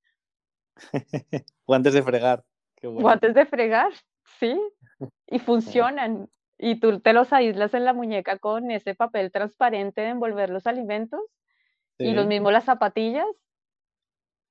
Guantes 1.67 1.93
de 1.93 2.03
fregar. 2.03 2.43
Guantes 2.83 3.35
de 3.35 3.47
fregar, 3.47 3.93
sí. 4.39 4.59
Y 5.27 5.39
funcionan. 5.39 6.29
Y 6.65 6.79
tú 6.79 7.01
te 7.01 7.13
los 7.13 7.33
aíslas 7.33 7.75
en 7.75 7.85
la 7.85 7.93
muñeca 7.93 8.39
con 8.39 8.71
ese 8.71 8.95
papel 8.95 9.33
transparente 9.33 10.01
de 10.01 10.11
envolver 10.11 10.49
los 10.49 10.69
alimentos 10.69 11.21
y 11.99 12.13
los 12.13 12.25
mismos 12.29 12.53
las 12.53 12.65
zapatillas. 12.65 13.27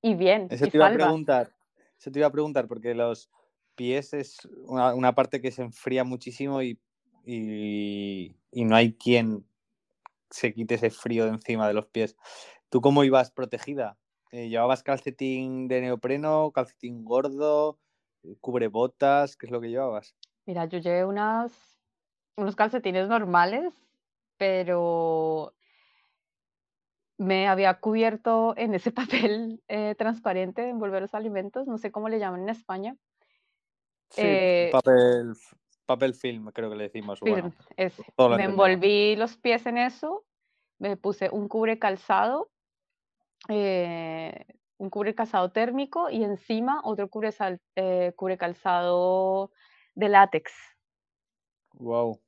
Y 0.01 0.16
bien. 0.16 0.47
Eso 0.49 0.68
te 0.68 0.76
iba 0.76 0.88
a 0.88 0.93
preguntar. 0.93 1.53
Eso 1.97 2.12
te 2.12 2.20
iba 2.20 2.28
a 2.28 2.32
preguntar 2.32 2.68
porque 2.68 2.93
los 2.93 3.32
pies 3.76 4.14
es 4.14 4.45
una, 4.66 5.16
parte 5.16 5.41
que 5.41 5.51
se 5.51 5.62
enfría 5.62 6.03
muchísimo 6.03 6.62
y, 6.62 6.82
y, 7.26 8.36
y 8.51 8.66
no 8.66 8.76
hay 8.76 8.93
quien 8.93 9.45
se 10.30 10.53
quite 10.53 10.76
ese 10.76 10.89
frío 10.89 11.24
de 11.24 11.32
encima 11.32 11.66
de 11.66 11.74
los 11.74 11.86
pies. 11.86 12.18
¿Tú 12.70 12.82
cómo 12.82 13.05
ibas 13.05 13.32
protegida? 13.32 13.97
Eh, 14.32 14.49
¿Llevabas 14.49 14.84
calcetín 14.84 15.70
de 15.70 15.80
neopreno, 15.80 16.51
calcetín 16.51 17.05
gordo, 17.05 17.80
eh, 18.24 18.36
cubrebotas? 18.41 19.38
¿Qué 19.38 19.45
es 19.45 19.51
lo 19.51 19.62
que 19.62 19.70
llevabas? 19.70 20.14
Mira, 20.45 20.66
yo 20.66 20.80
llevé 20.80 21.05
unas, 21.05 21.80
unos 22.36 22.55
calcetines 22.55 23.07
normales, 23.07 23.73
pero 24.38 25.53
me 27.17 27.47
había 27.47 27.79
cubierto 27.79 28.53
en 28.57 28.73
ese 28.73 28.91
papel 29.32 29.61
eh, 29.67 29.95
transparente 29.97 30.61
de 30.61 30.69
envolver 30.69 31.01
los 31.01 31.13
alimentos, 31.13 31.67
no 31.67 31.77
sé 31.77 31.91
cómo 31.91 32.09
le 32.09 32.19
llaman 32.19 32.41
en 32.41 32.49
España. 32.49 32.95
Sí, 34.09 34.69
papel, 34.71 35.34
papel 35.86 36.13
film, 36.13 36.51
creo 36.51 36.69
que 36.69 36.75
le 36.75 36.84
decimos. 36.84 37.19
Film, 37.19 37.51
Me 38.38 38.43
envolví 38.43 39.15
los 39.15 39.38
pies 39.38 39.65
en 39.65 39.77
eso, 39.77 40.25
me 40.79 40.97
puse 40.97 41.29
un 41.32 41.47
cubre 41.47 41.79
calzado 41.79 42.49
eh, 43.49 44.45
un 44.77 44.89
cubre 44.89 45.15
calzado 45.15 45.51
térmico 45.51 46.09
y 46.09 46.23
encima 46.23 46.82
otro 46.84 47.07
cubre, 47.09 47.29
eh, 47.75 48.13
cubre 48.15 48.38
calzado 48.38 49.51
de 49.93 50.09
látex. 50.09 50.51
Wow. 51.82 52.19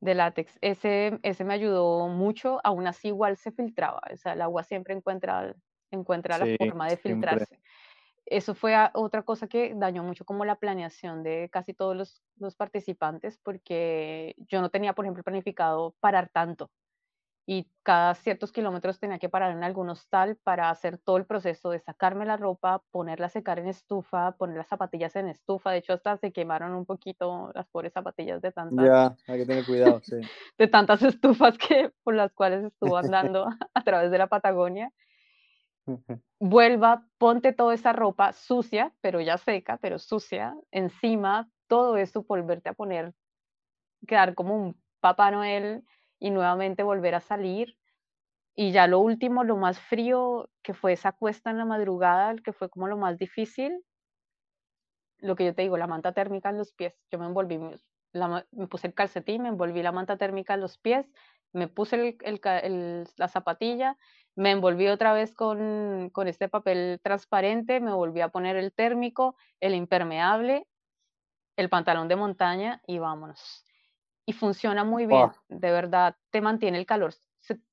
De 0.00 0.14
látex. 0.14 0.58
Ese, 0.60 1.18
ese 1.22 1.44
me 1.44 1.54
ayudó 1.54 2.08
mucho, 2.08 2.60
aún 2.64 2.86
así 2.86 3.08
igual 3.08 3.36
se 3.36 3.52
filtraba, 3.52 4.00
o 4.12 4.16
sea, 4.16 4.32
el 4.34 4.42
agua 4.42 4.62
siempre 4.62 4.94
encuentra, 4.94 5.54
encuentra 5.90 6.38
la 6.38 6.46
forma 6.56 6.88
de 6.88 6.96
filtrarse. 6.96 7.60
Eso 8.26 8.54
fue 8.54 8.76
otra 8.94 9.22
cosa 9.22 9.48
que 9.48 9.74
dañó 9.74 10.04
mucho 10.04 10.24
como 10.24 10.44
la 10.44 10.56
planeación 10.56 11.22
de 11.22 11.48
casi 11.50 11.74
todos 11.74 11.96
los, 11.96 12.22
los 12.36 12.54
participantes, 12.54 13.38
porque 13.38 14.34
yo 14.48 14.60
no 14.60 14.70
tenía, 14.70 14.92
por 14.92 15.04
ejemplo, 15.04 15.24
planificado 15.24 15.96
parar 16.00 16.28
tanto 16.28 16.70
y 17.52 17.66
cada 17.82 18.14
ciertos 18.14 18.52
kilómetros 18.52 19.00
tenía 19.00 19.18
que 19.18 19.28
parar 19.28 19.50
en 19.50 19.64
algún 19.64 19.90
hostal 19.90 20.36
para 20.44 20.70
hacer 20.70 20.98
todo 20.98 21.16
el 21.16 21.26
proceso 21.26 21.70
de 21.70 21.80
sacarme 21.80 22.24
la 22.24 22.36
ropa, 22.36 22.80
ponerla 22.92 23.26
a 23.26 23.28
secar 23.28 23.58
en 23.58 23.66
estufa, 23.66 24.36
poner 24.36 24.56
las 24.56 24.68
zapatillas 24.68 25.16
en 25.16 25.26
estufa. 25.26 25.72
De 25.72 25.78
hecho, 25.78 25.94
hasta 25.94 26.16
se 26.16 26.30
quemaron 26.30 26.76
un 26.76 26.86
poquito 26.86 27.50
las 27.52 27.66
pobres 27.66 27.92
zapatillas 27.92 28.40
de 28.40 28.52
tantas. 28.52 28.86
Ya, 28.86 29.16
hay 29.26 29.40
que 29.40 29.46
tener 29.46 29.66
cuidado, 29.66 30.00
sí. 30.00 30.20
de 30.58 30.68
tantas 30.68 31.02
estufas 31.02 31.58
que, 31.58 31.90
por 32.04 32.14
las 32.14 32.32
cuales 32.34 32.66
estuvo 32.66 32.96
andando 32.96 33.48
a 33.74 33.82
través 33.82 34.12
de 34.12 34.18
la 34.18 34.28
Patagonia. 34.28 34.92
Vuelva, 36.38 37.04
ponte 37.18 37.52
toda 37.52 37.74
esa 37.74 37.92
ropa 37.92 38.32
sucia, 38.32 38.94
pero 39.00 39.20
ya 39.20 39.38
seca, 39.38 39.76
pero 39.78 39.98
sucia, 39.98 40.54
encima, 40.70 41.48
todo 41.66 41.96
eso, 41.96 42.22
volverte 42.22 42.68
a 42.68 42.74
poner, 42.74 43.12
quedar 44.06 44.36
como 44.36 44.54
un 44.54 44.80
Papá 45.00 45.32
Noel 45.32 45.82
y 46.20 46.30
nuevamente 46.30 46.84
volver 46.84 47.16
a 47.16 47.20
salir. 47.20 47.76
Y 48.54 48.72
ya 48.72 48.86
lo 48.86 49.00
último, 49.00 49.42
lo 49.42 49.56
más 49.56 49.80
frío, 49.80 50.48
que 50.62 50.74
fue 50.74 50.92
esa 50.92 51.12
cuesta 51.12 51.50
en 51.50 51.58
la 51.58 51.64
madrugada, 51.64 52.36
que 52.36 52.52
fue 52.52 52.68
como 52.68 52.86
lo 52.86 52.96
más 52.96 53.18
difícil, 53.18 53.84
lo 55.18 55.34
que 55.34 55.46
yo 55.46 55.54
te 55.54 55.62
digo, 55.62 55.76
la 55.76 55.86
manta 55.86 56.12
térmica 56.12 56.50
en 56.50 56.58
los 56.58 56.72
pies. 56.72 56.94
Yo 57.10 57.18
me 57.18 57.26
envolví, 57.26 57.58
me 57.58 58.66
puse 58.68 58.86
el 58.86 58.94
calcetín, 58.94 59.42
me 59.42 59.48
envolví 59.48 59.82
la 59.82 59.92
manta 59.92 60.16
térmica 60.16 60.54
en 60.54 60.60
los 60.60 60.78
pies, 60.78 61.06
me 61.52 61.68
puse 61.68 62.16
la 63.16 63.28
zapatilla, 63.28 63.96
me 64.36 64.52
envolví 64.52 64.88
otra 64.88 65.12
vez 65.12 65.34
con, 65.34 66.10
con, 66.10 66.28
este 66.28 66.48
papel 66.48 67.00
transparente, 67.02 67.80
me 67.80 67.92
volví 67.92 68.20
a 68.20 68.28
poner 68.28 68.56
el 68.56 68.72
térmico, 68.72 69.36
el 69.60 69.74
impermeable, 69.74 70.66
el 71.56 71.68
pantalón 71.68 72.08
de 72.08 72.16
montaña 72.16 72.82
y 72.86 72.98
vámonos 72.98 73.64
y 74.30 74.32
funciona 74.32 74.84
muy 74.84 75.06
bien, 75.06 75.32
de 75.48 75.72
verdad, 75.72 76.14
te 76.30 76.40
mantiene 76.40 76.78
el 76.78 76.86
calor. 76.86 77.12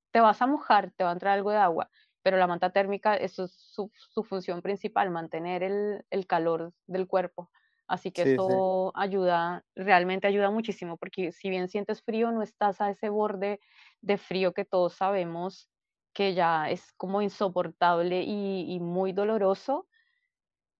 te 0.09 0.19
vas 0.19 0.41
a 0.41 0.47
mojar, 0.47 0.91
te 0.97 1.03
va 1.03 1.11
a 1.11 1.13
entrar 1.13 1.33
algo 1.35 1.51
de 1.51 1.57
agua, 1.57 1.87
pero 2.23 2.37
la 2.37 2.47
manta 2.47 2.71
térmica, 2.71 3.15
eso 3.15 3.43
es 3.43 3.51
su, 3.51 3.91
función 4.23 4.63
principal, 4.63 5.11
mantener 5.11 5.61
el, 5.61 6.25
calor 6.25 6.73
del 6.87 7.05
cuerpo. 7.05 7.51
Así 7.87 8.11
que 8.11 8.33
eso 8.33 8.91
ayuda, 8.95 9.63
realmente 9.75 10.25
ayuda 10.25 10.49
muchísimo, 10.49 10.97
porque 10.97 11.31
si 11.31 11.51
bien 11.51 11.69
sientes 11.69 12.01
frío, 12.01 12.31
no 12.31 12.41
estás 12.41 12.81
a 12.81 12.89
ese 12.89 13.09
borde 13.09 13.59
de 14.01 14.17
frío 14.17 14.55
que 14.55 14.65
todos 14.65 14.93
sabemos 14.93 15.69
que 16.11 16.33
ya 16.33 16.71
es 16.71 16.91
como 16.93 17.21
insoportable 17.21 18.23
y, 18.23 18.79
muy 18.79 19.13
doloroso. 19.13 19.87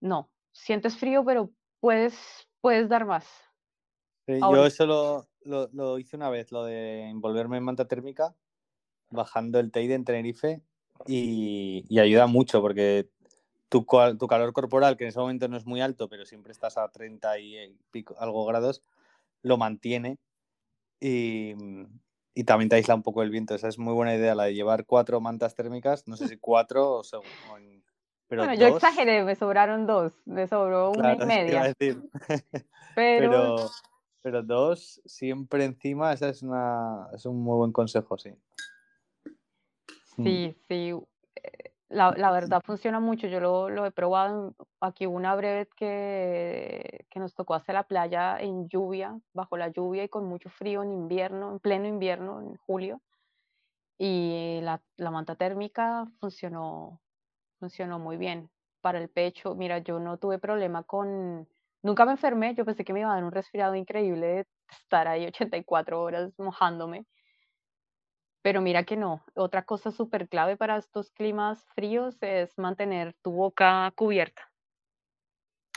No, 0.01 0.31
sientes 0.53 0.97
frío, 0.97 1.23
pero 1.23 1.51
puedes, 1.79 2.17
puedes 2.61 2.89
dar 2.89 3.05
más. 3.05 3.27
yo 4.27 4.65
eso 4.65 4.87
lo, 4.87 5.27
lo, 5.47 5.99
hice 5.99 6.15
una 6.15 6.29
vez, 6.29 6.51
lo 6.51 6.63
de 6.63 7.09
envolverme 7.09 7.57
en 7.57 7.63
manta 7.63 7.87
térmica, 7.87 8.35
bajando 9.09 9.59
el 9.59 9.71
Teide 9.71 9.95
en 9.95 10.05
Tenerife, 10.05 10.61
y, 11.05 11.99
ayuda 11.99 12.27
mucho 12.27 12.61
porque 12.61 13.07
tu, 13.69 13.85
tu, 14.19 14.27
calor 14.27 14.53
corporal, 14.53 14.97
que 14.97 15.03
en 15.05 15.09
ese 15.09 15.19
momento 15.19 15.47
no 15.47 15.57
es 15.57 15.65
muy 15.65 15.81
alto, 15.81 16.09
pero 16.09 16.25
siempre 16.25 16.51
estás 16.51 16.77
a 16.77 16.89
30 16.89 17.39
y 17.39 17.75
pico, 17.91 18.15
algo 18.19 18.45
grados, 18.45 18.81
lo 19.41 19.57
mantiene 19.57 20.17
y, 20.99 21.53
también 22.45 22.69
te 22.69 22.75
aísla 22.75 22.95
un 22.95 23.03
poco 23.03 23.23
el 23.23 23.31
viento. 23.31 23.55
Esa 23.55 23.67
es 23.67 23.79
muy 23.79 23.93
buena 23.93 24.15
idea, 24.15 24.35
la 24.35 24.45
de 24.45 24.53
llevar 24.53 24.85
cuatro 24.85 25.19
mantas 25.19 25.55
térmicas, 25.55 26.07
no 26.07 26.15
sé 26.17 26.27
si 26.27 26.37
cuatro 26.37 26.99
o, 26.99 27.03
pero 28.27 28.45
bueno, 28.45 28.59
yo 28.59 28.67
exageré, 28.67 29.23
me 29.23 29.35
sobraron 29.35 29.87
dos, 29.87 30.21
me 30.25 30.47
sobró 30.47 30.91
una 30.91 31.13
y 31.13 31.17
media. 31.25 31.73
pero 31.79 32.01
pero 32.95 33.69
dos 34.31 35.01
siempre 35.05 35.65
encima, 35.65 36.13
esa 36.13 36.29
es, 36.29 36.43
una, 36.43 37.07
es 37.13 37.25
un 37.25 37.41
muy 37.41 37.57
buen 37.57 37.71
consejo, 37.71 38.17
sí. 38.17 38.31
Mm. 40.17 40.23
Sí, 40.23 40.57
sí. 40.67 40.93
Eh, 41.35 41.73
La, 41.89 42.11
la 42.11 42.31
verdad 42.31 42.61
funciona 42.65 42.99
mucho, 42.99 43.27
yo 43.27 43.39
lo, 43.39 43.69
lo 43.69 43.85
he 43.85 43.91
probado. 43.91 44.53
Aquí 44.81 45.05
una 45.05 45.35
breve 45.35 45.69
que, 45.77 47.05
que 47.09 47.19
nos 47.19 47.33
tocó 47.33 47.53
hacer 47.53 47.75
la 47.75 47.83
playa 47.83 48.37
en 48.39 48.67
lluvia, 48.67 49.17
bajo 49.33 49.55
la 49.55 49.69
lluvia 49.69 50.03
y 50.03 50.09
con 50.09 50.25
mucho 50.25 50.49
frío 50.49 50.83
en 50.83 50.91
invierno, 50.91 51.53
en 51.53 51.59
pleno 51.59 51.87
invierno, 51.87 52.41
en 52.41 52.57
julio. 52.57 52.99
Y 53.97 54.59
la, 54.61 54.81
la 54.97 55.11
manta 55.11 55.35
térmica 55.35 56.05
funcionó, 56.19 56.99
funcionó 57.59 57.99
muy 57.99 58.17
bien 58.17 58.49
para 58.81 58.99
el 58.99 59.07
pecho. 59.07 59.55
Mira, 59.55 59.79
yo 59.79 59.97
no 59.99 60.17
tuve 60.17 60.39
problema 60.39 60.83
con, 60.83 61.47
nunca 61.81 62.05
me 62.05 62.11
enfermé, 62.11 62.55
yo 62.55 62.65
pensé 62.65 62.83
que 62.83 62.93
me 62.93 63.01
iba 63.01 63.11
a 63.11 63.15
dar 63.15 63.23
un 63.23 63.31
resfriado 63.31 63.75
increíble 63.75 64.27
de 64.27 64.45
estar 64.69 65.07
ahí 65.07 65.25
84 65.25 66.01
horas 66.01 66.33
mojándome 66.37 67.05
pero 68.47 68.61
mira 68.61 68.85
que 68.85 68.95
no. 68.95 69.25
Otra 69.35 69.65
cosa 69.65 69.91
súper 69.91 70.29
clave 70.29 70.55
para 70.55 70.77
estos 70.77 71.11
climas 71.11 71.65
fríos 71.75 72.15
es 72.21 72.57
mantener 72.57 73.13
tu 73.21 73.31
boca 73.31 73.91
cubierta. 73.93 74.41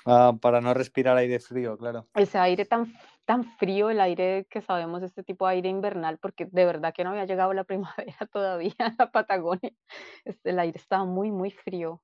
Ah, 0.06 0.34
para 0.40 0.60
no 0.60 0.72
respirar 0.72 1.16
aire 1.16 1.40
frío, 1.40 1.76
claro. 1.76 2.06
Ese 2.14 2.38
aire 2.38 2.64
tan, 2.66 2.94
tan 3.24 3.42
frío, 3.58 3.90
el 3.90 4.00
aire 4.00 4.46
que 4.48 4.60
sabemos, 4.60 5.02
este 5.02 5.24
tipo 5.24 5.48
de 5.48 5.54
aire 5.54 5.68
invernal, 5.68 6.18
porque 6.18 6.46
de 6.46 6.64
verdad 6.64 6.94
que 6.94 7.02
no 7.02 7.10
había 7.10 7.26
llegado 7.26 7.52
la 7.54 7.64
primavera 7.64 8.26
todavía 8.32 8.74
a 8.78 8.94
la 8.96 9.10
Patagonia. 9.10 9.72
Este, 10.24 10.50
el 10.50 10.60
aire 10.60 10.78
estaba 10.78 11.04
muy, 11.04 11.32
muy 11.32 11.50
frío. 11.50 12.00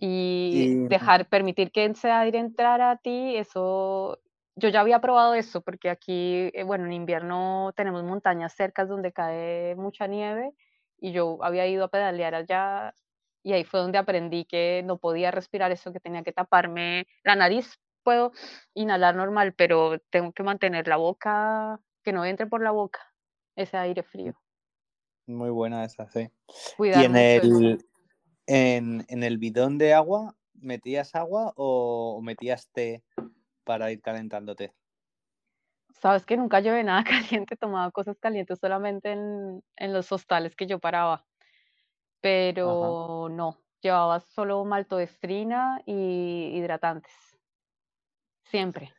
Y 0.00 0.84
Y 0.84 0.88
dejar, 0.88 1.28
permitir 1.28 1.72
que 1.72 1.84
ese 1.84 2.10
aire 2.10 2.38
entrara 2.38 2.92
a 2.92 2.96
ti, 2.98 3.36
eso, 3.36 4.20
yo 4.54 4.68
ya 4.68 4.80
había 4.80 5.00
probado 5.00 5.34
eso, 5.34 5.60
porque 5.60 5.90
aquí, 5.90 6.50
eh, 6.54 6.62
bueno, 6.64 6.86
en 6.86 6.92
invierno 6.92 7.72
tenemos 7.74 8.04
montañas 8.04 8.54
cercas 8.54 8.88
donde 8.88 9.12
cae 9.12 9.74
mucha 9.74 10.06
nieve 10.06 10.52
y 11.00 11.10
yo 11.10 11.38
había 11.42 11.66
ido 11.66 11.84
a 11.84 11.88
pedalear 11.88 12.36
allá 12.36 12.94
y 13.42 13.54
ahí 13.54 13.64
fue 13.64 13.80
donde 13.80 13.98
aprendí 13.98 14.44
que 14.44 14.82
no 14.84 14.98
podía 14.98 15.32
respirar 15.32 15.72
eso, 15.72 15.92
que 15.92 16.00
tenía 16.00 16.22
que 16.22 16.32
taparme 16.32 17.06
la 17.24 17.34
nariz. 17.34 17.80
Puedo 18.04 18.32
inhalar 18.74 19.16
normal, 19.16 19.52
pero 19.54 19.98
tengo 20.10 20.32
que 20.32 20.42
mantener 20.42 20.86
la 20.86 20.96
boca, 20.96 21.80
que 22.04 22.12
no 22.12 22.24
entre 22.24 22.46
por 22.46 22.62
la 22.62 22.70
boca 22.70 23.00
ese 23.56 23.76
aire 23.76 24.02
frío. 24.04 24.34
muy 25.26 25.50
buena 25.50 25.84
esa, 25.84 26.08
sí. 26.08 26.30
Y 26.78 27.04
en 27.04 27.12
mucho 27.12 27.74
eso. 27.74 27.84
En, 28.48 29.04
en 29.08 29.22
el 29.24 29.38
bidón 29.38 29.78
de 29.78 29.94
agua, 29.94 30.36
¿metías 30.54 31.14
agua 31.14 31.52
o 31.56 32.20
metías 32.22 32.68
té 32.72 33.04
para 33.64 33.92
ir 33.92 34.02
calentándote? 34.02 34.74
Sabes 36.00 36.24
que 36.26 36.36
nunca 36.36 36.60
llevé 36.60 36.84
nada 36.84 37.04
caliente, 37.44 37.56
tomaba 37.56 37.90
cosas 37.90 38.18
calientes 38.18 38.58
solamente 38.60 39.12
en, 39.12 39.62
en 39.76 39.92
los 39.92 40.10
hostales 40.12 40.54
que 40.56 40.66
yo 40.66 40.78
paraba, 40.78 41.26
Ajá. 42.62 42.96
pero 43.00 43.28
no, 43.30 43.58
llevaba 43.82 44.20
solo 44.20 44.64
maltodextrina 44.64 45.82
y 45.86 46.52
hidratantes, 46.56 47.12
siempre. 48.44 48.92
O 48.92 48.94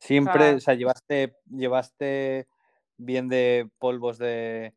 Siempre, 0.00 0.54
sea, 0.54 0.56
o 0.56 0.60
sea, 0.60 0.74
llevaste, 0.74 1.36
llevaste 1.50 2.46
bien 2.96 3.28
de 3.28 3.70
polvos 3.78 4.18
de 4.18 4.74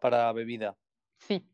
para 0.00 0.32
bebida. 0.32 0.76
sí, 1.18 1.46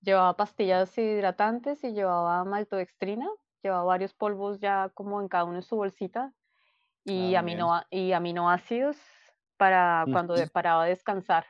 llevaba 0.00 0.36
pastillas 0.36 0.96
hidratantes 0.98 1.84
y 1.84 1.92
llevaba 1.92 2.44
maltodextrina, 2.44 3.28
llevaba 3.62 3.84
varios 3.84 4.14
polvos 4.14 4.60
ya 4.60 4.90
como 4.94 5.20
en 5.20 5.28
cada 5.28 5.44
uno 5.44 5.56
en 5.56 5.62
su 5.62 5.76
bolsita 5.76 6.34
Ah, 7.14 7.32
y, 7.32 7.34
bien. 7.34 7.70
amino, 7.70 7.82
y 7.90 8.12
aminoácidos 8.12 8.98
para 9.58 10.08
cuando 10.10 10.34
de- 10.34 10.48
paraba 10.48 10.84
a 10.84 10.86
descansar 10.86 11.46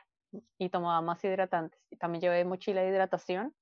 y 0.59 0.69
tomaba 0.69 1.01
más 1.01 1.23
hidratantes. 1.23 1.81
Y 1.91 1.97
también 1.97 2.21
llevé 2.21 2.45
mochila 2.45 2.81
de 2.81 2.89
hidratación 2.89 3.55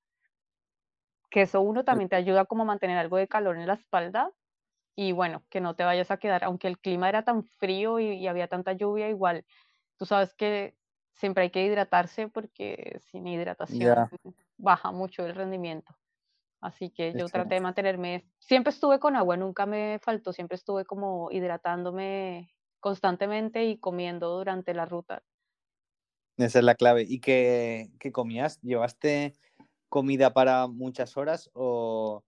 que 1.30 1.42
eso 1.42 1.60
uno 1.60 1.84
también 1.84 2.08
te 2.08 2.16
ayuda 2.16 2.44
como 2.46 2.62
a 2.62 2.66
mantener 2.66 2.98
algo 2.98 3.16
de 3.16 3.28
calor 3.28 3.56
en 3.58 3.66
la 3.66 3.74
espalda 3.74 4.32
y 4.96 5.12
bueno, 5.12 5.44
que 5.50 5.60
no 5.62 5.76
te 5.76 5.84
vayas 5.84 6.10
a 6.12 6.18
quedar, 6.18 6.44
aunque 6.44 6.68
el 6.68 6.80
clima 6.80 7.08
era 7.10 7.24
tan 7.24 7.44
frío 7.44 8.00
y, 8.00 8.14
y 8.14 8.28
había 8.28 8.48
tanta 8.48 8.74
lluvia, 8.74 9.10
igual 9.10 9.46
tú 9.98 10.06
sabes 10.06 10.34
que 10.34 10.77
siempre 11.18 11.44
hay 11.44 11.50
que 11.50 11.64
hidratarse 11.64 12.28
porque 12.28 13.00
sin 13.10 13.26
hidratación 13.26 13.90
Ya, 13.90 14.10
baja 14.58 14.92
mucho 14.92 15.26
el 15.26 15.34
rendimiento. 15.34 15.96
Así 16.60 16.90
que 16.90 17.14
yo 17.14 17.28
sí. 17.28 17.30
traté 17.30 17.56
de 17.56 17.60
mantenerme, 17.62 18.26
siempre 18.38 18.70
estuve 18.72 19.00
con 19.00 19.16
agua, 19.16 19.36
nunca 19.36 19.66
me 19.66 19.98
faltó, 20.02 20.32
siempre 20.32 20.56
estuve 20.56 20.84
como 20.86 21.30
hidratándome 21.32 22.50
constantemente 22.80 23.64
y 23.66 23.78
comiendo 23.78 24.38
durante 24.38 24.74
la 24.74 24.86
ruta. 24.86 25.22
Esa 26.38 26.60
es 26.60 26.64
la 26.64 26.74
clave. 26.74 27.04
¿Y 27.06 27.20
qué, 27.20 27.90
qué 28.00 28.12
comías? 28.12 28.60
¿Llevaste 28.62 29.34
comida 29.88 30.32
para 30.34 30.66
muchas 30.68 31.16
horas 31.16 31.50
o, 31.54 32.24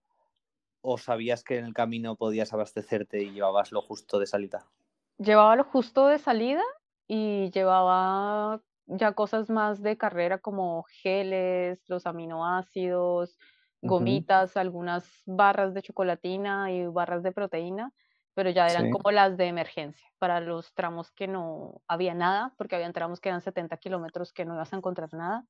o 0.81 0.97
sabías 0.99 1.43
que 1.43 1.57
en 1.59 1.65
el 1.65 1.73
camino 1.75 2.15
podías 2.17 2.53
abastecerte 2.53 3.23
y 3.23 3.31
llevabas 3.33 3.71
lo 3.71 3.81
justo 3.81 4.19
de 4.19 4.27
salida? 4.27 4.71
Llevaba 5.17 5.55
lo 5.55 5.63
justo 5.63 6.07
de 6.07 6.19
salida 6.19 6.63
y 7.07 7.49
llevaba 7.51 8.61
ya 8.97 9.13
cosas 9.13 9.49
más 9.49 9.81
de 9.81 9.97
carrera 9.97 10.39
como 10.39 10.83
geles, 10.83 11.83
los 11.89 12.05
aminoácidos, 12.05 13.37
gomitas, 13.81 14.57
algunas 14.57 15.23
barras 15.25 15.73
de 15.73 15.81
chocolatina 15.81 16.71
y 16.71 16.85
barras 16.87 17.23
de 17.23 17.31
proteína, 17.31 17.93
pero 18.33 18.49
ya 18.51 18.69
eran 18.69 18.87
Sí, 18.87 18.87
como 18.87 19.11
las 19.11 19.37
de 19.37 19.47
emergencia 19.47 20.07
para 20.19 20.39
los 20.39 20.73
tramos 20.73 21.11
que 21.11 21.27
no 21.27 21.81
había 21.87 22.13
nada, 22.13 22.53
porque 22.57 22.75
habían 22.75 22.93
tramos 22.93 23.19
que 23.21 23.29
eran 23.29 23.41
70 23.41 23.77
kilómetros 23.77 24.33
que 24.33 24.45
no 24.45 24.55
ibas 24.55 24.73
a 24.73 24.77
encontrar 24.77 25.13
nada. 25.13 25.45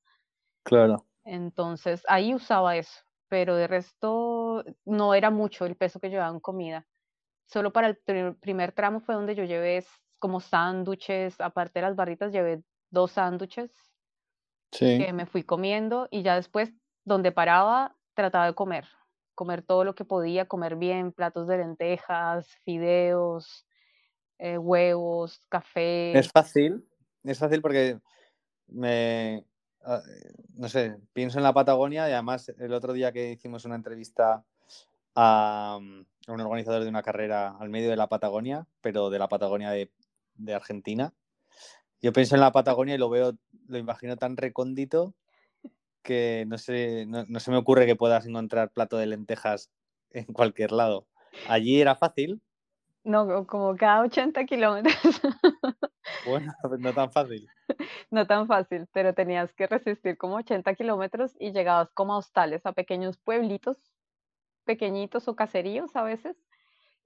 claro. 0.62 1.06
Entonces 1.24 2.02
ahí 2.08 2.34
usaba 2.34 2.76
eso, 2.76 3.00
pero 3.28 3.54
de 3.56 3.66
resto 3.68 4.64
no 4.84 5.14
era 5.14 5.30
mucho 5.30 5.66
el 5.66 5.76
peso 5.76 6.00
que 6.00 6.10
llevaba 6.10 6.32
en 6.34 6.40
comida. 6.40 6.86
Solo 7.46 7.72
para 7.72 7.88
el 7.88 7.98
pri- 7.98 8.34
primer 8.36 8.72
tramo 8.72 9.00
fue 9.00 9.14
donde 9.16 9.34
yo 9.36 9.44
llevé 9.44 9.84
como 10.18 10.40
sándwiches, 10.40 11.40
aparte 11.40 11.80
de 11.80 11.86
las 11.86 11.96
barritas, 11.96 12.32
llevé 12.32 12.64
dos 12.92 13.10
sándwiches 13.12 13.72
Sí. 14.70 14.96
que 14.98 15.12
me 15.12 15.26
fui 15.26 15.42
comiendo 15.42 16.08
y 16.10 16.22
ya 16.22 16.34
después, 16.36 16.72
donde 17.04 17.30
paraba, 17.32 17.94
trataba 18.14 18.46
de 18.46 18.54
comer, 18.54 18.86
comer 19.34 19.60
todo 19.62 19.84
lo 19.84 19.94
que 19.94 20.04
podía, 20.06 20.46
comer 20.48 20.76
bien, 20.76 21.12
platos 21.12 21.46
de 21.46 21.58
lentejas, 21.58 22.46
fideos, 22.64 23.66
eh, 24.38 24.56
huevos, 24.56 25.34
Es 25.40 25.46
café. 25.50 26.22
fácil, 26.32 26.88
es 27.24 27.38
fácil 27.38 27.60
porque 27.60 28.00
me, 28.68 29.44
ah, 29.84 30.00
no 30.54 30.68
sé, 30.70 30.96
pienso 31.12 31.38
en 31.38 31.44
la 31.44 31.52
Patagonia 31.52 32.08
y 32.08 32.12
además 32.12 32.48
el 32.58 32.72
otro 32.72 32.94
día 32.94 33.12
que 33.12 33.32
hicimos 33.32 33.66
una 33.66 33.74
entrevista 33.74 34.42
a, 35.14 35.74
a 35.74 35.76
un 36.32 36.40
organizador 36.40 36.82
de 36.82 36.88
una 36.88 37.02
carrera 37.02 37.56
al 37.60 37.68
medio 37.68 37.90
de 37.90 37.96
la 37.96 38.08
Patagonia, 38.08 38.66
pero 38.80 39.10
de 39.10 39.18
la 39.18 39.28
Patagonia 39.28 39.70
de, 39.70 39.92
de 40.34 40.54
Argentina, 40.54 41.12
yo 42.02 42.12
pienso 42.12 42.34
en 42.34 42.40
la 42.40 42.52
Patagonia 42.52 42.94
y 42.94 42.98
lo 42.98 43.08
veo, 43.08 43.32
lo 43.68 43.78
imagino 43.78 44.16
tan 44.16 44.36
recóndito 44.36 45.14
que 46.02 46.44
no 46.48 46.58
sé, 46.58 47.06
no, 47.06 47.24
no 47.28 47.40
se 47.40 47.50
me 47.50 47.56
ocurre 47.56 47.86
que 47.86 47.96
puedas 47.96 48.26
encontrar 48.26 48.72
plato 48.72 48.98
de 48.98 49.06
lentejas 49.06 49.70
en 50.10 50.24
cualquier 50.26 50.72
lado. 50.72 51.06
Allí 51.48 51.80
era 51.80 51.94
fácil, 51.94 52.42
No, 53.04 53.46
como 53.46 53.76
cada 53.76 54.02
80 54.02 54.44
kilómetros. 54.44 54.94
bueno, 56.26 56.52
no 56.78 56.92
tan 56.92 57.10
fácil. 57.12 57.48
No 58.10 58.26
tan 58.26 58.46
fácil, 58.46 58.86
pero 58.92 59.14
tenías 59.14 59.52
que 59.54 59.66
resistir 59.66 60.18
como 60.18 60.36
80 60.36 60.74
kilómetros 60.74 61.34
y 61.38 61.52
llegabas 61.52 61.90
como 61.92 62.14
a 62.14 62.18
hostales, 62.18 62.66
a 62.66 62.72
pequeños 62.72 63.16
pueblitos 63.16 63.78
pequeñitos 64.64 65.28
o 65.28 65.36
caseríos 65.36 65.94
a 65.96 66.02
veces. 66.02 66.36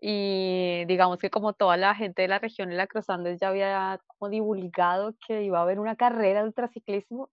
Y 0.00 0.84
digamos 0.86 1.18
que 1.18 1.30
como 1.30 1.54
toda 1.54 1.76
la 1.76 1.94
gente 1.94 2.22
de 2.22 2.28
la 2.28 2.38
región 2.38 2.68
de 2.70 2.76
la 2.76 2.86
Cruz 2.86 3.08
Andes 3.10 3.40
ya 3.40 3.48
había 3.48 4.00
como 4.06 4.30
divulgado 4.30 5.14
que 5.26 5.42
iba 5.44 5.58
a 5.58 5.62
haber 5.62 5.80
una 5.80 5.96
carrera 5.96 6.40
de 6.42 6.46
ultraciclismo 6.48 7.30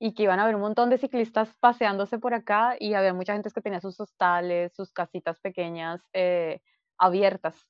y 0.00 0.14
que 0.14 0.24
iban 0.24 0.40
a 0.40 0.44
haber 0.44 0.56
un 0.56 0.62
montón 0.62 0.90
de 0.90 0.98
ciclistas 0.98 1.54
paseándose 1.60 2.18
por 2.18 2.34
acá 2.34 2.76
y 2.78 2.94
había 2.94 3.14
mucha 3.14 3.34
gente 3.34 3.50
que 3.54 3.60
tenía 3.62 3.80
sus 3.80 4.00
hostales, 4.00 4.74
sus 4.74 4.92
casitas 4.92 5.40
pequeñas 5.40 6.02
eh, 6.14 6.60
abiertas 6.98 7.66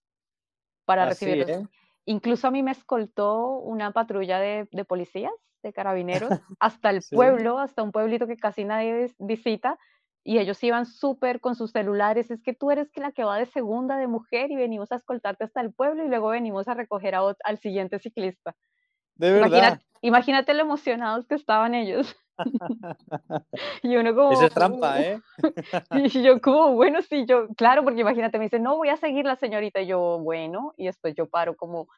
para 0.84 1.06
Así, 1.06 1.30
recibirlos. 1.34 1.62
Incluso 2.06 2.48
a 2.48 2.50
mí 2.50 2.62
me 2.62 2.72
escoltó 2.72 3.58
una 3.58 3.92
patrulla 3.92 4.40
de, 4.40 4.68
de 4.72 4.84
policías, 4.84 5.32
de 5.62 5.72
carabineros, 5.72 6.40
hasta 6.58 6.90
el 6.90 7.04
Sí. 7.08 7.16
pueblo, 7.16 7.58
hasta 7.60 7.82
un 7.82 7.92
pueblito 7.92 8.26
que 8.26 8.36
casi 8.36 8.64
nadie 8.64 8.94
vis- 9.04 9.16
visita, 9.18 9.78
y 10.24 10.38
ellos 10.38 10.62
iban 10.62 10.86
súper 10.86 11.40
con 11.40 11.54
sus 11.54 11.72
celulares, 11.72 12.30
es 12.30 12.42
que 12.42 12.54
tú 12.54 12.70
eres 12.70 12.88
la 12.96 13.12
que 13.12 13.24
va 13.24 13.38
de 13.38 13.46
segunda 13.46 13.96
de 13.96 14.06
mujer 14.06 14.50
y 14.50 14.56
venimos 14.56 14.92
a 14.92 14.96
escoltarte 14.96 15.44
hasta 15.44 15.60
el 15.60 15.72
pueblo 15.72 16.04
y 16.04 16.08
luego 16.08 16.28
venimos 16.28 16.68
a 16.68 16.74
recoger 16.74 17.14
a 17.14 17.34
al 17.44 17.58
siguiente 17.58 17.98
ciclista. 17.98 18.54
De 19.16 19.32
verdad. 19.32 19.48
Imagínate, 19.48 19.84
imagínate 20.00 20.54
lo 20.54 20.60
emocionados 20.60 21.26
que 21.26 21.34
estaban 21.34 21.74
ellos. 21.74 22.16
y 23.82 23.96
uno 23.96 24.14
como... 24.14 24.32
Eso 24.32 24.46
es 24.46 24.54
trampa, 24.54 25.00
¿eh? 25.00 25.20
Y 25.90 26.22
yo 26.22 26.40
como, 26.40 26.74
bueno, 26.74 27.02
sí, 27.02 27.24
yo, 27.26 27.48
claro, 27.56 27.84
porque 27.84 28.00
imagínate, 28.00 28.38
me 28.38 28.44
dice, 28.44 28.58
no, 28.58 28.76
voy 28.76 28.88
a 28.88 28.96
seguir 28.96 29.24
la 29.24 29.36
señorita, 29.36 29.80
y 29.80 29.86
yo, 29.86 30.18
bueno, 30.20 30.74
y 30.76 30.86
después 30.86 31.14
yo 31.14 31.28
paro 31.28 31.56
como 31.56 31.88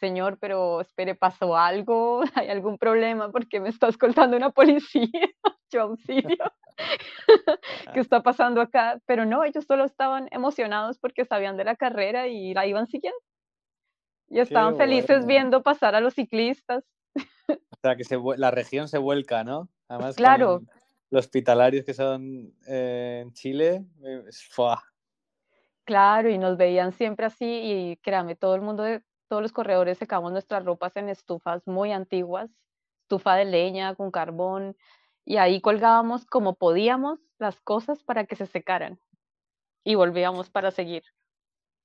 señor, 0.00 0.38
pero 0.40 0.80
espere, 0.80 1.14
pasó 1.14 1.56
algo, 1.56 2.22
hay 2.34 2.48
algún 2.48 2.78
problema 2.78 3.30
porque 3.30 3.60
me 3.60 3.68
está 3.68 3.88
escoltando 3.88 4.36
una 4.36 4.50
policía, 4.50 5.28
yo 5.70 5.82
auxilio. 5.82 6.38
¿Qué 7.94 8.00
está 8.00 8.22
pasando 8.22 8.60
acá? 8.60 9.00
Pero 9.06 9.24
no, 9.24 9.44
ellos 9.44 9.64
solo 9.64 9.84
estaban 9.84 10.28
emocionados 10.30 10.98
porque 10.98 11.24
sabían 11.24 11.56
de 11.56 11.64
la 11.64 11.76
carrera 11.76 12.28
y 12.28 12.54
la 12.54 12.66
iban 12.66 12.86
siguiendo. 12.86 13.18
Y 14.28 14.38
estaban 14.38 14.76
felices 14.76 15.26
viendo 15.26 15.62
pasar 15.62 15.94
a 15.94 16.00
los 16.00 16.14
ciclistas. 16.14 16.84
O 17.48 17.76
sea, 17.82 17.96
que 17.96 18.04
la 18.36 18.50
región 18.50 18.88
se 18.88 18.98
vuelca, 18.98 19.42
¿no? 19.42 19.68
Además, 19.88 20.14
claro. 20.16 20.60
Los 21.10 21.24
hospitalarios 21.24 21.84
que 21.84 21.94
son 21.94 22.54
eh, 22.68 23.20
en 23.22 23.32
Chile, 23.32 23.84
eh, 24.04 24.24
Claro, 25.84 26.30
y 26.30 26.38
nos 26.38 26.56
veían 26.56 26.92
siempre 26.92 27.26
así 27.26 27.44
y 27.46 27.96
créame, 27.96 28.36
todo 28.36 28.54
el 28.54 28.60
mundo, 28.60 28.84
todos 29.26 29.42
los 29.42 29.52
corredores 29.52 29.98
secamos 29.98 30.30
nuestras 30.30 30.64
ropas 30.64 30.96
en 30.96 31.08
estufas 31.08 31.66
muy 31.66 31.90
antiguas, 31.90 32.48
estufa 33.02 33.34
de 33.34 33.46
leña 33.46 33.96
con 33.96 34.12
carbón, 34.12 34.76
y 35.24 35.36
ahí 35.36 35.60
colgábamos 35.60 36.26
como 36.26 36.54
podíamos 36.54 37.20
las 37.38 37.60
cosas 37.60 38.02
para 38.02 38.26
que 38.26 38.36
se 38.36 38.46
secaran 38.46 38.98
y 39.84 39.94
volvíamos 39.94 40.50
para 40.50 40.70
seguir. 40.70 41.02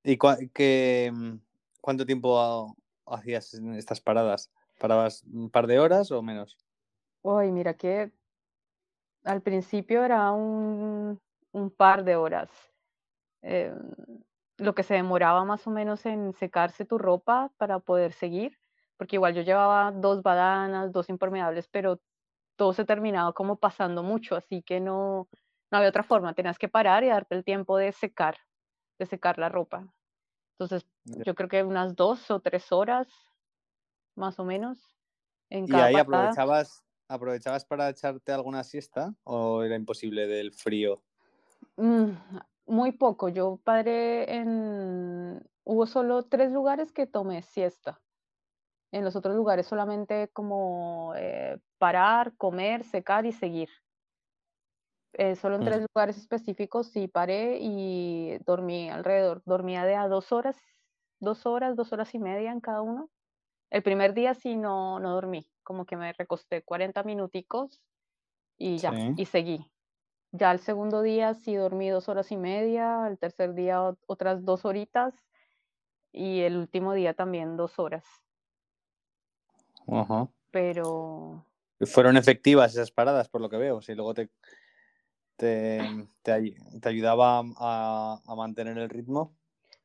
¿Y 0.03 0.17
mm, 0.17 1.39
cuánto 1.81 2.05
tiempo 2.05 2.75
hacías 3.05 3.53
estas 3.53 4.01
paradas? 4.01 4.51
¿Parabas 4.79 5.23
un 5.23 5.49
par 5.49 5.67
de 5.67 5.79
horas 5.79 6.11
o 6.11 6.21
menos? 6.21 6.57
Uy, 7.21 7.51
mira 7.51 7.73
que 7.73 8.11
al 9.23 9.41
principio 9.41 10.03
era 10.03 10.31
un, 10.31 11.19
un 11.51 11.71
par 11.71 12.03
de 12.03 12.15
horas 12.15 12.49
eh, 13.47 13.71
lo 14.57 14.73
que 14.73 14.81
se 14.81 14.95
demoraba 14.95 15.45
más 15.45 15.67
o 15.67 15.69
menos 15.69 16.05
en 16.07 16.33
secarse 16.33 16.83
tu 16.83 16.97
ropa 16.97 17.51
para 17.57 17.79
poder 17.79 18.11
seguir, 18.11 18.57
porque 18.97 19.17
igual 19.17 19.35
yo 19.35 19.43
llevaba 19.43 19.91
dos 19.91 20.23
badanas, 20.23 20.91
dos 20.91 21.09
impermeables, 21.09 21.67
pero 21.67 21.99
todo 22.55 22.73
se 22.73 22.85
terminaba 22.85 23.33
como 23.33 23.57
pasando 23.57 24.03
mucho, 24.03 24.35
así 24.35 24.61
que 24.61 24.79
no, 24.79 25.27
no 25.71 25.77
había 25.77 25.89
otra 25.89 26.03
forma, 26.03 26.33
tenías 26.33 26.57
que 26.57 26.69
parar 26.69 27.03
y 27.03 27.07
darte 27.07 27.35
el 27.35 27.43
tiempo 27.43 27.77
de 27.77 27.91
secar, 27.91 28.37
de 28.99 29.05
secar 29.05 29.37
la 29.37 29.49
ropa. 29.49 29.87
Entonces, 30.53 30.87
yo 31.03 31.35
creo 31.35 31.49
que 31.49 31.63
unas 31.63 31.95
dos 31.95 32.31
o 32.31 32.39
tres 32.39 32.71
horas, 32.71 33.07
más 34.15 34.39
o 34.39 34.45
menos, 34.45 34.79
en 35.49 35.67
cada 35.67 35.91
¿Y 35.91 35.95
ahí 35.95 35.99
aprovechabas, 35.99 36.83
aprovechabas 37.07 37.65
para 37.65 37.89
echarte 37.89 38.31
alguna 38.31 38.63
siesta 38.63 39.13
o 39.23 39.63
era 39.63 39.75
imposible 39.75 40.27
del 40.27 40.53
frío? 40.53 41.03
Mm, 41.77 42.11
muy 42.67 42.93
poco. 42.93 43.29
Yo 43.29 43.59
paré 43.63 44.33
en... 44.33 45.45
Hubo 45.63 45.87
solo 45.87 46.23
tres 46.23 46.51
lugares 46.51 46.91
que 46.91 47.07
tomé 47.07 47.41
siesta. 47.41 47.99
En 48.95 49.03
los 49.03 49.17
otros 49.17 49.35
lugares 49.35 49.67
solamente 49.67 50.29
como 50.29 51.13
eh, 51.17 51.59
parar, 51.77 52.33
comer, 52.37 52.85
secar 52.85 53.25
y 53.25 53.33
seguir. 53.33 53.67
Eh, 55.11 55.35
solo 55.35 55.57
en 55.57 55.65
tres 55.65 55.81
lugares 55.93 56.17
específicos 56.17 56.87
sí 56.87 57.09
paré 57.09 57.57
y 57.59 58.37
dormí 58.45 58.89
alrededor. 58.89 59.41
Dormía 59.43 59.83
de 59.83 59.95
a 59.95 60.07
dos 60.07 60.31
horas, 60.31 60.55
dos 61.19 61.45
horas, 61.45 61.75
dos 61.75 61.91
horas 61.91 62.15
y 62.15 62.19
media 62.19 62.53
en 62.53 62.61
cada 62.61 62.81
uno. 62.81 63.09
El 63.69 63.83
primer 63.83 64.13
día 64.13 64.33
sí 64.33 64.55
no, 64.55 65.01
no 65.01 65.11
dormí, 65.11 65.45
como 65.63 65.85
que 65.85 65.97
me 65.97 66.13
recosté 66.13 66.63
40 66.63 67.03
minuticos 67.03 67.81
y 68.57 68.77
ya, 68.77 68.93
y 69.17 69.25
seguí. 69.25 69.69
Ya 70.31 70.53
el 70.53 70.59
segundo 70.59 71.01
día 71.01 71.33
sí 71.33 71.53
dormí 71.55 71.89
dos 71.89 72.07
horas 72.07 72.31
y 72.31 72.37
media, 72.37 73.07
el 73.09 73.19
tercer 73.19 73.55
día 73.55 73.93
otras 74.07 74.45
dos 74.45 74.63
horitas 74.63 75.13
y 76.13 76.43
el 76.43 76.55
último 76.55 76.93
día 76.93 77.13
también 77.13 77.57
dos 77.57 77.77
horas. 77.77 78.05
Ajá. 79.87 80.27
Pero... 80.51 81.45
Fueron 81.81 82.17
efectivas 82.17 82.73
esas 82.73 82.91
paradas, 82.91 83.27
por 83.27 83.41
lo 83.41 83.49
que 83.49 83.57
veo. 83.57 83.81
Si 83.81 83.93
luego 83.95 84.13
te, 84.13 84.29
te, 85.35 86.07
te, 86.21 86.89
ayudaba 86.89 87.43
a, 87.57 88.21
a, 88.25 88.35
mantener 88.35 88.77
el 88.77 88.89
ritmo. 88.89 89.35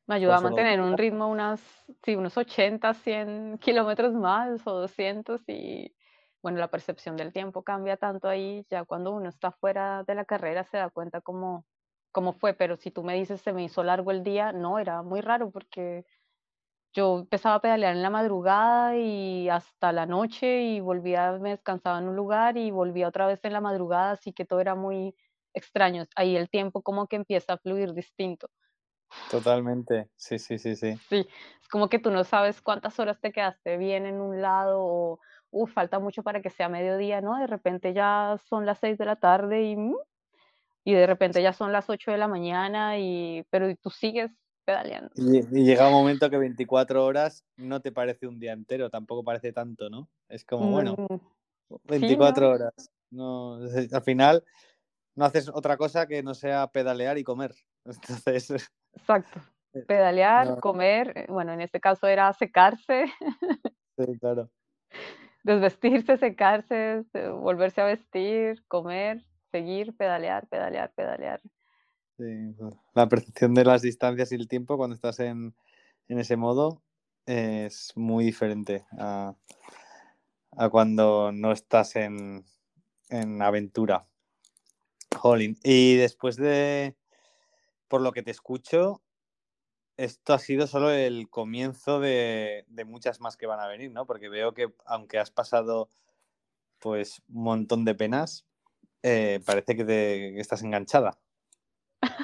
Me 0.07 0.15
ayudaba 0.15 0.39
a 0.39 0.41
mantener 0.41 0.81
un 0.81 0.97
ritmo 0.97 1.27
unas, 1.27 1.61
sí, 2.03 2.15
unos 2.15 2.37
80, 2.37 2.93
100 2.93 3.57
kilómetros 3.59 4.13
más 4.13 4.65
o 4.65 4.79
200 4.79 5.41
y 5.47 5.93
bueno, 6.41 6.57
la 6.57 6.69
percepción 6.69 7.17
del 7.17 7.31
tiempo 7.31 7.63
cambia 7.63 7.97
tanto 7.97 8.27
ahí, 8.27 8.65
ya 8.69 8.83
cuando 8.83 9.11
uno 9.11 9.29
está 9.29 9.51
fuera 9.51 10.03
de 10.03 10.15
la 10.15 10.25
carrera 10.25 10.63
se 10.63 10.77
da 10.77 10.89
cuenta 10.89 11.21
cómo, 11.21 11.65
cómo 12.11 12.33
fue, 12.33 12.53
pero 12.53 12.77
si 12.77 12.89
tú 12.89 13.03
me 13.03 13.15
dices 13.15 13.41
se 13.41 13.53
me 13.53 13.63
hizo 13.63 13.83
largo 13.83 14.11
el 14.11 14.23
día, 14.23 14.51
no, 14.51 14.79
era 14.79 15.03
muy 15.03 15.21
raro 15.21 15.51
porque 15.51 16.03
yo 16.93 17.19
empezaba 17.19 17.55
a 17.55 17.61
pedalear 17.61 17.95
en 17.95 18.01
la 18.01 18.09
madrugada 18.09 18.97
y 18.97 19.49
hasta 19.49 19.91
la 19.91 20.05
noche 20.05 20.63
y 20.63 20.79
volvía, 20.79 21.33
me 21.33 21.51
descansaba 21.51 21.99
en 21.99 22.09
un 22.09 22.15
lugar 22.15 22.57
y 22.57 22.71
volvía 22.71 23.07
otra 23.07 23.27
vez 23.27 23.39
en 23.43 23.53
la 23.53 23.61
madrugada, 23.61 24.11
así 24.11 24.33
que 24.33 24.45
todo 24.45 24.59
era 24.59 24.75
muy 24.75 25.15
extraño. 25.53 26.05
Ahí 26.15 26.35
el 26.35 26.49
tiempo 26.49 26.81
como 26.81 27.07
que 27.07 27.17
empieza 27.17 27.53
a 27.53 27.57
fluir 27.57 27.93
distinto. 27.93 28.49
Totalmente, 29.29 30.09
sí, 30.17 30.39
sí, 30.39 30.57
sí, 30.57 30.75
sí. 30.75 30.97
Sí, 31.09 31.27
es 31.61 31.67
como 31.69 31.89
que 31.89 31.99
tú 31.99 32.11
no 32.11 32.23
sabes 32.23 32.61
cuántas 32.61 32.99
horas 32.99 33.19
te 33.19 33.31
quedaste 33.31 33.77
bien 33.77 34.05
en 34.05 34.21
un 34.21 34.41
lado 34.41 34.79
o 34.81 35.19
Uf, 35.53 35.73
falta 35.73 35.99
mucho 35.99 36.23
para 36.23 36.41
que 36.41 36.49
sea 36.49 36.69
mediodía, 36.69 37.19
¿no? 37.19 37.37
De 37.37 37.45
repente 37.45 37.93
ya 37.93 38.37
son 38.47 38.65
las 38.65 38.79
6 38.79 38.97
de 38.97 39.05
la 39.05 39.17
tarde 39.17 39.63
y, 39.63 39.75
mm, 39.75 39.95
y 40.85 40.93
de 40.93 41.07
repente 41.07 41.41
ya 41.43 41.53
son 41.53 41.71
las 41.73 41.89
8 41.89 42.11
de 42.11 42.17
la 42.17 42.27
mañana, 42.27 42.97
y, 42.99 43.45
pero 43.49 43.67
tú 43.77 43.89
sigues 43.89 44.31
pedaleando. 44.65 45.11
Y, 45.15 45.41
llega 45.63 45.87
un 45.87 45.93
momento 45.93 46.29
que 46.29 46.37
24 46.37 47.05
horas 47.05 47.43
no 47.57 47.81
te 47.81 47.91
parece 47.91 48.27
un 48.27 48.39
día 48.39 48.53
entero, 48.53 48.89
tampoco 48.89 49.23
parece 49.23 49.51
tanto, 49.53 49.89
¿no? 49.89 50.09
Es 50.29 50.45
como, 50.45 50.71
bueno, 50.71 50.95
24 51.85 52.47
mm, 52.47 52.51
horas. 52.53 52.91
No, 53.11 53.55
al 53.55 54.03
final 54.03 54.43
no 55.15 55.25
haces 55.25 55.49
otra 55.49 55.77
cosa 55.77 56.07
que 56.07 56.23
no 56.23 56.33
sea 56.33 56.67
pedalear 56.67 57.17
y 57.17 57.23
comer. 57.23 57.53
Entonces. 57.85 58.71
Exacto. 58.93 59.39
Eh, 59.73 59.83
pedalear, 59.87 60.59
comer, 60.59 61.13
eh, 61.15 61.25
bueno, 61.29 61.53
en 61.53 61.61
este 61.61 61.79
caso 61.79 62.07
era 62.07 62.31
secarse. 62.33 63.05
Sí, 63.97 64.17
claro 64.19 64.49
desvestirse, 65.43 66.17
secarse, 66.17 67.03
volverse 67.13 67.81
a 67.81 67.85
vestir, 67.85 68.63
comer, 68.67 69.23
seguir, 69.51 69.95
pedalear, 69.95 70.47
pedalear, 70.47 70.91
pedalear. 70.93 71.41
Sí, 72.21 72.55
la 72.93 73.09
percepción 73.09 73.55
de 73.55 73.65
las 73.65 73.81
distancias 73.81 74.31
y 74.31 74.35
el 74.35 74.47
tiempo 74.47 74.77
cuando 74.77 74.93
estás 74.93 75.19
en, 75.19 75.55
ese 76.07 76.37
modo 76.37 76.83
es 77.25 77.93
muy 77.95 78.23
diferente 78.23 78.85
a, 78.91 79.33
cuando 80.69 81.31
no 81.31 81.51
estás 81.51 81.95
en, 81.95 82.45
en 83.09 83.41
aventura. 83.41 84.05
Jolín. 85.17 85.57
Y 85.63 85.95
después 85.95 86.35
de, 86.35 86.95
por 87.87 88.01
lo 88.01 88.11
que 88.11 88.21
te 88.21 88.29
escucho, 88.29 89.01
esto 89.97 90.35
ha 90.35 90.39
sido 90.39 90.67
solo 90.67 90.91
el 90.91 91.27
comienzo 91.27 91.99
de, 91.99 92.67
muchas 92.85 93.19
más 93.19 93.35
que 93.35 93.47
van 93.47 93.61
a 93.61 93.67
venir, 93.67 93.91
¿no? 93.91 94.05
Porque 94.05 94.29
veo 94.29 94.53
que 94.53 94.71
aunque 94.85 95.17
has 95.17 95.31
pasado 95.31 95.89
pues 96.77 97.23
un 97.29 97.45
montón 97.45 97.83
de 97.83 97.95
penas, 97.95 98.45
eh, 99.01 99.39
parece 99.43 99.75
que, 99.75 100.39
estás 100.39 100.61
enganchada 100.61 101.17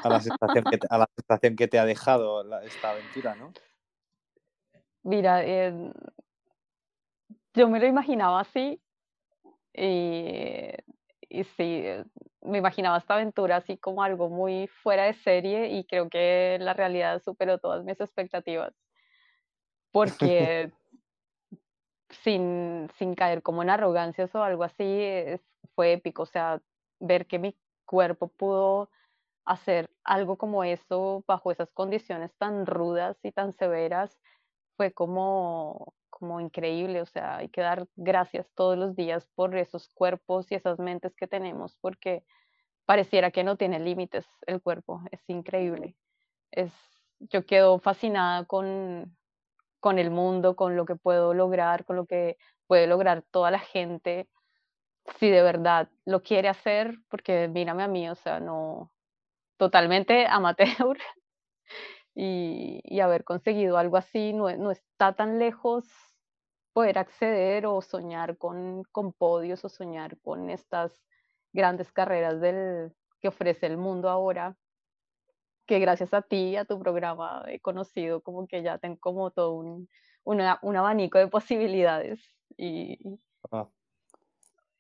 a 0.04 0.10
la, 0.10 0.20
sensación 0.20 1.56
que 1.56 1.68
te, 1.68 1.80
ha 1.80 1.86
dejado 1.86 2.44
esta 2.64 2.92
aventura, 2.92 3.36
¿no? 3.36 3.54
Mira, 5.04 5.44
eh, 5.44 5.92
yo 7.54 7.70
me 7.70 7.80
lo 7.80 7.88
imaginaba 7.88 8.42
así 8.42 8.82
y, 9.74 10.70
y 11.30 11.44
sí, 11.44 11.84
me 12.42 12.58
imaginaba 12.58 12.98
esta 12.98 13.16
aventura 13.16 13.58
así 13.58 13.78
como 13.78 14.04
algo 14.04 14.30
muy 14.30 14.68
fuera 14.68 15.04
de 15.04 15.14
serie 15.14 15.70
y 15.70 15.86
creo 15.86 16.10
que 16.10 16.58
la 16.60 16.74
realidad 16.74 17.22
superó 17.24 17.58
todas 17.58 17.84
mis 17.84 18.00
expectativas. 18.00 18.74
Porque 19.92 20.72
sin, 22.10 22.90
sin 22.98 23.16
caer 23.16 23.42
como 23.42 23.64
en 23.64 23.70
arrogancias 23.70 24.34
o 24.36 24.44
algo 24.44 24.64
así, 24.64 25.02
fue 25.76 25.94
épico. 25.94 26.24
O 26.24 26.26
sea, 26.28 26.62
ver 27.00 27.28
que 27.28 27.40
mi 27.40 27.58
cuerpo 27.86 28.28
pudo 28.30 28.90
hacer 29.48 29.90
algo 30.04 30.38
como 30.38 30.64
eso 30.64 31.24
bajo 31.26 31.52
esas 31.52 31.72
condiciones 31.72 32.36
tan 32.38 32.66
rudas 32.66 33.18
y 33.24 33.32
tan 33.32 33.54
severas 33.54 34.20
fue 34.76 34.92
como, 34.94 35.96
como 36.10 36.40
increíble. 36.40 37.02
O 37.02 37.06
sea, 37.06 37.38
hay 37.38 37.50
que 37.50 37.62
dar 37.62 37.88
gracias 37.96 38.52
todos 38.56 38.78
los 38.78 38.96
días 38.96 39.28
por 39.36 39.56
esos 39.58 39.90
cuerpos 39.90 40.52
y 40.52 40.56
esas 40.56 40.80
mentes 40.80 41.16
que 41.16 41.28
tenemos, 41.28 41.78
porque 41.82 42.24
pareciera 42.86 43.32
que 43.32 43.44
no 43.44 43.58
tiene 43.58 43.80
límites 43.80 44.28
el 44.46 44.62
cuerpo, 44.62 45.02
es 45.12 45.22
increíble. 45.30 45.96
Es, 46.52 46.74
yo 47.20 47.46
quedo 47.46 47.80
fascinada 47.80 48.46
con, 48.46 49.18
con 49.80 49.98
el 50.00 50.12
mundo, 50.12 50.56
con 50.56 50.76
lo 50.76 50.86
que 50.86 50.96
puedo 50.96 51.34
lograr, 51.34 51.86
con 51.86 51.96
lo 51.96 52.06
que 52.06 52.38
puede 52.68 52.88
lograr 52.88 53.24
toda 53.32 53.52
la 53.52 53.60
gente, 53.60 54.30
si 55.20 55.30
de 55.30 55.42
verdad 55.42 55.90
lo 56.06 56.22
quiere 56.22 56.50
hacer, 56.50 56.98
porque 57.10 57.48
mírame 57.48 57.84
a 57.84 57.88
mí, 57.88 58.10
o 58.10 58.16
sea, 58.16 58.40
no, 58.40 58.92
totalmente 59.58 60.26
amateur. 60.28 60.98
y, 62.18 63.00
haber 63.00 63.24
conseguido 63.24 63.78
algo 63.78 63.98
así 63.98 64.34
no, 64.34 64.50
está 64.72 65.14
tan 65.14 65.38
lejos 65.38 65.86
poder 66.74 66.98
acceder 66.98 67.66
o 67.68 67.82
soñar 67.82 68.38
con, 68.38 68.84
podios 69.18 69.64
o 69.66 69.70
soñar 69.70 70.20
con 70.22 70.50
estas 70.50 70.92
grandes 71.54 71.92
carreras 71.92 72.42
del, 72.42 72.92
que 73.20 73.28
ofrece 73.28 73.68
el 73.68 73.78
mundo 73.78 74.10
ahora, 74.10 74.58
que 75.68 75.80
gracias 75.80 76.14
a 76.14 76.22
ti, 76.22 76.56
a 76.56 76.66
tu 76.66 76.80
programa, 76.80 77.44
he 77.48 77.60
conocido 77.60 78.22
como 78.22 78.48
que 78.48 78.64
ya 78.64 78.78
tengo 78.80 78.98
como 79.00 79.32
todo 79.32 79.54
un, 79.54 79.90
un 80.24 80.76
abanico 80.76 81.20
de 81.20 81.28
posibilidades. 81.28 82.20
Y, 82.58 82.98
ah. 83.52 83.68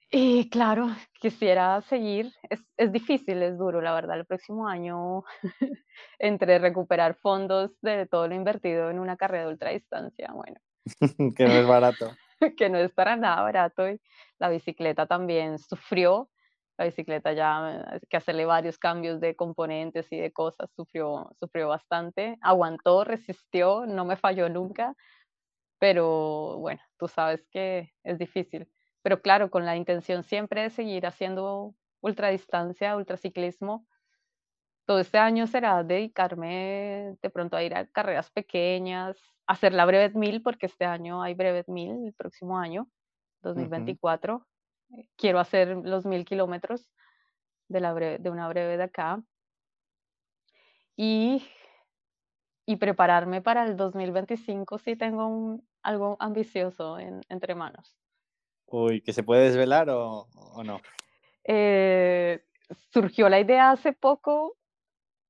Y 0.10 0.49
claro, 0.49 0.88
quisiera 1.20 1.82
seguir. 1.82 2.32
Es, 2.49 2.64
es, 2.78 2.91
difícil, 2.91 3.41
es 3.43 3.58
duro, 3.58 3.82
la 3.82 3.93
verdad. 3.93 4.18
El 4.18 4.26
próximo 4.26 4.68
año, 4.68 5.24
entre 6.20 6.60
recuperar 6.60 7.16
fondos 7.16 7.72
de 7.82 8.05
todo 8.05 8.28
lo 8.28 8.36
invertido 8.36 8.89
en 8.89 8.99
una 8.99 9.18
carrera 9.18 9.45
de 9.45 9.51
ultradistancia, 9.51 10.32
bueno. 10.34 10.60
que 11.36 11.45
no 11.45 11.53
es 11.53 11.68
barato. 11.68 12.16
que 12.58 12.70
no 12.70 12.78
es 12.78 12.91
para 12.91 13.16
nada 13.16 13.41
barato. 13.41 13.89
Y 13.89 13.99
la 14.39 14.49
bicicleta 14.49 15.05
también 15.05 15.60
sufrió 15.60 16.30
la 16.78 16.86
bicicleta 16.86 17.34
ya 17.34 17.84
eh, 17.93 17.99
que 18.10 18.18
hacerle 18.18 18.45
varios 18.45 18.78
cambios 18.78 19.20
de 19.20 19.36
componentes 19.36 20.12
y 20.12 20.18
de 20.18 20.32
cosas, 20.32 20.70
sufrió, 20.76 21.30
sufrió 21.39 21.68
bastante, 21.70 22.38
aguantó, 22.41 23.03
resistió, 23.03 23.86
no 23.86 24.05
me 24.05 24.16
falló 24.16 24.47
nunca, 24.49 24.95
pero 25.80 26.58
bueno, 26.60 26.82
tú 26.97 27.08
sabes 27.08 27.45
que 27.51 27.93
es 28.03 28.18
difícil. 28.18 28.70
Pero 29.08 29.22
claro, 29.22 29.49
con 29.49 29.66
la 29.66 29.78
intención 29.78 30.22
siempre 30.24 30.64
de 30.64 30.70
seguir 30.70 31.05
haciendo 31.05 31.74
ultradistancia, 32.01 32.97
ultraciclismo, 32.97 33.88
todo 34.86 34.99
este 34.99 35.18
año 35.18 35.47
será 35.47 35.82
dedicarme 35.82 37.16
de 37.22 37.30
pronto 37.30 37.55
a 37.55 37.64
ir 37.64 37.74
a 37.74 37.88
carreras 37.88 38.30
pequeñas, 38.32 39.18
hacer 39.45 39.72
la 39.72 39.86
Brevet 39.86 40.14
1000, 40.14 40.41
porque 40.41 40.66
este 40.66 40.84
año 40.84 41.22
hay 41.22 41.36
Brevet 41.36 41.70
1000, 41.70 42.08
el 42.08 42.14
próximo 42.16 42.60
año, 42.60 42.89
2024 43.43 44.45
quiero 45.16 45.39
hacer 45.39 45.70
los 45.70 46.05
mil 46.05 46.26
kilómetros 46.26 46.91
de, 47.70 47.80
la 47.80 47.93
de 47.93 48.30
una 48.30 48.49
breve 48.49 48.76
de 48.76 48.84
acá. 48.84 49.24
Y, 50.97 51.47
y 52.66 52.76
prepararme 52.76 53.41
para 53.41 53.64
el 53.64 53.78
2025 53.78 54.80
si 54.80 54.97
tengo 54.97 55.62
algo 55.82 56.18
ambicioso 56.20 56.99
en, 56.99 57.22
entre 57.30 57.55
manos. 57.55 57.97
Uy, 58.68 59.01
¿que 59.01 59.13
se 59.13 59.24
puede 59.24 59.45
desvelar 59.45 59.89
o, 59.89 60.28
o 60.34 60.63
no? 60.63 60.80
Eh, 61.43 62.43
surgió 62.91 63.30
la 63.30 63.39
idea 63.39 63.72
hace 63.72 63.93
poco, 63.93 64.57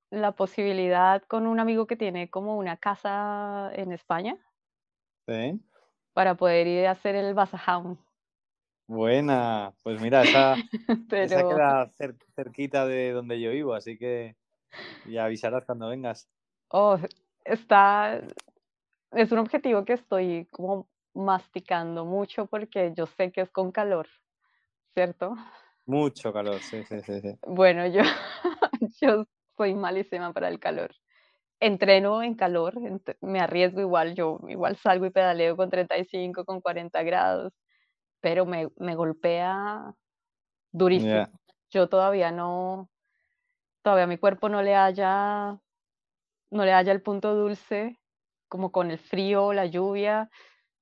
la 0.09 0.31
posibilidad 0.31 1.21
con 1.23 1.45
un 1.45 1.59
amigo 1.59 1.85
que 1.85 1.95
tiene 1.95 2.29
como 2.29 2.57
una 2.57 2.77
casa 2.77 3.71
en 3.73 3.91
España. 3.91 4.37
Sí. 5.27 5.59
Para 6.13 6.35
poder 6.35 6.65
ir 6.65 6.87
a 6.87 6.91
hacer 6.91 7.15
el 7.15 7.33
Basajaun. 7.35 7.99
Buena, 8.87 9.73
pues 9.83 10.01
mira, 10.01 10.23
esa, 10.23 10.55
queda 11.11 11.91
cerquita 12.35 12.85
de 12.87 13.11
donde 13.11 13.39
yo 13.39 13.51
vivo, 13.51 13.73
así 13.73 13.97
que 13.97 14.35
ya 15.05 15.25
avisarás 15.25 15.65
cuando 15.65 15.89
vengas. 15.89 16.29
Oh, 16.69 16.97
está, 17.43 18.21
es 19.11 19.31
un 19.31 19.39
objetivo 19.39 19.83
que 19.83 19.93
estoy 19.93 20.47
como 20.51 20.87
masticando 21.17 22.05
mucho 22.05 22.45
porque 22.45 22.93
yo 22.95 23.05
sé 23.05 23.31
que 23.31 23.41
es 23.41 23.49
con 23.49 23.71
calor, 23.71 24.07
¿cierto? 24.93 25.35
Mucho 25.85 26.31
calor, 26.31 26.61
sí, 26.61 26.83
sí, 26.83 27.01
sí. 27.01 27.21
sí. 27.21 27.39
Bueno, 27.45 27.87
yo, 27.87 28.01
yo 29.01 29.25
soy 29.55 29.73
malísima 29.73 30.33
para 30.33 30.49
el 30.49 30.59
calor. 30.59 30.95
Entreno 31.59 32.21
en 32.21 32.35
calor, 32.35 32.75
me 33.21 33.39
arriesgo 33.39 33.81
igual, 33.81 34.15
yo 34.15 34.39
igual 34.47 34.77
salgo 34.77 35.05
y 35.05 35.09
pedaleo 35.09 35.57
con 35.57 35.69
35, 35.69 36.45
con 36.45 36.61
40 36.61 37.01
grados 37.03 37.53
pero 38.19 38.45
me, 38.45 38.67
me 38.77 38.95
golpea 38.95 39.93
durísimo. 40.71 41.27
Yo 41.69 41.89
todavía 41.89 42.31
no, 42.31 42.89
todavía 43.81 44.07
mi 44.07 44.17
cuerpo 44.17 44.49
no 44.49 44.61
le 44.61 44.75
haya, 44.75 45.59
no 46.51 46.65
le 46.65 46.73
haya 46.73 46.91
el 46.91 47.01
punto 47.01 47.35
dulce, 47.35 47.99
como 48.47 48.71
con 48.71 48.91
el 48.91 48.99
frío, 48.99 49.53
la 49.53 49.65
lluvia, 49.65 50.29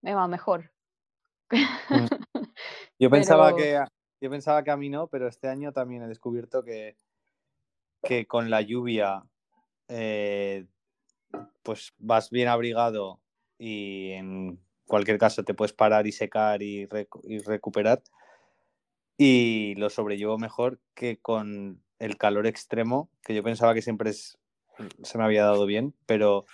me 0.06 0.14
va 0.14 0.28
mejor. 0.28 0.72
Mm. 1.50 1.58
Yo 3.00 3.10
pensaba 3.10 3.56
que 3.56 3.84
yo 4.22 4.30
pensaba 4.30 4.64
que 4.64 4.72
a 4.72 4.78
mí 4.78 4.90
no, 4.90 5.08
pero 5.08 5.28
este 5.28 5.50
año 5.50 5.74
también 5.74 6.04
he 6.04 6.08
descubierto 6.08 6.64
que, 6.64 6.96
que 8.02 8.26
con 8.26 8.50
la 8.50 8.62
lluvia 8.62 9.24
eh, 9.90 10.66
pues 11.62 11.94
vas 11.98 12.30
bien 12.30 12.48
abrigado 12.48 13.20
y 13.60 14.12
en 14.12 14.60
cualquier 14.88 15.18
caso 15.18 15.44
te 15.44 15.54
puedes 15.54 15.74
parar 15.74 16.08
y 16.08 16.14
secar 16.14 16.64
y, 16.64 16.88
recuperar. 17.46 18.02
Y 19.18 19.76
lo 19.76 19.90
sobrellevo 19.90 20.38
mejor 20.38 20.80
que 20.94 21.18
con 21.18 21.84
el 22.00 22.18
calor 22.18 22.48
extremo, 22.48 23.10
que 23.22 23.36
yo 23.36 23.44
pensaba 23.44 23.74
que 23.74 23.82
siempre 23.82 24.14
se 24.14 25.18
me 25.18 25.24
había 25.24 25.44
dado 25.44 25.66
bien, 25.66 25.94
pero 26.06 26.46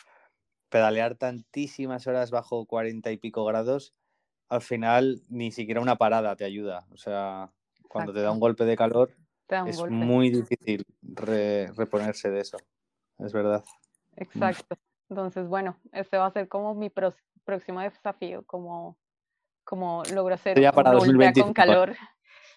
pedalear 0.71 1.15
tantísimas 1.15 2.07
horas 2.07 2.31
bajo 2.31 2.65
40 2.65 3.11
y 3.11 3.17
pico 3.17 3.45
grados, 3.45 3.93
al 4.49 4.61
final 4.61 5.21
ni 5.29 5.51
siquiera 5.51 5.81
una 5.81 5.97
parada 5.97 6.35
te 6.35 6.45
ayuda. 6.45 6.87
O 6.91 6.97
sea, 6.97 7.51
cuando 7.87 8.13
te 8.13 8.21
da 8.21 8.31
un 8.31 8.39
golpe 8.39 8.65
de 8.65 8.75
calor, 8.75 9.11
es 9.67 9.83
muy 9.89 10.31
difícil 10.31 10.83
reponerse 11.03 12.31
de 12.31 12.39
eso. 12.39 12.57
Es 13.19 13.33
verdad. 13.33 13.63
Exacto. 14.15 14.77
Entonces, 15.09 15.47
bueno, 15.47 15.77
ese 15.91 16.17
va 16.17 16.27
a 16.27 16.31
ser 16.31 16.47
como 16.47 16.73
mi, 16.73 16.89
próximo 16.89 17.81
desafío, 17.81 18.43
como, 18.45 18.97
como 19.65 20.03
logro 20.13 20.35
hacer 20.35 20.59
ya 20.59 20.71
para 20.71 20.93
con 20.93 21.53
calor. 21.53 21.95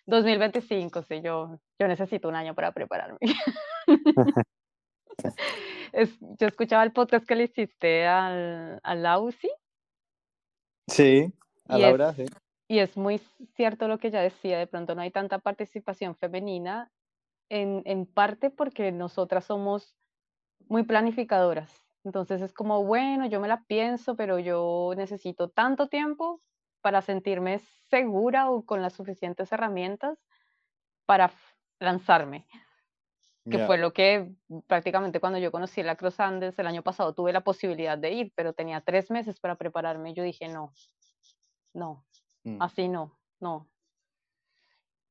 2025, 0.06 1.02
sí, 1.02 1.20
yo, 1.20 1.58
yo 1.78 1.88
necesito 1.88 2.28
un 2.28 2.36
año 2.36 2.54
para 2.54 2.72
prepararme. 2.72 3.18
yo 6.38 6.46
escuchaba 6.46 6.82
el 6.82 6.92
podcast 6.92 7.26
que 7.26 7.36
le 7.36 7.44
hiciste 7.44 8.06
al, 8.06 8.80
a 8.82 8.94
Lausi. 8.94 9.50
Sí, 10.88 11.32
a 11.66 11.78
Laura, 11.78 12.12
sí. 12.12 12.26
Y 12.68 12.78
es 12.78 12.96
muy 12.96 13.18
cierto 13.56 13.88
lo 13.88 13.98
que 13.98 14.08
ella 14.08 14.22
decía, 14.22 14.58
de 14.58 14.66
pronto 14.66 14.94
no 14.94 15.02
hay 15.02 15.10
tanta 15.10 15.38
participación 15.38 16.16
femenina, 16.16 16.90
en, 17.50 17.82
en 17.84 18.06
parte 18.06 18.50
porque 18.50 18.90
nosotras 18.90 19.44
somos 19.44 19.96
muy 20.68 20.82
planificadoras. 20.82 21.70
Entonces 22.04 22.42
es 22.42 22.52
como, 22.52 22.84
bueno, 22.84 23.26
yo 23.26 23.40
me 23.40 23.48
la 23.48 23.64
pienso, 23.64 24.16
pero 24.16 24.38
yo 24.38 24.92
necesito 24.96 25.48
tanto 25.48 25.88
tiempo 25.88 26.42
para 26.80 27.00
sentirme 27.00 27.60
segura 27.88 28.50
o 28.50 28.64
con 28.64 28.82
las 28.82 28.92
suficientes 28.92 29.52
herramientas 29.52 30.18
para 31.06 31.32
lanzarme. 31.80 32.46
Que 33.50 33.58
fue 33.66 33.76
lo 33.76 33.92
que 33.92 34.32
prácticamente 34.66 35.20
cuando 35.20 35.38
yo 35.38 35.52
conocí 35.52 35.82
la 35.82 35.96
Cross 35.96 36.18
Andes 36.20 36.58
el 36.58 36.66
año 36.66 36.82
pasado 36.82 37.12
tuve 37.12 37.30
la 37.30 37.42
posibilidad 37.42 37.98
de 37.98 38.10
ir, 38.10 38.32
pero 38.34 38.54
tenía 38.54 38.80
tres 38.80 39.10
meses 39.10 39.38
para 39.38 39.56
prepararme. 39.56 40.14
Yo 40.14 40.22
dije, 40.22 40.48
no, 40.48 40.72
no, 41.74 42.06
mm. 42.44 42.62
así 42.62 42.88
no, 42.88 43.18
no. 43.40 43.68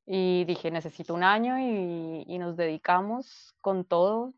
Y 0.07 0.45
dije, 0.45 0.71
necesito 0.71 1.13
un 1.13 1.23
año 1.23 1.59
y, 1.59 2.25
y 2.27 2.39
nos 2.39 2.57
dedicamos 2.57 3.53
con 3.61 3.85
todo 3.85 4.33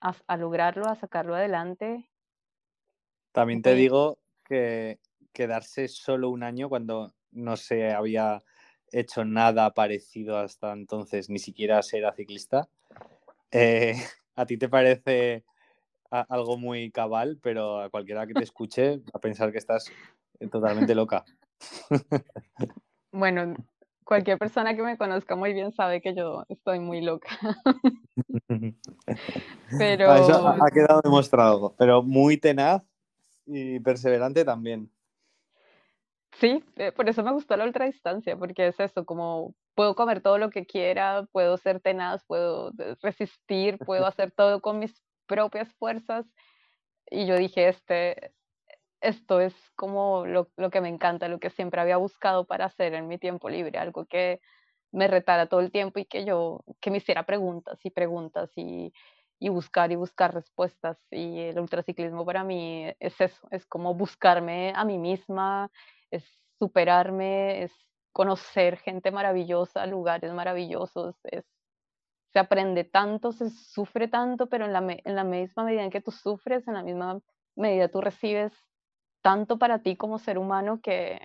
a, 0.00 0.36
lograrlo, 0.36 0.86
a 0.86 0.94
sacarlo 0.94 1.34
adelante. 1.34 2.08
También 3.32 3.62
te 3.62 3.74
digo 3.74 4.18
que 4.44 5.00
quedarse 5.32 5.88
solo 5.88 6.30
un 6.30 6.42
año 6.42 6.68
cuando 6.68 7.14
no 7.30 7.56
se 7.56 7.92
había 7.92 8.42
hecho 8.90 9.24
nada 9.24 9.74
parecido 9.74 10.38
hasta 10.38 10.72
entonces, 10.72 11.28
ni 11.28 11.38
siquiera 11.38 11.82
ser 11.82 12.10
ciclista, 12.14 12.68
eh, 13.50 13.94
a 14.36 14.46
ti 14.46 14.56
te 14.56 14.68
parece 14.68 15.44
algo 16.10 16.56
muy 16.56 16.90
cabal, 16.90 17.38
pero 17.42 17.80
a 17.80 17.90
cualquiera 17.90 18.26
que 18.26 18.32
te 18.32 18.44
escuche 18.44 18.98
va 18.98 19.12
a 19.14 19.20
pensar 19.20 19.52
que 19.52 19.58
estás 19.58 19.90
totalmente 20.50 20.94
loca. 20.94 21.24
Bueno, 23.10 23.54
cualquier 24.04 24.38
persona 24.38 24.76
que 24.76 24.82
me 24.82 24.98
conozca 24.98 25.34
muy 25.34 25.54
bien 25.54 25.72
sabe 25.72 26.02
que 26.02 26.14
yo 26.14 26.44
estoy 26.48 26.78
muy 26.78 27.00
loca. 27.00 27.28
pero... 29.78 30.14
Eso 30.14 30.46
ha 30.46 30.70
quedado 30.70 31.00
demostrado, 31.02 31.74
pero 31.78 32.02
muy 32.02 32.36
tenaz 32.36 32.82
y 33.46 33.80
perseverante 33.80 34.44
también. 34.44 34.90
Sí, 36.32 36.62
eh, 36.76 36.92
por 36.92 37.08
eso 37.08 37.24
me 37.24 37.32
gustó 37.32 37.56
la 37.56 37.64
ultradistancia, 37.64 38.36
porque 38.36 38.68
es 38.68 38.78
eso, 38.78 39.04
como 39.04 39.54
puedo 39.78 39.94
comer 39.94 40.20
todo 40.22 40.38
lo 40.38 40.50
que 40.50 40.66
quiera, 40.66 41.28
puedo 41.30 41.56
ser 41.56 41.78
tenaz, 41.78 42.24
puedo 42.26 42.72
resistir, 43.00 43.78
puedo 43.78 44.06
hacer 44.08 44.32
todo 44.32 44.60
con 44.60 44.80
mis 44.80 44.92
propias 45.28 45.72
fuerzas. 45.74 46.26
Y 47.08 47.26
yo 47.26 47.36
dije, 47.36 47.68
este, 47.68 48.32
esto 49.00 49.40
es 49.40 49.54
como 49.76 50.26
lo, 50.26 50.50
lo, 50.56 50.70
que 50.70 50.80
me 50.80 50.88
encanta, 50.88 51.28
lo 51.28 51.38
que 51.38 51.50
siempre 51.50 51.80
había 51.80 51.96
buscado 51.96 52.44
para 52.44 52.64
hacer 52.64 52.92
en 52.94 53.06
mi 53.06 53.18
tiempo 53.18 53.48
libre, 53.48 53.78
algo 53.78 54.06
que 54.06 54.40
me 54.90 55.06
retara 55.06 55.46
todo 55.46 55.60
el 55.60 55.70
tiempo 55.70 56.00
y 56.00 56.06
que 56.06 56.24
yo, 56.24 56.64
que 56.80 56.90
me 56.90 56.96
hiciera 56.96 57.24
preguntas 57.24 57.78
y 57.84 57.90
preguntas 57.90 58.50
y, 58.56 58.92
y 59.38 59.48
buscar 59.48 59.92
y 59.92 59.94
buscar 59.94 60.34
respuestas. 60.34 60.98
Y 61.12 61.38
el 61.38 61.60
ultraciclismo 61.60 62.26
para 62.26 62.42
mí 62.42 62.92
es 62.98 63.20
eso, 63.20 63.46
es 63.52 63.64
como 63.64 63.94
buscarme 63.94 64.72
a 64.74 64.84
mí 64.84 64.98
misma, 64.98 65.70
es 66.10 66.24
superarme, 66.58 67.62
es 67.62 67.72
conocer 68.18 68.78
gente 68.78 69.12
maravillosa, 69.12 69.86
lugares 69.86 70.32
maravillosos, 70.32 71.14
es, 71.22 71.44
se 72.32 72.40
aprende 72.40 72.82
tanto, 72.82 73.30
se 73.30 73.48
sufre 73.48 74.08
tanto, 74.08 74.48
pero 74.48 74.64
en 74.64 74.72
la, 74.72 74.80
en 74.80 75.14
la 75.14 75.22
misma 75.22 75.62
medida 75.62 75.84
en 75.84 75.90
que 75.90 76.00
tú 76.00 76.10
sufres, 76.10 76.66
en 76.66 76.74
la 76.74 76.82
misma 76.82 77.20
medida 77.54 77.86
tú 77.88 78.00
recibes 78.00 78.52
tanto 79.22 79.56
para 79.56 79.84
ti 79.84 79.94
como 79.96 80.18
ser 80.18 80.36
humano 80.36 80.80
que, 80.82 81.20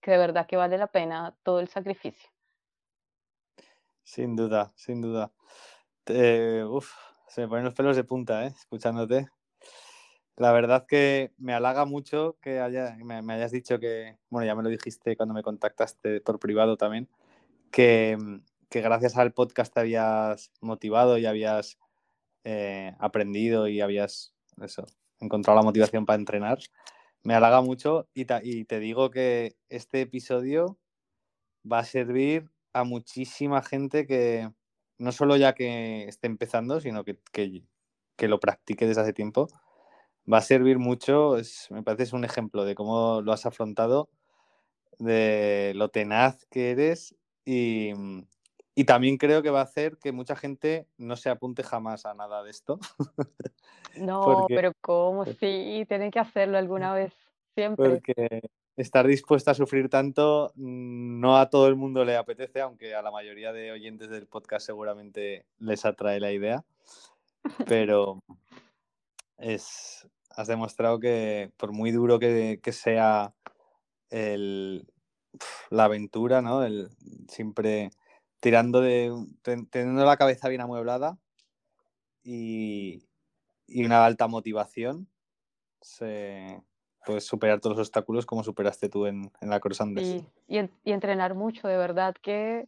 que 0.00 0.12
de 0.12 0.18
verdad 0.18 0.46
que 0.46 0.56
vale 0.56 0.78
la 0.78 0.86
pena 0.86 1.36
todo 1.42 1.58
el 1.58 1.66
sacrificio. 1.66 2.30
Sin 4.04 4.36
duda, 4.36 4.72
sin 4.76 5.00
duda. 5.00 5.32
uf, 6.68 6.92
se 7.26 7.40
me 7.40 7.48
ponen 7.48 7.64
los 7.64 7.74
pelos 7.74 7.96
de 7.96 8.04
punta, 8.04 8.46
¿eh? 8.46 8.54
escuchándote. 8.56 9.33
La 10.36 10.52
verdad 10.52 10.86
que 10.86 11.32
me 11.38 11.54
halaga 11.54 11.84
mucho 11.84 12.36
que 12.40 12.60
me, 13.04 13.32
hayas 13.32 13.52
dicho 13.52 13.78
que, 13.78 14.18
bueno, 14.30 14.46
ya 14.46 14.54
me 14.54 14.62
lo 14.62 14.68
dijiste 14.68 15.16
cuando 15.16 15.34
me 15.34 15.42
contactaste 15.42 16.20
por 16.20 16.40
privado 16.40 16.76
también, 16.76 17.08
que, 17.70 18.18
que 18.68 18.80
gracias 18.80 19.16
al 19.16 19.32
podcast 19.32 19.72
te 19.72 19.80
habías 19.80 20.50
motivado 20.60 21.18
y 21.18 21.26
habías 21.26 21.78
eh, 22.44 22.94
aprendido 22.98 23.68
y 23.68 23.80
habías 23.80 24.34
eso, 24.60 24.84
encontrado 25.20 25.58
la 25.58 25.64
motivación 25.64 26.06
para 26.06 26.18
entrenar. 26.18 26.58
Me 27.22 27.34
halaga 27.34 27.60
mucho 27.62 28.08
y, 28.14 28.26
y 28.42 28.64
te 28.64 28.80
digo 28.80 29.10
que 29.10 29.56
este 29.68 30.02
episodio 30.02 30.78
va 31.70 31.78
a 31.78 31.84
servir 31.84 32.50
a 32.72 32.84
muchísima 32.84 33.62
gente 33.62 34.06
que 34.06 34.50
no 34.98 35.12
solo 35.12 35.36
ya 35.36 35.54
que 35.54 36.04
esté 36.04 36.26
empezando, 36.26 36.80
sino 36.80 37.04
que, 37.04 37.18
que, 37.32 38.28
lo 38.28 38.40
practique 38.40 38.86
desde 38.86 39.02
hace 39.02 39.12
tiempo. 39.12 39.48
Va 40.30 40.38
a 40.38 40.42
servir 40.42 40.78
mucho, 40.78 41.36
es, 41.36 41.70
me 41.70 41.82
parece 41.82 42.04
es 42.04 42.12
un 42.12 42.24
ejemplo 42.24 42.64
de 42.64 42.74
cómo 42.74 43.20
lo 43.20 43.32
has 43.32 43.46
afrontado, 43.46 44.08
de 44.98 45.72
lo 45.74 45.88
tenaz 45.88 46.46
que 46.46 46.70
eres 46.70 47.14
y, 47.44 47.92
y 48.74 48.84
también 48.84 49.18
creo 49.18 49.42
que 49.42 49.50
va 49.50 49.60
a 49.60 49.64
hacer 49.64 49.98
que 49.98 50.12
mucha 50.12 50.34
gente 50.34 50.86
no 50.96 51.16
se 51.16 51.30
apunte 51.30 51.62
jamás 51.62 52.06
a 52.06 52.14
nada 52.14 52.42
de 52.42 52.50
esto. 52.50 52.78
No, 53.96 54.46
pero 54.48 54.72
¿cómo? 54.80 55.24
Sí, 55.24 55.84
tienen 55.86 56.10
que 56.10 56.18
hacerlo 56.18 56.58
alguna 56.58 56.92
vez, 56.92 57.12
siempre. 57.54 57.90
Porque 57.90 58.40
estar 58.76 59.06
dispuesta 59.06 59.52
a 59.52 59.54
sufrir 59.54 59.88
tanto 59.88 60.52
no 60.56 61.38
a 61.38 61.48
todo 61.48 61.68
el 61.68 61.76
mundo 61.76 62.04
le 62.04 62.16
apetece, 62.16 62.60
aunque 62.60 62.94
a 62.94 63.02
la 63.02 63.10
mayoría 63.10 63.52
de 63.52 63.70
oyentes 63.70 64.10
del 64.10 64.26
podcast 64.26 64.66
seguramente 64.66 65.46
les 65.58 65.84
atrae 65.84 66.18
la 66.18 66.32
idea. 66.32 66.64
Pero 67.68 68.20
es, 69.38 70.08
has 70.36 70.48
demostrado 70.48 71.00
que 71.00 71.52
por 71.56 71.72
muy 71.72 71.90
duro 71.90 72.18
que, 72.18 72.60
sea 72.72 73.34
el, 74.10 74.86
la 75.70 75.84
aventura, 75.84 76.42
¿no? 76.42 76.64
El, 76.64 76.90
siempre 77.28 77.90
tirando 78.40 78.80
de, 78.80 79.12
teniendo 79.42 80.04
la 80.04 80.16
cabeza 80.16 80.48
bien 80.48 80.60
amueblada 80.60 81.18
y, 82.22 83.06
y 83.66 83.84
una 83.84 84.04
alta 84.04 84.28
motivación, 84.28 85.08
se, 85.80 86.62
puedes 87.04 87.24
superar 87.24 87.60
todos 87.60 87.76
los 87.76 87.86
obstáculos 87.86 88.26
como 88.26 88.42
superaste 88.42 88.88
tú 88.88 89.06
en, 89.06 89.30
en 89.40 89.50
la 89.50 89.60
Cross 89.60 89.80
Y, 89.96 90.26
y, 90.48 90.92
entrenar 90.92 91.34
mucho, 91.34 91.68
de 91.68 91.76
verdad 91.76 92.14
que... 92.20 92.66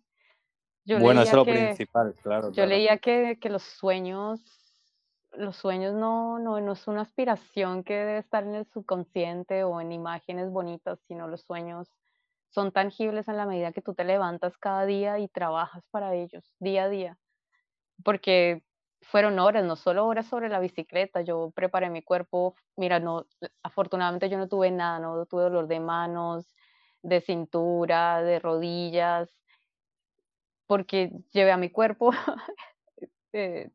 Yo 0.85 1.01
bueno, 1.01 1.23
eso 1.23 1.31
es 1.31 1.37
lo 1.37 1.45
principal, 1.45 2.14
claro. 2.23 2.53
Yo 2.53 2.64
leía 2.64 2.99
que, 2.99 3.39
que, 3.41 3.49
los 3.49 3.64
sueños, 3.64 4.41
los 5.37 5.57
sueños 5.57 5.95
no, 5.95 6.39
no, 6.39 6.61
no 6.61 6.72
es 6.72 6.87
una 6.89 7.03
aspiración 7.03 7.84
que 7.84 7.95
debe 7.95 8.18
estar 8.18 8.45
en 8.45 8.55
el 8.55 8.66
subconsciente 8.66 9.64
o 9.64 9.80
en 9.80 9.93
imágenes 9.93 10.51
bonitas, 10.51 10.99
sino 11.07 11.28
los 11.28 11.43
sueños 11.43 11.91
son 12.51 12.72
tangibles 12.72 13.28
en 13.28 13.37
la 13.37 13.47
medida 13.47 13.72
que 13.72 13.82
tú 13.82 13.95
te 13.95 14.05
levantas 14.05 14.57
cada 14.59 14.87
día 14.87 15.18
y 15.18 15.28
trabajas 15.28 15.84
para 15.91 16.14
ellos, 16.14 16.55
día 16.59 16.84
a 16.84 16.89
día. 16.89 17.18
Porque 18.05 18.62
fueron 19.03 19.39
horas, 19.39 19.64
no 19.64 19.76
solo 19.76 20.07
horas 20.07 20.26
sobre 20.26 20.49
la 20.49 20.61
bicicleta, 20.61 21.20
yo 21.20 21.53
preparé 21.55 21.91
mi 21.91 22.03
cuerpo, 22.03 22.57
mira, 22.76 22.99
no, 22.99 23.26
afortunadamente 23.62 24.28
yo 24.28 24.39
no 24.39 24.49
tuve 24.49 24.70
nada, 24.70 24.99
no 24.99 25.26
tuve 25.26 25.45
dolor 25.45 25.68
de 25.68 25.80
manos, 25.80 26.55
de 27.03 27.20
cintura, 27.20 28.22
de 28.22 28.39
rodillas, 28.39 29.30
porque 30.66 31.12
llevé 31.32 31.53
a 31.53 31.57
mi 31.57 31.70
cuerpo, 31.70 32.11
eh, 33.32 33.70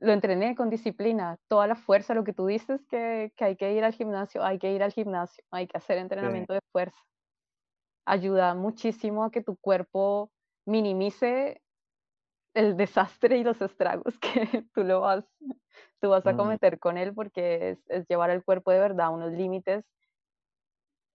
lo 0.00 0.12
entrené 0.12 0.56
con 0.56 0.70
disciplina, 0.70 1.38
toda 1.48 1.66
la 1.66 1.76
fuerza, 1.76 2.14
lo 2.14 2.24
que 2.24 2.32
tú 2.32 2.46
dices 2.46 2.80
que, 2.88 3.32
que, 3.36 3.44
hay 3.44 3.56
que 3.56 3.72
ir 3.74 3.84
al 3.84 3.92
gimnasio, 3.92 4.42
hay 4.42 4.58
que 4.58 4.72
ir 4.72 4.82
al 4.82 4.92
gimnasio, 4.92 5.44
hay 5.50 5.66
que 5.66 5.76
hacer 5.76 5.98
entrenamiento 5.98 6.54
de 6.54 6.60
fuerza. 6.72 6.98
Ayuda 8.06 8.54
muchísimo 8.54 9.24
a 9.24 9.30
que 9.30 9.42
tu 9.42 9.56
cuerpo 9.56 10.32
minimice 10.64 11.60
el 12.54 12.76
desastre 12.76 13.36
y 13.36 13.44
los 13.44 13.60
estragos 13.60 14.18
que 14.20 14.64
tú 14.74 14.84
lo 14.84 15.00
vas, 15.00 15.24
tú 16.00 16.08
vas 16.08 16.26
a 16.26 16.36
cometer 16.36 16.78
con 16.78 16.96
él 16.96 17.14
porque 17.14 17.76
es, 17.88 18.08
llevar 18.08 18.30
el 18.30 18.42
cuerpo 18.42 18.70
de 18.70 18.80
verdad 18.80 19.06
a 19.06 19.10
unos 19.10 19.32
límites 19.32 19.84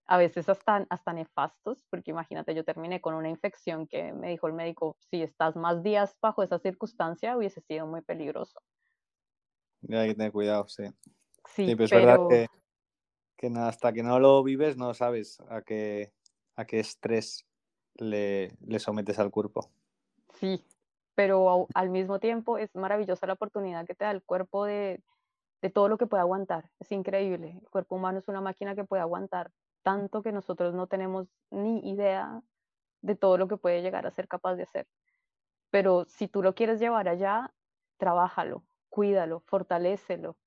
a 0.08 0.18
veces 0.18 0.48
hasta, 0.50 0.86
hasta 0.92 1.14
nefastos, 1.14 1.84
porque 1.90 2.12
imagínate, 2.12 2.54
yo 2.54 2.64
terminé 2.64 3.02
con 3.02 3.16
una 3.16 3.28
infección 3.28 3.88
que 3.88 4.14
me 4.14 4.30
dijo 4.30 4.46
el 4.46 4.54
médico, 4.54 4.96
si 5.10 5.24
estás 5.24 5.56
más 5.56 5.82
días 5.82 6.16
bajo 6.22 6.44
esa 6.44 6.60
circunstancia, 6.60 7.36
hubiese 7.36 7.62
sido 7.62 7.88
muy 7.88 8.02
peligroso. 8.02 8.62
Hay 9.90 10.10
que 10.10 10.16
tener 10.16 10.32
cuidado, 10.32 10.68
sí. 10.68 10.84
Sí, 11.46 11.76
pero 11.76 11.86
es 11.86 11.92
verdad 11.92 12.20
que, 12.28 12.48
que 13.38 13.48
hasta 13.58 13.94
que 13.94 14.04
no 14.04 14.20
lo 14.20 14.44
vives 14.44 14.78
no 14.78 14.94
sabes 14.94 15.40
a 15.50 15.62
qué, 15.62 16.14
a 16.56 16.66
qué 16.66 16.80
estrés 16.80 17.46
le, 17.96 18.58
le 18.66 18.80
sometes 18.80 19.20
al 19.20 19.32
cuerpo. 19.32 19.70
Sí, 20.34 20.66
pero 21.16 21.68
al 21.74 21.90
mismo 21.90 22.20
tiempo 22.20 22.58
es 22.58 22.76
maravillosa 22.76 23.28
la 23.28 23.34
oportunidad 23.34 23.86
que 23.86 23.96
te 23.96 24.06
da 24.06 24.12
el 24.12 24.24
cuerpo 24.24 24.66
de, 24.66 25.02
de 25.62 25.70
todo 25.70 25.88
lo 25.88 25.98
que 25.98 26.08
puede 26.08 26.22
aguantar. 26.22 26.70
Es 26.80 26.92
increíble. 26.92 27.60
El 27.62 27.70
cuerpo 27.70 27.96
humano 27.96 28.20
es 28.20 28.28
una 28.28 28.42
máquina 28.42 28.76
que 28.76 28.84
puede 28.84 29.02
aguantar 29.02 29.52
tanto 29.84 30.24
que 30.24 30.32
nosotros 30.32 30.74
no 30.74 30.88
tenemos 30.88 31.28
ni 31.52 31.92
idea 31.92 32.42
de 33.02 33.16
todo 33.16 33.38
lo 33.38 33.48
que 33.48 33.56
puede 33.58 33.84
llegar 33.84 34.08
a 34.08 34.12
ser 34.12 34.28
capaz 34.28 34.56
de 34.56 34.64
hacer. 34.64 34.88
Pero 35.70 36.06
si 36.06 36.28
tú 36.28 36.42
lo 36.42 36.56
quieres 36.56 36.80
llevar 36.80 37.08
allá, 37.08 37.54
trabájalo, 37.98 38.64
cuídalo, 38.96 39.42
fortalécelo. 39.48 40.38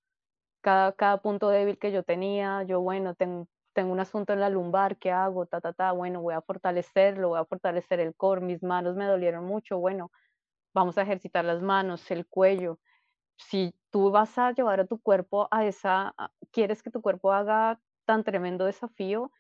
Cada, 0.63 0.93
cada 0.93 1.19
punto 1.23 1.51
débil 1.51 1.79
que 1.79 1.93
yo 1.93 2.03
tenía, 2.03 2.63
yo, 2.65 2.81
bueno, 2.81 3.15
tengo, 3.15 3.49
tengo 3.75 3.93
un 3.93 4.01
asunto 4.01 4.33
en 4.33 4.41
la 4.41 4.51
lumbar, 4.51 4.99
¿qué 4.99 5.13
hago? 5.13 5.47
Ta, 5.47 5.61
ta, 5.61 5.75
ta, 5.75 5.93
bueno, 5.93 6.23
voy 6.23 6.35
a 6.35 6.41
fortalecerlo, 6.43 7.31
voy 7.31 7.41
a 7.41 7.45
fortalecer 7.45 8.01
el 8.01 8.17
core, 8.17 8.41
mis 8.41 8.63
manos 8.63 8.97
me 8.97 9.07
dolieron 9.07 9.45
mucho, 9.45 9.79
bueno, 9.79 10.11
vamos 10.75 10.99
a 10.99 11.03
ejercitar 11.03 11.45
las 11.45 11.63
manos, 11.63 12.11
el 12.11 12.27
cuello. 12.27 12.79
Si 13.39 13.75
tú 13.91 14.11
vas 14.13 14.39
a 14.39 14.53
llevar 14.53 14.81
a 14.81 14.87
tu 14.87 15.01
cuerpo 15.01 15.49
a 15.53 15.67
esa, 15.67 16.15
quieres 16.53 16.83
que 16.83 16.91
tu 16.91 17.03
cuerpo 17.03 17.33
haga 17.33 17.81
tan 18.07 18.25
tremendo 18.25 18.65
desafío, 18.67 19.33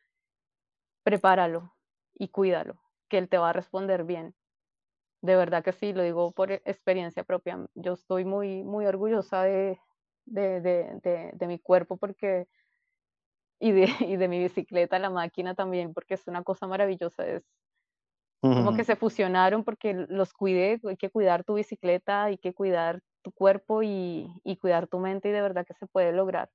prepáralo 1.03 1.75
y 2.15 2.29
cuídalo, 2.29 2.81
que 3.09 3.19
él 3.19 3.29
te 3.29 3.39
va 3.39 3.51
a 3.51 3.53
responder 3.53 4.05
bien. 4.05 4.37
De 5.21 5.37
verdad 5.37 5.65
que 5.65 5.73
sí, 5.73 5.93
lo 5.93 6.03
digo 6.03 6.31
por 6.33 6.53
experiencia 6.53 7.25
propia. 7.25 7.67
Yo 7.75 7.95
estoy 7.95 8.25
muy, 8.25 8.63
muy 8.63 8.87
orgullosa 8.87 9.43
de, 9.43 9.81
de, 10.27 10.61
de, 10.61 11.31
de, 11.33 11.47
mi 11.47 11.59
cuerpo 11.59 11.97
porque 11.97 12.47
y 13.59 13.73
de, 13.73 13.89
y 14.01 14.17
de 14.17 14.29
mi 14.29 14.39
bicicleta, 14.39 14.99
la 14.99 15.11
máquina 15.11 15.55
también, 15.55 15.93
porque 15.93 16.15
es 16.15 16.27
una 16.27 16.43
cosa 16.43 16.67
maravillosa. 16.67 17.27
Es, 17.27 17.45
como 18.41 18.77
que 18.77 18.85
se 18.85 18.95
fusionaron 18.95 19.65
porque 19.65 19.95
los 19.95 20.33
cuidé, 20.33 20.81
hay 20.85 20.97
que 20.97 21.11
cuidar 21.11 21.43
tu 21.43 21.55
bicicleta, 21.55 22.25
hay 22.25 22.39
que 22.39 22.55
cuidar 22.55 23.03
tu 23.23 23.33
cuerpo 23.33 23.83
y, 23.83 24.33
y, 24.45 24.57
cuidar 24.59 24.87
tu 24.87 25.01
mente 25.01 25.29
y 25.29 25.33
de 25.33 25.43
verdad 25.43 25.67
que 25.67 25.75
se 25.75 25.89
puede 25.89 26.13
lograr 26.13 26.49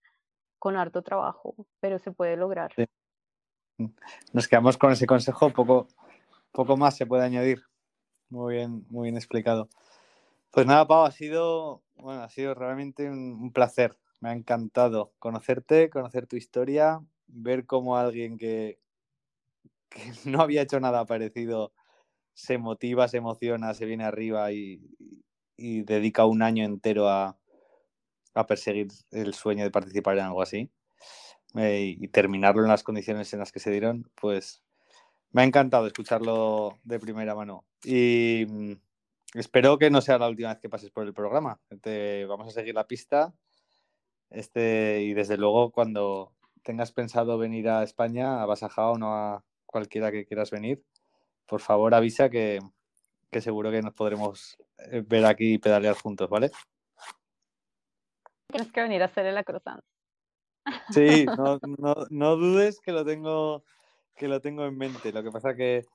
con 0.59 0.77
harto 0.77 1.01
trabajo, 1.01 1.55
pero 1.81 1.99
se 1.99 2.13
puede 2.13 2.37
lograr. 2.37 2.73
Mm. 3.77 3.87
Nos 4.31 4.47
quedamos 4.47 4.77
con 4.77 4.93
ese 4.93 5.05
consejo, 5.05 5.49
poco, 5.49 5.87
poco 6.53 6.77
más 6.77 6.95
se 6.95 7.05
puede 7.05 7.23
añadir. 7.23 7.61
Muy 8.33 8.55
bien, 8.55 8.83
muy 8.89 9.03
bien 9.03 9.15
explicado. 9.15 9.69
Pues 10.49 10.65
nada, 10.65 10.87
Pau, 10.87 11.05
ha 11.05 11.11
sido, 11.11 11.83
bueno, 11.97 12.23
ha 12.23 12.29
sido 12.29 12.55
realmente 12.55 13.07
un, 13.07 13.53
placer. 13.53 13.95
Me 14.21 14.29
ha 14.29 14.33
encantado 14.33 15.13
conocerte, 15.19 15.91
conocer 15.91 16.25
tu 16.25 16.35
historia, 16.35 16.99
ver 17.27 17.67
cómo 17.67 17.95
alguien 17.95 18.39
que, 18.39 18.79
que 19.89 20.01
no 20.25 20.41
había 20.41 20.63
hecho 20.63 20.79
nada 20.79 21.05
parecido, 21.05 21.73
se 22.33 22.57
motiva, 22.57 23.07
se 23.07 23.17
emociona, 23.17 23.75
se 23.75 23.85
viene 23.85 24.03
arriba 24.05 24.51
y, 24.51 24.81
dedica 25.57 26.25
un 26.25 26.41
año 26.41 26.65
entero 26.65 27.09
a, 27.09 27.37
perseguir 28.47 28.87
el 29.11 29.35
sueño 29.35 29.63
de 29.63 29.69
participar 29.69 30.17
en 30.17 30.25
algo 30.25 30.41
así 30.41 30.71
eh, 31.55 31.95
y 31.99 32.07
terminarlo 32.07 32.63
en 32.63 32.69
las 32.69 32.81
condiciones 32.81 33.31
en 33.33 33.39
las 33.39 33.51
que 33.51 33.59
se 33.59 33.69
dieron, 33.69 34.09
pues 34.15 34.62
me 35.33 35.41
ha 35.41 35.45
encantado 35.45 35.87
escucharlo 35.87 36.79
de 36.83 36.99
primera 36.99 37.35
mano. 37.35 37.65
Y, 37.83 38.77
espero 39.33 39.77
que 39.77 39.89
no 39.89 39.99
sea 39.99 40.19
la 40.19 40.29
última 40.29 40.49
vez 40.49 40.59
que 40.59 40.69
pases 40.69 40.91
por 40.91 41.05
el 41.05 41.13
programa. 41.13 41.59
Te, 41.81 42.25
vamos 42.25 42.47
a 42.47 42.51
seguir 42.51 42.75
la 42.75 42.87
pista. 42.87 43.33
Este, 44.29 45.01
y 45.01 45.13
desde 45.13 45.37
luego, 45.37 45.71
cuando 45.71 46.33
tengas 46.61 46.91
pensado 46.91 47.37
venir 47.37 47.67
a 47.67 47.83
España, 47.83 48.41
a 48.41 48.45
Basajao 48.45 48.93
o 48.93 48.97
no 48.97 49.15
a 49.15 49.43
cualquiera 49.65 50.11
que 50.11 50.25
quieras 50.25 50.51
venir, 50.51 50.83
por 51.47 51.59
favor 51.59 51.93
avisa 51.93 52.29
que, 52.29 52.59
que 53.31 53.41
seguro 53.41 53.71
que 53.71 53.81
nos 53.81 53.93
podremos 53.93 54.57
eh, 54.77 55.03
ver 55.05 55.25
aquí 55.25 55.55
y 55.55 55.57
pedalear 55.57 55.95
juntos, 55.95 56.29
¿vale? 56.29 56.51
Tienes 58.47 58.71
que 58.71 58.81
venir 58.81 59.01
a 59.01 59.05
hacer 59.05 59.25
el 59.25 59.43
croissant. 59.43 59.83
Sí, 60.91 61.25
no, 61.37 61.59
no, 61.79 61.95
no, 62.09 62.35
dudes 62.35 62.79
que 62.79 62.91
lo 62.91 63.03
tengo 63.03 63.63
que 64.15 64.27
lo 64.27 64.41
tengo 64.41 64.65
en 64.65 64.77
mente. 64.77 65.11
Lo 65.11 65.23
que 65.23 65.31
pasa 65.31 65.55
que, 65.55 65.85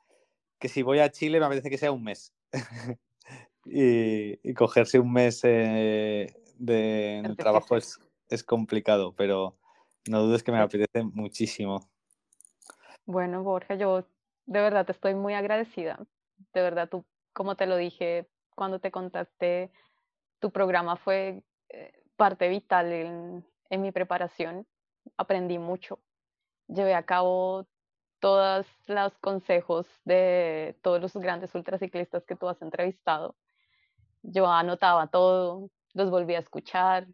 que 0.58 0.68
si 0.68 0.82
voy 0.82 0.98
a 1.00 1.10
Chile 1.10 1.40
me 1.40 1.46
apetece 1.46 1.70
que 1.70 1.78
sea 1.78 1.92
un 1.92 2.02
mes. 2.02 2.32
y, 3.64 4.48
y, 4.48 4.54
cogerse 4.54 4.98
un 4.98 5.12
mes 5.12 5.40
eh, 5.44 6.34
de, 6.58 7.34
trabajo 7.36 7.76
es, 7.76 8.00
es 8.28 8.42
complicado, 8.42 9.14
pero 9.14 9.56
no 10.08 10.22
dudes 10.22 10.42
que 10.42 10.52
me 10.52 10.58
apetece 10.58 11.02
muchísimo. 11.02 11.88
Bueno, 13.04 13.42
Borja, 13.42 13.74
yo 13.74 14.04
de 14.46 14.60
verdad 14.60 14.86
te 14.86 14.92
estoy 14.92 15.14
muy 15.14 15.34
agradecida. 15.34 15.98
De 16.52 16.62
verdad, 16.62 16.88
tú, 16.88 17.04
como 17.32 17.56
te 17.56 17.66
lo 17.66 17.76
dije 17.76 18.28
cuando 18.54 18.80
te 18.80 18.90
contacté, 18.90 19.70
tu 20.40 20.50
programa 20.50 20.96
fue 20.96 21.42
eh, 21.68 21.92
parte 22.16 22.48
vital 22.48 22.92
en, 22.92 23.46
en 23.70 23.82
mi 23.82 23.92
preparación. 23.92 24.66
Aprendí 25.16 25.58
mucho. 25.58 26.00
Llevé 26.66 26.94
a 26.94 27.04
cabo 27.04 27.66
todos 28.20 28.66
los 28.86 29.18
consejos 29.18 29.86
de 30.04 30.76
todos 30.82 31.00
los 31.00 31.14
grandes 31.14 31.54
ultraciclistas 31.54 32.24
que 32.24 32.36
tú 32.36 32.48
has 32.48 32.60
entrevistado. 32.62 33.36
Yo 34.22 34.50
anotaba 34.50 35.08
todo, 35.08 35.70
los 35.94 36.10
volví 36.10 36.34
a 36.34 36.40
escuchar, 36.40 37.06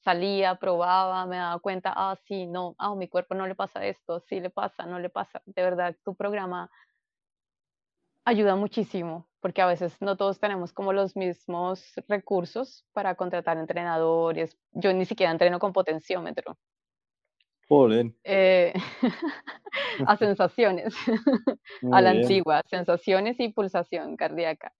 salía, 0.00 0.56
probaba, 0.56 1.26
me 1.26 1.36
daba 1.36 1.58
cuenta, 1.60 1.92
ah, 1.94 2.16
sí, 2.26 2.46
no, 2.46 2.74
ah, 2.78 2.94
mi 2.94 3.08
cuerpo 3.08 3.34
no 3.34 3.46
le 3.46 3.54
pasa 3.54 3.84
esto, 3.86 4.20
sí 4.20 4.40
le 4.40 4.50
pasa, 4.50 4.86
no 4.86 4.98
le 4.98 5.08
pasa. 5.08 5.42
De 5.46 5.62
verdad, 5.62 5.96
tu 6.04 6.14
programa 6.14 6.70
ayuda 8.24 8.56
muchísimo, 8.56 9.28
porque 9.40 9.62
a 9.62 9.66
veces 9.66 10.00
no 10.00 10.16
todos 10.16 10.38
tenemos 10.38 10.72
como 10.72 10.92
los 10.92 11.16
mismos 11.16 11.92
recursos 12.08 12.84
para 12.92 13.14
contratar 13.14 13.58
entrenadores. 13.58 14.56
Yo 14.72 14.92
ni 14.92 15.04
siquiera 15.04 15.32
entreno 15.32 15.58
con 15.58 15.72
potenciómetro. 15.72 16.58
Eh, 18.24 18.72
a 20.06 20.16
sensaciones, 20.16 20.94
a 21.92 22.00
la 22.00 22.10
antigua, 22.10 22.62
sensaciones 22.68 23.38
y 23.40 23.48
pulsación 23.48 24.16
cardíaca. 24.16 24.72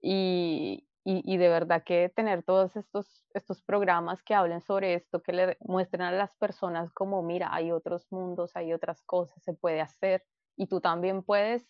Y, 0.00 0.86
y, 1.08 1.36
de 1.36 1.48
verdad 1.48 1.84
que 1.84 2.08
tener 2.08 2.42
todos 2.42 2.74
estos, 2.76 3.24
estos 3.32 3.62
programas 3.62 4.22
que 4.24 4.34
hablen 4.34 4.60
sobre 4.60 4.94
esto, 4.94 5.22
que 5.22 5.32
le 5.32 5.56
muestren 5.60 6.02
a 6.02 6.10
las 6.10 6.34
personas 6.34 6.92
como, 6.92 7.22
mira, 7.22 7.54
hay 7.54 7.70
otros 7.70 8.06
mundos, 8.10 8.56
hay 8.56 8.72
otras 8.72 9.02
cosas, 9.02 9.40
se 9.44 9.54
puede 9.54 9.80
hacer 9.80 10.24
y 10.56 10.66
tú 10.66 10.80
también 10.80 11.22
puedes. 11.22 11.64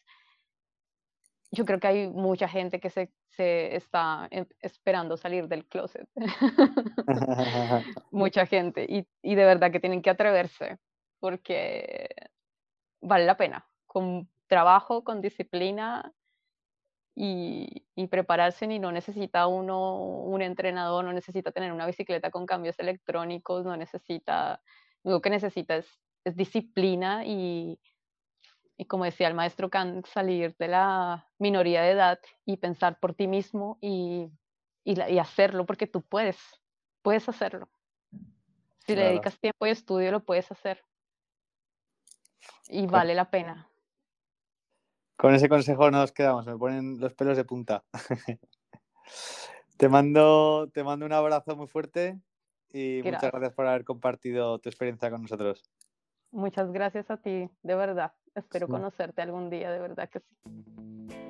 Yo 1.51 1.67
creo 1.67 1.79
que 1.79 1.87
hay 1.87 2.09
mucha 2.09 2.49
gente 2.49 2.81
que 2.81 2.89
se, 2.89 3.13
se 3.29 3.77
está 3.77 4.27
em, 4.31 4.47
esperando 4.61 5.19
salir 5.19 5.49
del 5.49 5.67
closet. 5.67 6.09
mucha 8.11 8.47
gente. 8.47 8.87
Y, 8.89 9.07
y 9.23 9.35
de 9.35 9.45
verdad 9.45 9.71
que 9.71 9.81
tienen 9.81 10.01
que 10.01 10.11
atreverse 10.11 10.79
porque 11.21 12.09
vale 13.07 13.25
la 13.25 13.37
pena. 13.37 13.67
Con 13.87 14.29
trabajo, 14.49 15.05
con 15.05 15.21
disciplina, 15.21 16.13
y, 17.17 18.07
prepararse 18.11 18.67
y 18.67 18.79
no 18.79 18.93
necesita 18.93 19.47
uno 19.47 19.97
un 19.97 20.43
entrenador, 20.43 21.05
no 21.05 21.13
necesita 21.13 21.51
tener 21.51 21.73
una 21.73 21.87
bicicleta 21.87 22.31
con 22.31 22.45
cambios 22.45 22.79
electrónicos, 22.79 23.65
no 23.65 23.77
necesita, 23.77 24.61
lo 25.03 25.23
que 25.23 25.31
necesita 25.31 25.77
es, 25.77 25.87
disciplina 26.35 27.25
y, 27.25 27.79
y, 28.77 28.85
como 28.87 29.05
decía 29.05 29.29
el 29.29 29.35
maestro 29.35 29.71
Kant, 29.71 30.07
salir 30.07 30.57
de 30.59 30.69
la 30.69 31.29
minoría 31.39 31.83
de 31.83 31.93
edad 31.93 32.19
y 32.45 32.57
pensar 32.57 32.99
por 32.99 33.15
ti 33.15 33.29
mismo 33.29 33.79
y, 33.81 34.29
y, 34.85 35.19
hacerlo 35.19 35.65
porque 35.67 35.87
tú 35.87 36.03
puedes, 36.03 36.37
puedes 37.03 37.29
hacerlo. 37.29 37.69
Si 38.87 38.95
le 38.95 39.05
dedicas 39.05 39.39
tiempo 39.39 39.67
y 39.67 39.71
estudio, 39.71 40.11
lo 40.11 40.25
puedes 40.25 40.51
hacer. 40.51 40.83
Y 42.69 42.87
vale 42.87 43.15
la 43.15 43.31
pena. 43.31 43.69
Con 45.17 45.35
ese 45.35 45.49
consejo 45.49 45.91
nos 45.91 46.13
quedamos, 46.13 46.47
me 46.47 46.57
ponen 46.57 47.01
los 47.01 47.15
pelos 47.15 47.37
de 47.37 47.45
punta. 47.45 47.85
te, 49.79 49.89
mando, 49.89 50.69
te 50.73 50.85
mando 50.85 51.07
un 51.07 51.13
abrazo 51.13 51.57
muy 51.57 51.69
fuerte 51.69 52.21
y 52.71 53.01
muchas 53.03 53.31
gracias 53.31 53.55
por 53.55 53.67
haber 53.67 53.85
compartido 53.85 54.59
tu 54.59 54.69
experiencia 54.69 55.11
con 55.11 55.23
nosotros. 55.23 55.63
Muchas 56.33 56.71
gracias 56.71 57.11
a 57.11 57.17
ti, 57.17 57.49
de 57.63 57.75
verdad. 57.75 58.13
Espero 58.35 58.69
conocerte 58.69 59.23
algún 59.23 59.49
día, 59.49 59.71
de 59.71 59.79
verdad 59.79 60.11
que 60.11 60.21
sí. 60.21 61.26